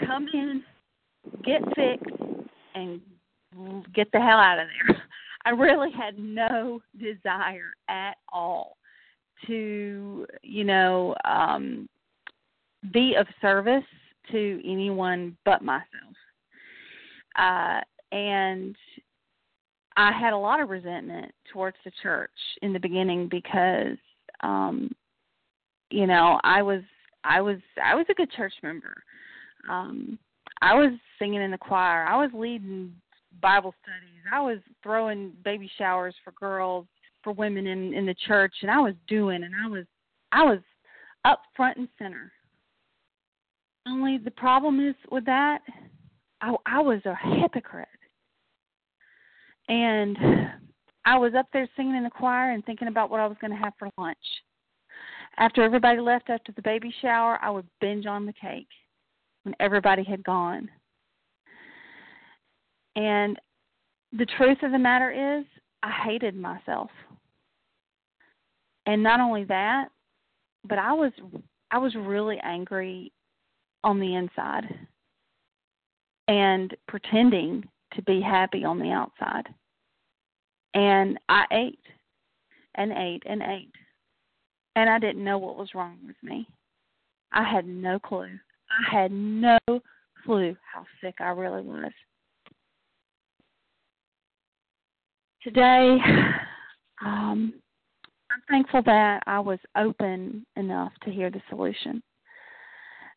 come 0.06 0.26
in, 0.32 0.62
get 1.44 1.62
fixed, 1.76 2.16
and 2.74 3.00
get 3.94 4.10
the 4.12 4.18
hell 4.18 4.38
out 4.38 4.58
of 4.58 4.66
there. 4.86 4.96
I 5.44 5.50
really 5.50 5.90
had 5.92 6.18
no 6.18 6.80
desire 6.98 7.72
at 7.88 8.16
all 8.32 8.76
to, 9.46 10.26
you 10.42 10.64
know, 10.64 11.14
um, 11.24 11.88
be 12.92 13.14
of 13.18 13.26
service 13.40 13.84
to 14.32 14.60
anyone 14.64 15.36
but 15.44 15.62
myself. 15.62 15.86
Uh, 17.36 17.80
and 18.12 18.76
I 19.96 20.12
had 20.12 20.32
a 20.32 20.38
lot 20.38 20.60
of 20.60 20.70
resentment 20.70 21.32
towards 21.52 21.76
the 21.84 21.90
church 22.02 22.30
in 22.62 22.72
the 22.72 22.78
beginning 22.78 23.28
because, 23.28 23.98
um, 24.42 24.90
you 25.90 26.06
know, 26.06 26.40
I 26.44 26.62
was 26.62 26.82
I 27.24 27.40
was 27.40 27.58
I 27.82 27.94
was 27.94 28.06
a 28.08 28.14
good 28.14 28.30
church 28.32 28.54
member. 28.62 29.02
Um, 29.68 30.18
I 30.62 30.74
was 30.74 30.92
singing 31.18 31.42
in 31.42 31.50
the 31.50 31.58
choir. 31.58 32.04
I 32.04 32.16
was 32.16 32.30
leading 32.32 32.94
Bible 33.40 33.74
studies. 33.82 34.22
I 34.32 34.40
was 34.40 34.58
throwing 34.82 35.32
baby 35.44 35.70
showers 35.78 36.14
for 36.24 36.32
girls, 36.32 36.86
for 37.22 37.32
women 37.32 37.66
in 37.66 37.92
in 37.92 38.06
the 38.06 38.14
church, 38.26 38.54
and 38.62 38.70
I 38.70 38.80
was 38.80 38.94
doing, 39.08 39.42
and 39.42 39.54
I 39.64 39.68
was 39.68 39.84
I 40.32 40.44
was 40.44 40.60
up 41.24 41.42
front 41.56 41.76
and 41.76 41.88
center. 41.98 42.32
Only 43.86 44.18
the 44.18 44.30
problem 44.30 44.86
is 44.86 44.94
with 45.10 45.24
that, 45.26 45.60
I 46.40 46.54
I 46.66 46.80
was 46.80 47.00
a 47.04 47.16
hypocrite, 47.40 47.88
and 49.68 50.16
I 51.04 51.16
was 51.18 51.32
up 51.34 51.46
there 51.52 51.68
singing 51.76 51.96
in 51.96 52.04
the 52.04 52.10
choir 52.10 52.52
and 52.52 52.64
thinking 52.64 52.88
about 52.88 53.10
what 53.10 53.20
I 53.20 53.26
was 53.26 53.36
going 53.40 53.50
to 53.50 53.56
have 53.56 53.72
for 53.78 53.88
lunch. 53.96 54.18
After 55.38 55.62
everybody 55.62 56.00
left 56.00 56.30
after 56.30 56.52
the 56.52 56.62
baby 56.62 56.92
shower, 57.00 57.38
I 57.40 57.50
would 57.50 57.66
binge 57.80 58.06
on 58.06 58.26
the 58.26 58.32
cake 58.32 58.68
when 59.44 59.54
everybody 59.60 60.02
had 60.02 60.24
gone. 60.24 60.68
And 62.96 63.38
the 64.12 64.26
truth 64.36 64.58
of 64.62 64.72
the 64.72 64.78
matter 64.78 65.38
is, 65.38 65.44
I 65.82 65.92
hated 66.04 66.34
myself. 66.34 66.90
And 68.86 69.02
not 69.02 69.20
only 69.20 69.44
that, 69.44 69.88
but 70.64 70.78
I 70.78 70.92
was 70.92 71.12
I 71.70 71.78
was 71.78 71.94
really 71.94 72.38
angry 72.42 73.12
on 73.84 74.00
the 74.00 74.14
inside 74.14 74.64
and 76.28 76.76
pretending 76.86 77.64
to 77.94 78.02
be 78.02 78.20
happy 78.20 78.64
on 78.64 78.78
the 78.78 78.90
outside. 78.90 79.48
And 80.74 81.18
I 81.28 81.44
ate 81.50 81.80
and 82.74 82.92
ate 82.92 83.22
and 83.26 83.42
ate. 83.42 83.72
And 84.76 84.88
I 84.88 84.98
didn't 84.98 85.24
know 85.24 85.38
what 85.38 85.56
was 85.56 85.74
wrong 85.74 85.98
with 86.06 86.16
me. 86.22 86.46
I 87.32 87.42
had 87.42 87.66
no 87.66 87.98
clue. 87.98 88.38
I 88.70 88.94
had 88.94 89.10
no 89.10 89.58
clue 90.24 90.56
how 90.72 90.84
sick 91.02 91.16
I 91.18 91.30
really 91.30 91.62
was. 91.62 91.92
Today, 95.42 95.96
um, 97.04 97.54
I'm 98.30 98.42
thankful 98.48 98.82
that 98.84 99.22
I 99.26 99.40
was 99.40 99.58
open 99.76 100.44
enough 100.56 100.92
to 101.04 101.10
hear 101.10 101.30
the 101.30 101.40
solution. 101.48 102.02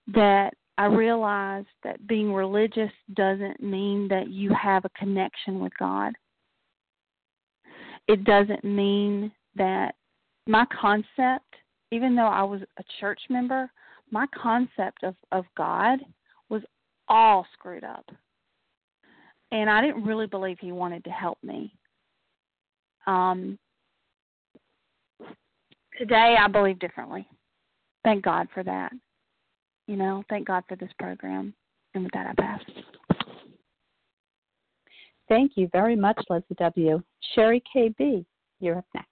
That 0.08 0.54
I 0.78 0.86
realized 0.86 1.68
that 1.84 2.08
being 2.08 2.34
religious 2.34 2.92
doesn't 3.14 3.62
mean 3.62 4.08
that 4.08 4.30
you 4.30 4.52
have 4.54 4.86
a 4.86 4.90
connection 4.98 5.60
with 5.60 5.74
God. 5.78 6.14
It 8.08 8.24
doesn't 8.24 8.64
mean 8.64 9.32
that 9.56 9.96
my 10.48 10.66
concept, 10.80 11.56
even 11.92 12.16
though 12.16 12.28
I 12.28 12.44
was 12.44 12.62
a 12.80 12.84
church 13.00 13.22
member, 13.30 13.70
my 14.10 14.26
concept 14.36 15.04
of, 15.04 15.16
of 15.32 15.46
God 15.56 16.00
was 16.50 16.62
all 17.08 17.46
screwed 17.54 17.84
up. 17.84 18.06
And 19.52 19.70
I 19.70 19.82
didn't 19.82 20.04
really 20.04 20.28
believe 20.28 20.58
He 20.60 20.72
wanted 20.72 21.04
to 21.04 21.10
help 21.10 21.38
me. 21.44 21.74
Um, 23.08 23.60
today, 25.98 26.36
I 26.40 26.48
believe 26.48 26.80
differently. 26.80 27.28
thank 28.04 28.24
God 28.24 28.48
for 28.54 28.64
that. 28.64 28.92
You 29.92 29.98
know, 29.98 30.24
thank 30.30 30.48
God 30.48 30.64
for 30.70 30.78
this 30.78 30.90
program. 31.00 31.54
And 31.94 32.04
with 32.06 32.14
that, 32.14 32.26
I 32.26 32.42
pass. 32.42 32.62
Thank 35.28 35.52
you 35.56 35.68
very 35.74 35.98
much, 35.98 36.18
Leslie 36.30 36.56
W. 36.60 37.04
Sherry 37.36 37.62
KB, 37.76 38.24
you're 38.62 38.78
up 38.78 38.86
next. 38.96 39.08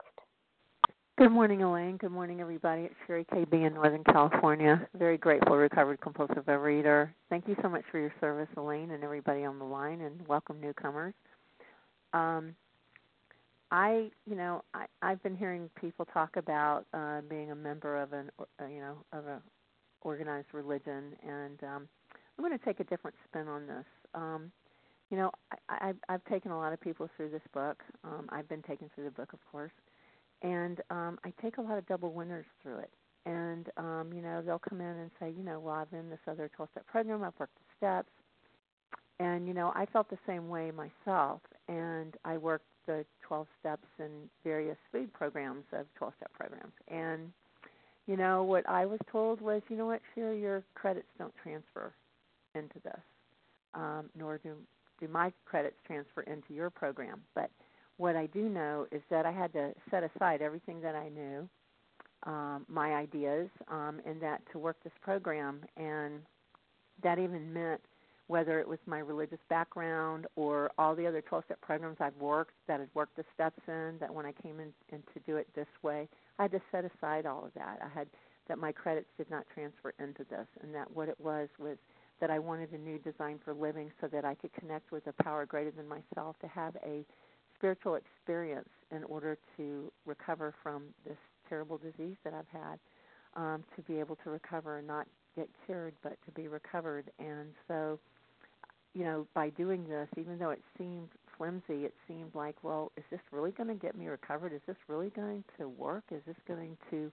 Good 1.18 1.32
morning, 1.32 1.64
Elaine. 1.64 1.98
Good 1.98 2.14
morning, 2.14 2.40
everybody. 2.40 2.84
It's 2.84 2.96
Sherry 3.06 3.26
KB 3.26 3.68
in 3.68 3.74
Northern 3.74 4.06
California. 4.06 4.88
Very 4.98 5.18
grateful, 5.18 5.58
recovered 5.58 6.00
compulsive 6.00 6.46
overeater. 6.46 7.10
Thank 7.30 7.50
you 7.50 7.58
so 7.62 7.68
much 7.68 7.84
for 7.92 8.00
your 8.00 8.14
service, 8.22 8.48
Elaine, 8.56 8.92
and 8.92 9.04
everybody 9.04 9.44
on 9.44 9.60
the 9.60 9.66
line, 9.66 10.00
and 10.00 10.26
welcome 10.30 10.62
newcomers. 10.62 11.14
Um, 12.14 12.56
I, 13.70 14.12
you 14.26 14.38
know, 14.38 14.64
I, 14.74 14.86
I've 15.02 15.22
been 15.24 15.36
hearing 15.36 15.70
people 15.82 16.06
talk 16.06 16.38
about 16.38 16.86
uh, 16.94 17.20
being 17.30 17.52
a 17.52 17.56
member 17.56 18.02
of 18.02 18.14
an, 18.14 18.32
uh, 18.40 18.66
you 18.66 18.80
know, 18.80 18.96
of 19.12 19.26
a 19.28 19.42
organized 20.02 20.48
religion, 20.54 21.14
and 21.26 21.64
um, 21.64 21.88
I'm 22.38 22.46
going 22.46 22.58
to 22.58 22.66
take 22.66 22.80
a 22.80 22.84
different 22.86 23.16
spin 23.28 23.48
on 23.48 23.68
this. 23.68 23.86
Um, 24.14 24.52
you 25.10 25.18
know, 25.18 25.32
I, 25.70 25.90
I've, 25.90 25.98
I've 26.08 26.26
taken 26.26 26.52
a 26.52 26.58
lot 26.58 26.74
of 26.74 26.80
people 26.80 27.10
through 27.18 27.30
this 27.30 27.42
book. 27.54 27.84
Um, 28.04 28.28
I've 28.30 28.48
been 28.48 28.62
taken 28.62 28.90
through 28.94 29.06
the 29.06 29.12
book, 29.12 29.34
of 29.34 29.40
course, 29.52 29.72
and 30.42 30.82
um, 30.90 31.20
I 31.24 31.34
take 31.42 31.58
a 31.58 31.62
lot 31.62 31.78
of 31.78 31.88
double 31.88 32.14
winners 32.14 32.46
through 32.62 32.80
it. 32.80 32.92
And 33.26 33.70
um, 33.78 34.12
you 34.14 34.22
know, 34.22 34.42
they'll 34.42 34.60
come 34.60 34.82
in 34.82 34.88
and 34.88 35.12
say, 35.20 35.34
you 35.36 35.44
know, 35.44 35.60
well, 35.60 35.76
I've 35.76 35.92
been 35.92 36.02
in 36.02 36.10
this 36.10 36.20
other 36.28 36.50
12-step 36.58 36.88
program. 36.88 37.24
I've 37.24 37.34
worked 37.40 37.56
the 37.56 37.78
steps, 37.78 38.12
and 39.20 39.48
you 39.48 39.54
know, 39.54 39.72
I 39.76 39.86
felt 39.86 40.10
the 40.10 40.18
same 40.26 40.48
way 40.48 40.72
myself. 40.72 41.42
And 41.68 42.16
I 42.26 42.38
worked 42.38 42.66
the 42.88 43.06
12 43.22 43.48
steps 43.60 43.88
and 44.00 44.30
various 44.44 44.78
food 44.92 45.14
programs 45.14 45.64
of 45.74 45.86
12 45.96 46.14
step 46.18 46.34
programs. 46.34 46.74
And, 46.88 47.32
you 48.10 48.18
know, 48.18 48.44
what 48.44 48.68
I 48.68 48.88
was 48.88 49.00
told 49.12 49.40
was, 49.40 49.62
you 49.70 49.78
know 49.78 49.86
what, 49.86 50.02
Sherry, 50.16 50.42
your 50.42 50.64
credits 50.74 51.06
don't 51.20 51.34
transfer 51.44 51.94
into 52.56 52.80
this, 52.84 53.00
um, 53.76 54.10
nor 54.18 54.40
do, 54.40 54.56
do 55.00 55.08
my 55.08 55.32
credits 55.46 55.76
transfer 55.86 56.22
into 56.22 56.56
your 56.56 56.72
program. 56.72 57.22
But 57.36 57.52
what 57.98 58.16
I 58.16 58.26
do 58.26 58.50
know 58.50 58.88
is 58.92 59.04
that 59.12 59.28
I 59.28 59.32
had 59.32 59.54
to 59.54 59.74
set 59.92 60.02
aside 60.02 60.42
everything 60.42 60.82
that 60.82 60.96
I 60.96 61.10
knew, 61.10 61.48
um, 62.24 62.66
my 62.68 62.96
ideas, 62.96 63.48
um, 63.68 64.02
and 64.08 64.20
that 64.24 64.42
to 64.54 64.58
work 64.58 64.78
this 64.84 64.94
program. 65.04 65.62
And 65.78 66.16
that 67.04 67.20
even 67.20 67.54
meant 67.54 67.82
whether 68.30 68.60
it 68.60 68.68
was 68.68 68.78
my 68.86 69.00
religious 69.00 69.40
background 69.50 70.28
or 70.36 70.70
all 70.78 70.96
the 70.96 71.08
other 71.08 71.20
12 71.20 71.46
step 71.46 71.60
programs 71.62 71.98
I've 72.00 72.16
worked 72.18 72.54
that 72.68 72.80
had 72.80 72.90
worked 72.94 73.16
the 73.16 73.26
steps 73.34 73.60
in, 73.68 73.96
that 74.00 74.14
when 74.14 74.24
I 74.24 74.34
came 74.34 74.60
in, 74.60 74.72
in 74.90 75.02
to 75.16 75.20
do 75.26 75.38
it 75.38 75.48
this 75.56 75.68
way, 75.82 76.08
I 76.38 76.44
had 76.44 76.52
to 76.52 76.62
set 76.72 76.86
aside 76.86 77.26
all 77.26 77.44
of 77.44 77.52
that. 77.56 77.80
I 77.84 77.90
had 77.90 78.08
that 78.48 78.60
my 78.60 78.72
credits 78.72 79.08
did 79.18 79.32
not 79.32 79.46
transfer 79.52 79.96
into 79.98 80.24
this, 80.30 80.46
and 80.62 80.76
that 80.76 80.92
what 80.96 81.10
it 81.10 81.20
was 81.20 81.50
was 81.58 81.78
that 82.22 82.30
I 82.30 82.38
wanted 82.38 82.72
a 82.72 82.78
new 82.78 83.00
design 83.00 83.40
for 83.44 83.52
living 83.52 83.92
so 84.00 84.08
that 84.08 84.26
I 84.26 84.36
could 84.36 84.54
connect 84.54 84.92
with 84.92 85.08
a 85.08 85.24
power 85.24 85.48
greater 85.48 85.72
than 85.72 85.88
myself 85.88 86.36
to 86.42 86.48
have 86.48 86.76
a 86.86 87.04
spiritual 87.56 87.96
experience 87.96 88.70
in 88.92 89.04
order 89.06 89.40
to 89.58 89.92
recover 90.06 90.54
from 90.62 90.84
this 91.04 91.18
terrible 91.50 91.80
disease 91.80 92.16
that 92.24 92.36
I've 92.36 92.62
had, 92.62 92.80
um, 93.36 93.64
to 93.76 93.82
be 93.82 94.00
able 94.00 94.18
to 94.18 94.30
recover 94.30 94.78
and 94.78 94.88
not 94.88 95.08
get 95.36 95.50
cured, 95.66 95.96
but 96.04 96.16
to 96.26 96.32
be 96.32 96.48
recovered. 96.48 97.10
And 97.18 97.50
so 97.68 98.00
you 98.94 99.04
know, 99.04 99.28
by 99.34 99.50
doing 99.50 99.88
this, 99.88 100.08
even 100.18 100.38
though 100.40 100.50
it 100.50 100.62
seemed 100.78 101.10
flimsy, 101.38 101.86
it 101.86 101.94
seemed 102.08 102.34
like, 102.34 102.56
well, 102.64 102.92
is 102.98 103.04
this 103.12 103.20
really 103.32 103.52
going 103.52 103.70
to 103.70 103.76
get 103.76 103.98
me 103.98 104.08
recovered? 104.08 104.54
Is 104.54 104.62
this 104.68 104.76
really 104.88 105.10
going 105.12 105.44
to 105.58 105.70
work? 105.70 106.04
Is 106.12 106.22
this 106.26 106.36
going 106.48 106.78
to, 106.90 107.12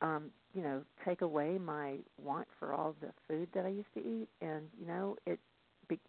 um, 0.00 0.30
you 0.54 0.62
know, 0.62 0.82
take 1.04 1.20
away 1.22 1.58
my 1.58 1.96
want 2.22 2.48
for 2.58 2.72
all 2.72 2.94
the 3.00 3.10
food 3.28 3.48
that 3.54 3.66
I 3.66 3.68
used 3.68 3.92
to 3.94 4.00
eat? 4.00 4.28
And 4.40 4.62
you 4.80 4.86
know, 4.86 5.16
it 5.26 5.38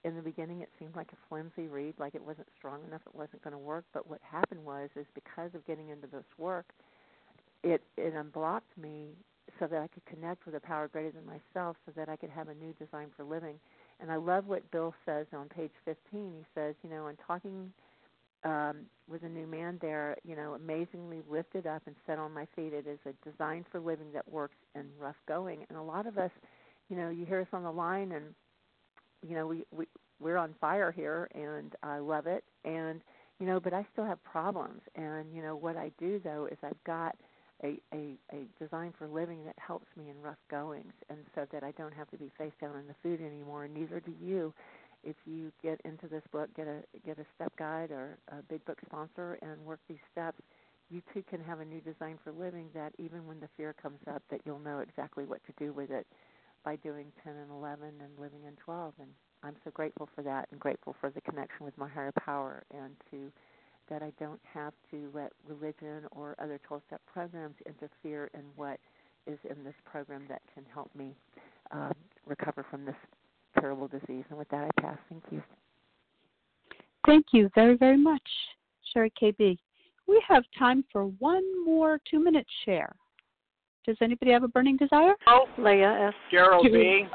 in 0.05 0.15
the 0.15 0.21
beginning 0.21 0.61
it 0.61 0.69
seemed 0.79 0.95
like 0.95 1.09
a 1.11 1.17
flimsy 1.27 1.67
reed, 1.67 1.93
like 1.99 2.15
it 2.15 2.23
wasn't 2.23 2.47
strong 2.57 2.79
enough, 2.87 3.01
it 3.05 3.13
wasn't 3.13 3.43
going 3.43 3.51
to 3.51 3.57
work. 3.57 3.83
But 3.93 4.09
what 4.09 4.21
happened 4.21 4.63
was, 4.63 4.89
is 4.95 5.05
because 5.13 5.53
of 5.53 5.65
getting 5.67 5.89
into 5.89 6.07
this 6.07 6.23
work, 6.37 6.67
it 7.63 7.81
it 7.97 8.13
unblocked 8.13 8.77
me 8.77 9.09
so 9.59 9.67
that 9.67 9.81
I 9.81 9.87
could 9.87 10.05
connect 10.05 10.45
with 10.45 10.55
a 10.55 10.59
power 10.61 10.87
greater 10.87 11.11
than 11.11 11.25
myself, 11.25 11.75
so 11.85 11.91
that 11.97 12.07
I 12.07 12.15
could 12.15 12.29
have 12.29 12.47
a 12.47 12.53
new 12.53 12.73
design 12.79 13.07
for 13.17 13.25
living 13.25 13.55
and 13.99 14.11
I 14.11 14.15
love 14.15 14.47
what 14.47 14.69
Bill 14.71 14.93
says 15.05 15.27
on 15.33 15.47
page 15.49 15.71
15. 15.85 15.97
He 16.11 16.45
says, 16.55 16.75
you 16.83 16.89
know, 16.89 17.07
in 17.07 17.15
talking 17.25 17.71
um, 18.43 18.85
with 19.09 19.23
a 19.23 19.29
new 19.29 19.47
man 19.47 19.77
there, 19.81 20.17
you 20.23 20.35
know, 20.35 20.53
amazingly 20.53 21.21
lifted 21.29 21.65
up 21.65 21.81
and 21.85 21.95
set 22.05 22.19
on 22.19 22.33
my 22.33 22.45
feet. 22.55 22.73
It 22.73 22.87
is 22.87 22.99
a 23.05 23.29
design 23.29 23.65
for 23.71 23.79
living 23.79 24.11
that 24.13 24.29
works 24.29 24.55
in 24.75 24.85
rough 24.99 25.15
going. 25.27 25.65
And 25.69 25.77
a 25.77 25.81
lot 25.81 26.07
of 26.07 26.17
us, 26.17 26.31
you 26.89 26.97
know, 26.97 27.09
you 27.09 27.25
hear 27.25 27.41
us 27.41 27.47
on 27.53 27.63
the 27.63 27.71
line 27.71 28.11
and, 28.11 28.25
you 29.27 29.35
know, 29.35 29.47
we, 29.47 29.65
we, 29.71 29.85
we're 30.19 30.37
on 30.37 30.53
fire 30.59 30.91
here 30.91 31.29
and 31.33 31.73
I 31.83 31.99
love 31.99 32.27
it. 32.27 32.43
And, 32.65 33.01
you 33.39 33.45
know, 33.45 33.59
but 33.59 33.73
I 33.73 33.85
still 33.93 34.05
have 34.05 34.21
problems. 34.23 34.81
And, 34.95 35.33
you 35.33 35.41
know, 35.41 35.55
what 35.55 35.77
I 35.77 35.91
do 35.97 36.19
though 36.23 36.47
is 36.51 36.57
I've 36.63 36.83
got– 36.85 37.15
a, 37.63 37.79
a, 37.93 38.17
a 38.31 38.45
design 38.59 38.93
for 38.97 39.07
living 39.07 39.43
that 39.45 39.55
helps 39.57 39.87
me 39.97 40.09
in 40.09 40.21
rough 40.21 40.37
goings 40.49 40.93
and 41.09 41.19
so 41.35 41.45
that 41.51 41.63
I 41.63 41.71
don't 41.71 41.93
have 41.93 42.09
to 42.11 42.17
be 42.17 42.31
face 42.37 42.53
down 42.59 42.77
in 42.77 42.87
the 42.87 42.95
food 43.01 43.21
anymore. 43.21 43.65
And 43.65 43.73
neither 43.73 43.99
do 43.99 44.13
you. 44.21 44.53
If 45.03 45.15
you 45.25 45.51
get 45.61 45.81
into 45.83 46.07
this 46.07 46.23
book 46.31 46.49
get 46.55 46.67
a 46.67 46.79
get 47.05 47.19
a 47.19 47.25
step 47.35 47.53
guide 47.57 47.91
or 47.91 48.17
a 48.29 48.41
big 48.49 48.63
book 48.65 48.77
sponsor 48.85 49.37
and 49.41 49.59
work 49.65 49.79
these 49.89 49.97
steps 50.11 50.41
you 50.89 51.01
too 51.13 51.23
can 51.29 51.41
have 51.43 51.59
a 51.59 51.65
new 51.65 51.81
design 51.81 52.17
for 52.23 52.31
living 52.31 52.67
that 52.73 52.93
even 52.97 53.25
when 53.27 53.39
the 53.39 53.49
fear 53.57 53.73
comes 53.81 53.99
up 54.07 54.21
that 54.29 54.39
you'll 54.45 54.59
know 54.59 54.79
exactly 54.79 55.25
what 55.25 55.41
to 55.45 55.53
do 55.57 55.73
with 55.73 55.91
it 55.91 56.05
by 56.63 56.75
doing 56.77 57.07
10 57.23 57.33
and 57.35 57.51
11 57.51 57.83
and 58.01 58.11
living 58.19 58.43
in 58.47 58.53
12 58.63 58.93
and 58.99 59.09
I'm 59.43 59.55
so 59.65 59.71
grateful 59.71 60.07
for 60.15 60.21
that 60.23 60.47
and 60.51 60.59
grateful 60.59 60.95
for 61.01 61.09
the 61.09 61.21
connection 61.21 61.65
with 61.65 61.77
my 61.77 61.89
higher 61.89 62.13
power 62.13 62.63
and 62.73 62.95
to 63.11 63.29
that 63.89 64.01
I 64.01 64.11
don't 64.19 64.39
have 64.53 64.73
to 64.91 65.09
let 65.13 65.31
religion 65.47 66.05
or 66.11 66.35
other 66.41 66.59
12 66.67 66.83
step 66.87 67.01
programs 67.11 67.55
interfere 67.65 68.29
in 68.33 68.41
what 68.55 68.79
is 69.27 69.39
in 69.49 69.63
this 69.63 69.75
program 69.85 70.23
that 70.29 70.41
can 70.53 70.63
help 70.73 70.89
me 70.95 71.15
um, 71.71 71.93
recover 72.25 72.65
from 72.69 72.85
this 72.85 72.95
terrible 73.59 73.87
disease. 73.87 74.23
And 74.29 74.37
with 74.37 74.49
that, 74.49 74.63
I 74.65 74.81
pass. 74.81 74.97
Thank 75.09 75.23
you. 75.31 75.41
Thank 77.05 77.27
you 77.33 77.49
very, 77.55 77.75
very 77.75 77.97
much, 77.97 78.21
Sherry 78.93 79.11
KB. 79.21 79.57
We 80.07 80.23
have 80.27 80.43
time 80.57 80.83
for 80.91 81.05
one 81.19 81.43
more 81.65 81.99
two 82.09 82.19
minute 82.19 82.47
share. 82.65 82.95
Does 83.85 83.97
anybody 84.01 84.31
have 84.31 84.43
a 84.43 84.47
burning 84.47 84.77
desire? 84.77 85.13
Oh, 85.27 85.45
Leah 85.57 86.07
S. 86.07 86.13
Gerald 86.31 86.65
B. 86.71 87.05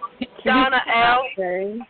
Donna 0.44 0.80
L. 0.94 1.22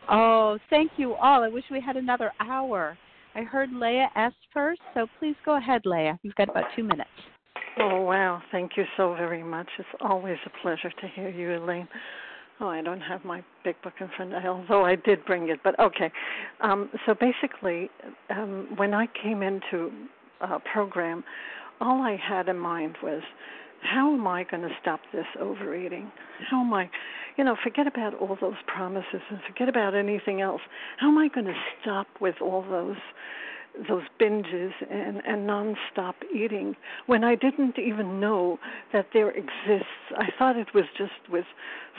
Oh, 0.08 0.58
thank 0.70 0.92
you 0.96 1.14
all. 1.14 1.42
I 1.42 1.48
wish 1.48 1.64
we 1.70 1.80
had 1.80 1.96
another 1.96 2.32
hour. 2.40 2.96
I 3.34 3.42
heard 3.42 3.70
Leah 3.72 4.08
S 4.16 4.32
first, 4.52 4.80
so 4.94 5.06
please 5.18 5.36
go 5.44 5.56
ahead, 5.56 5.82
Leah. 5.84 6.18
You've 6.22 6.34
got 6.34 6.48
about 6.48 6.64
two 6.74 6.82
minutes. 6.82 7.10
Oh, 7.78 8.00
wow. 8.00 8.42
Thank 8.50 8.72
you 8.76 8.84
so 8.96 9.14
very 9.14 9.42
much. 9.42 9.68
It's 9.78 9.88
always 10.00 10.36
a 10.46 10.50
pleasure 10.62 10.90
to 10.90 11.08
hear 11.14 11.28
you, 11.28 11.62
Elaine. 11.62 11.88
Oh, 12.60 12.66
I 12.66 12.82
don't 12.82 13.00
have 13.00 13.24
my 13.24 13.44
big 13.62 13.80
book 13.82 13.94
in 14.00 14.08
front 14.16 14.34
of 14.34 14.42
me, 14.42 14.48
although 14.48 14.84
I 14.84 14.96
did 14.96 15.24
bring 15.24 15.48
it. 15.48 15.60
But 15.62 15.78
okay. 15.78 16.10
Um, 16.60 16.90
so 17.06 17.14
basically, 17.14 17.88
um, 18.30 18.68
when 18.76 18.94
I 18.94 19.06
came 19.22 19.42
into 19.42 19.92
a 20.40 20.58
program, 20.58 21.22
all 21.80 22.02
I 22.02 22.16
had 22.16 22.48
in 22.48 22.58
mind 22.58 22.96
was 23.00 23.22
how 23.82 24.12
am 24.14 24.26
I 24.26 24.44
going 24.44 24.62
to 24.62 24.74
stop 24.80 25.00
this 25.12 25.26
overeating? 25.40 26.10
How 26.50 26.60
am 26.60 26.72
I, 26.72 26.90
you 27.36 27.44
know, 27.44 27.56
forget 27.62 27.86
about 27.86 28.14
all 28.14 28.36
those 28.40 28.56
promises 28.66 29.20
and 29.30 29.40
forget 29.46 29.68
about 29.68 29.94
anything 29.94 30.40
else. 30.40 30.60
How 30.98 31.08
am 31.08 31.18
I 31.18 31.28
going 31.28 31.46
to 31.46 31.54
stop 31.80 32.06
with 32.20 32.36
all 32.40 32.64
those 32.68 32.96
those 33.88 34.02
binges 34.20 34.72
and 34.90 35.22
and 35.24 35.48
nonstop 35.48 36.14
eating 36.34 36.74
when 37.06 37.22
I 37.22 37.34
didn't 37.34 37.78
even 37.78 38.18
know 38.18 38.58
that 38.92 39.08
there 39.12 39.30
exists. 39.30 39.86
I 40.16 40.28
thought 40.38 40.56
it 40.56 40.74
was 40.74 40.84
just 40.96 41.12
with 41.30 41.44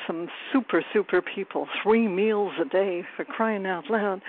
some 0.06 0.28
super 0.52 0.84
super 0.92 1.22
people, 1.22 1.68
three 1.84 2.08
meals 2.08 2.54
a 2.60 2.66
day 2.66 3.04
for 3.16 3.24
crying 3.24 3.66
out 3.66 3.90
loud. 3.90 4.22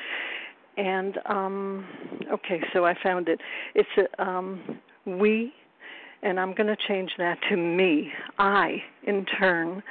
And 0.76 1.18
um 1.26 1.86
okay, 2.32 2.62
so 2.72 2.84
I 2.84 2.94
found 3.02 3.28
it. 3.28 3.40
It's 3.74 3.88
a 3.96 4.22
um 4.22 4.78
we 5.06 5.52
and 6.22 6.38
I'm 6.38 6.54
going 6.54 6.66
to 6.66 6.76
change 6.88 7.12
that 7.18 7.38
to 7.48 7.56
me. 7.56 8.12
I, 8.38 8.82
in 9.06 9.24
turn, 9.38 9.82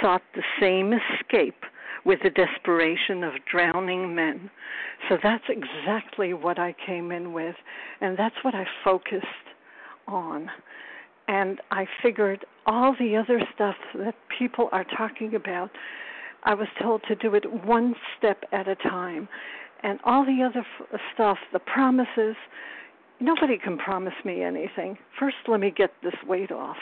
sought 0.00 0.22
the 0.34 0.42
same 0.60 0.92
escape 0.92 1.64
with 2.04 2.20
the 2.22 2.30
desperation 2.30 3.22
of 3.24 3.34
drowning 3.50 4.14
men. 4.14 4.50
So 5.08 5.18
that's 5.22 5.44
exactly 5.48 6.34
what 6.34 6.58
I 6.58 6.74
came 6.86 7.12
in 7.12 7.32
with, 7.32 7.54
and 8.00 8.18
that's 8.18 8.34
what 8.42 8.54
I 8.54 8.66
focused 8.84 9.26
on. 10.06 10.50
And 11.28 11.60
I 11.70 11.86
figured 12.02 12.44
all 12.66 12.94
the 12.98 13.16
other 13.16 13.40
stuff 13.54 13.76
that 13.94 14.14
people 14.38 14.68
are 14.72 14.84
talking 14.96 15.34
about, 15.34 15.70
I 16.44 16.54
was 16.54 16.68
told 16.80 17.02
to 17.08 17.14
do 17.14 17.34
it 17.34 17.44
one 17.64 17.94
step 18.18 18.44
at 18.52 18.66
a 18.66 18.74
time. 18.74 19.28
And 19.82 19.98
all 20.04 20.24
the 20.24 20.42
other 20.42 20.64
f- 20.80 21.00
stuff, 21.14 21.38
the 21.52 21.58
promises, 21.58 22.36
nobody 23.20 23.58
can 23.58 23.76
promise 23.78 24.14
me 24.24 24.42
anything. 24.42 24.98
First, 25.18 25.36
let 25.48 25.60
me 25.60 25.72
get 25.74 25.90
this 26.02 26.14
weight 26.26 26.50
off, 26.50 26.76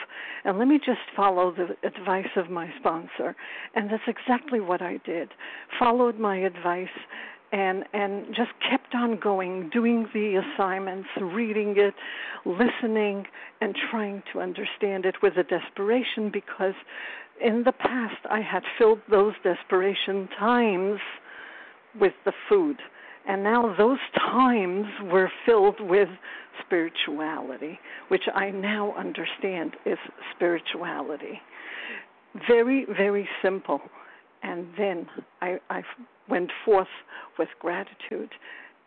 and 0.45 0.57
let 0.57 0.67
me 0.67 0.77
just 0.77 0.99
follow 1.15 1.51
the 1.51 1.75
advice 1.87 2.29
of 2.35 2.49
my 2.49 2.69
sponsor. 2.79 3.35
And 3.75 3.89
that's 3.89 4.03
exactly 4.07 4.59
what 4.59 4.81
I 4.81 4.99
did. 5.05 5.29
Followed 5.77 6.19
my 6.19 6.37
advice 6.37 6.87
and 7.51 7.83
and 7.93 8.27
just 8.27 8.51
kept 8.69 8.93
on 8.93 9.19
going 9.19 9.69
doing 9.69 10.07
the 10.13 10.35
assignments 10.35 11.09
reading 11.19 11.75
it 11.77 11.95
listening 12.45 13.25
and 13.61 13.75
trying 13.89 14.21
to 14.31 14.39
understand 14.39 15.05
it 15.05 15.15
with 15.23 15.33
a 15.37 15.43
desperation 15.43 16.29
because 16.31 16.75
in 17.41 17.63
the 17.63 17.71
past 17.71 18.17
I 18.29 18.41
had 18.41 18.63
filled 18.77 18.99
those 19.09 19.33
desperation 19.43 20.29
times 20.37 20.99
with 21.99 22.13
the 22.23 22.33
food 22.47 22.77
and 23.29 23.43
now 23.43 23.73
those 23.77 23.99
times 24.17 24.85
were 25.05 25.31
filled 25.45 25.79
with 25.79 26.09
spirituality 26.65 27.79
which 28.09 28.23
I 28.33 28.49
now 28.49 28.93
understand 28.97 29.77
is 29.85 29.97
spirituality 30.35 31.41
very 32.47 32.85
very 32.97 33.27
simple 33.41 33.79
and 34.43 34.67
then 34.77 35.07
I, 35.41 35.57
I 35.69 35.83
went 36.29 36.51
forth 36.63 36.87
with 37.37 37.49
gratitude, 37.59 38.29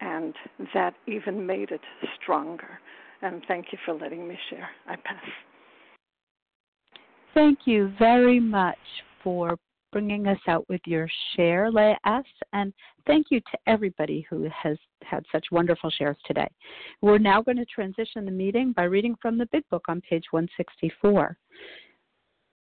and 0.00 0.34
that 0.74 0.94
even 1.06 1.46
made 1.46 1.70
it 1.70 1.80
stronger. 2.20 2.80
And 3.20 3.42
thank 3.46 3.66
you 3.72 3.78
for 3.84 3.94
letting 3.94 4.26
me 4.26 4.36
share. 4.50 4.68
I 4.86 4.96
pass. 4.96 5.24
Thank 7.34 7.60
you 7.66 7.92
very 7.98 8.40
much 8.40 8.76
for 9.22 9.56
bringing 9.92 10.26
us 10.26 10.38
out 10.48 10.68
with 10.68 10.80
your 10.86 11.08
share, 11.36 11.70
Leah 11.70 11.98
S. 12.06 12.24
And 12.52 12.72
thank 13.06 13.26
you 13.30 13.40
to 13.40 13.58
everybody 13.66 14.26
who 14.28 14.48
has 14.62 14.78
had 15.02 15.24
such 15.30 15.46
wonderful 15.52 15.90
shares 15.90 16.16
today. 16.26 16.48
We're 17.02 17.18
now 17.18 17.42
going 17.42 17.58
to 17.58 17.66
transition 17.66 18.24
the 18.24 18.30
meeting 18.30 18.72
by 18.72 18.84
reading 18.84 19.14
from 19.20 19.38
the 19.38 19.46
Big 19.52 19.68
Book 19.70 19.84
on 19.88 20.00
page 20.00 20.24
164, 20.30 21.36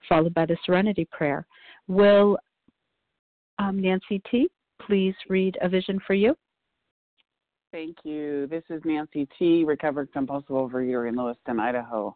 followed 0.08 0.34
by 0.34 0.46
the 0.46 0.58
Serenity 0.66 1.08
Prayer. 1.12 1.46
Will 1.88 2.38
um, 3.60 3.82
Nancy 3.82 4.22
T 4.30 4.48
please 4.82 5.16
read 5.28 5.58
A 5.62 5.68
Vision 5.68 6.00
for 6.06 6.14
You? 6.14 6.36
Thank 7.72 7.98
you. 8.04 8.48
This 8.48 8.64
is 8.70 8.82
Nancy 8.86 9.28
T., 9.38 9.66
recovered 9.66 10.12
compulsive 10.14 10.50
overeater 10.50 11.10
in 11.10 11.16
Lewiston, 11.16 11.60
Idaho. 11.60 12.16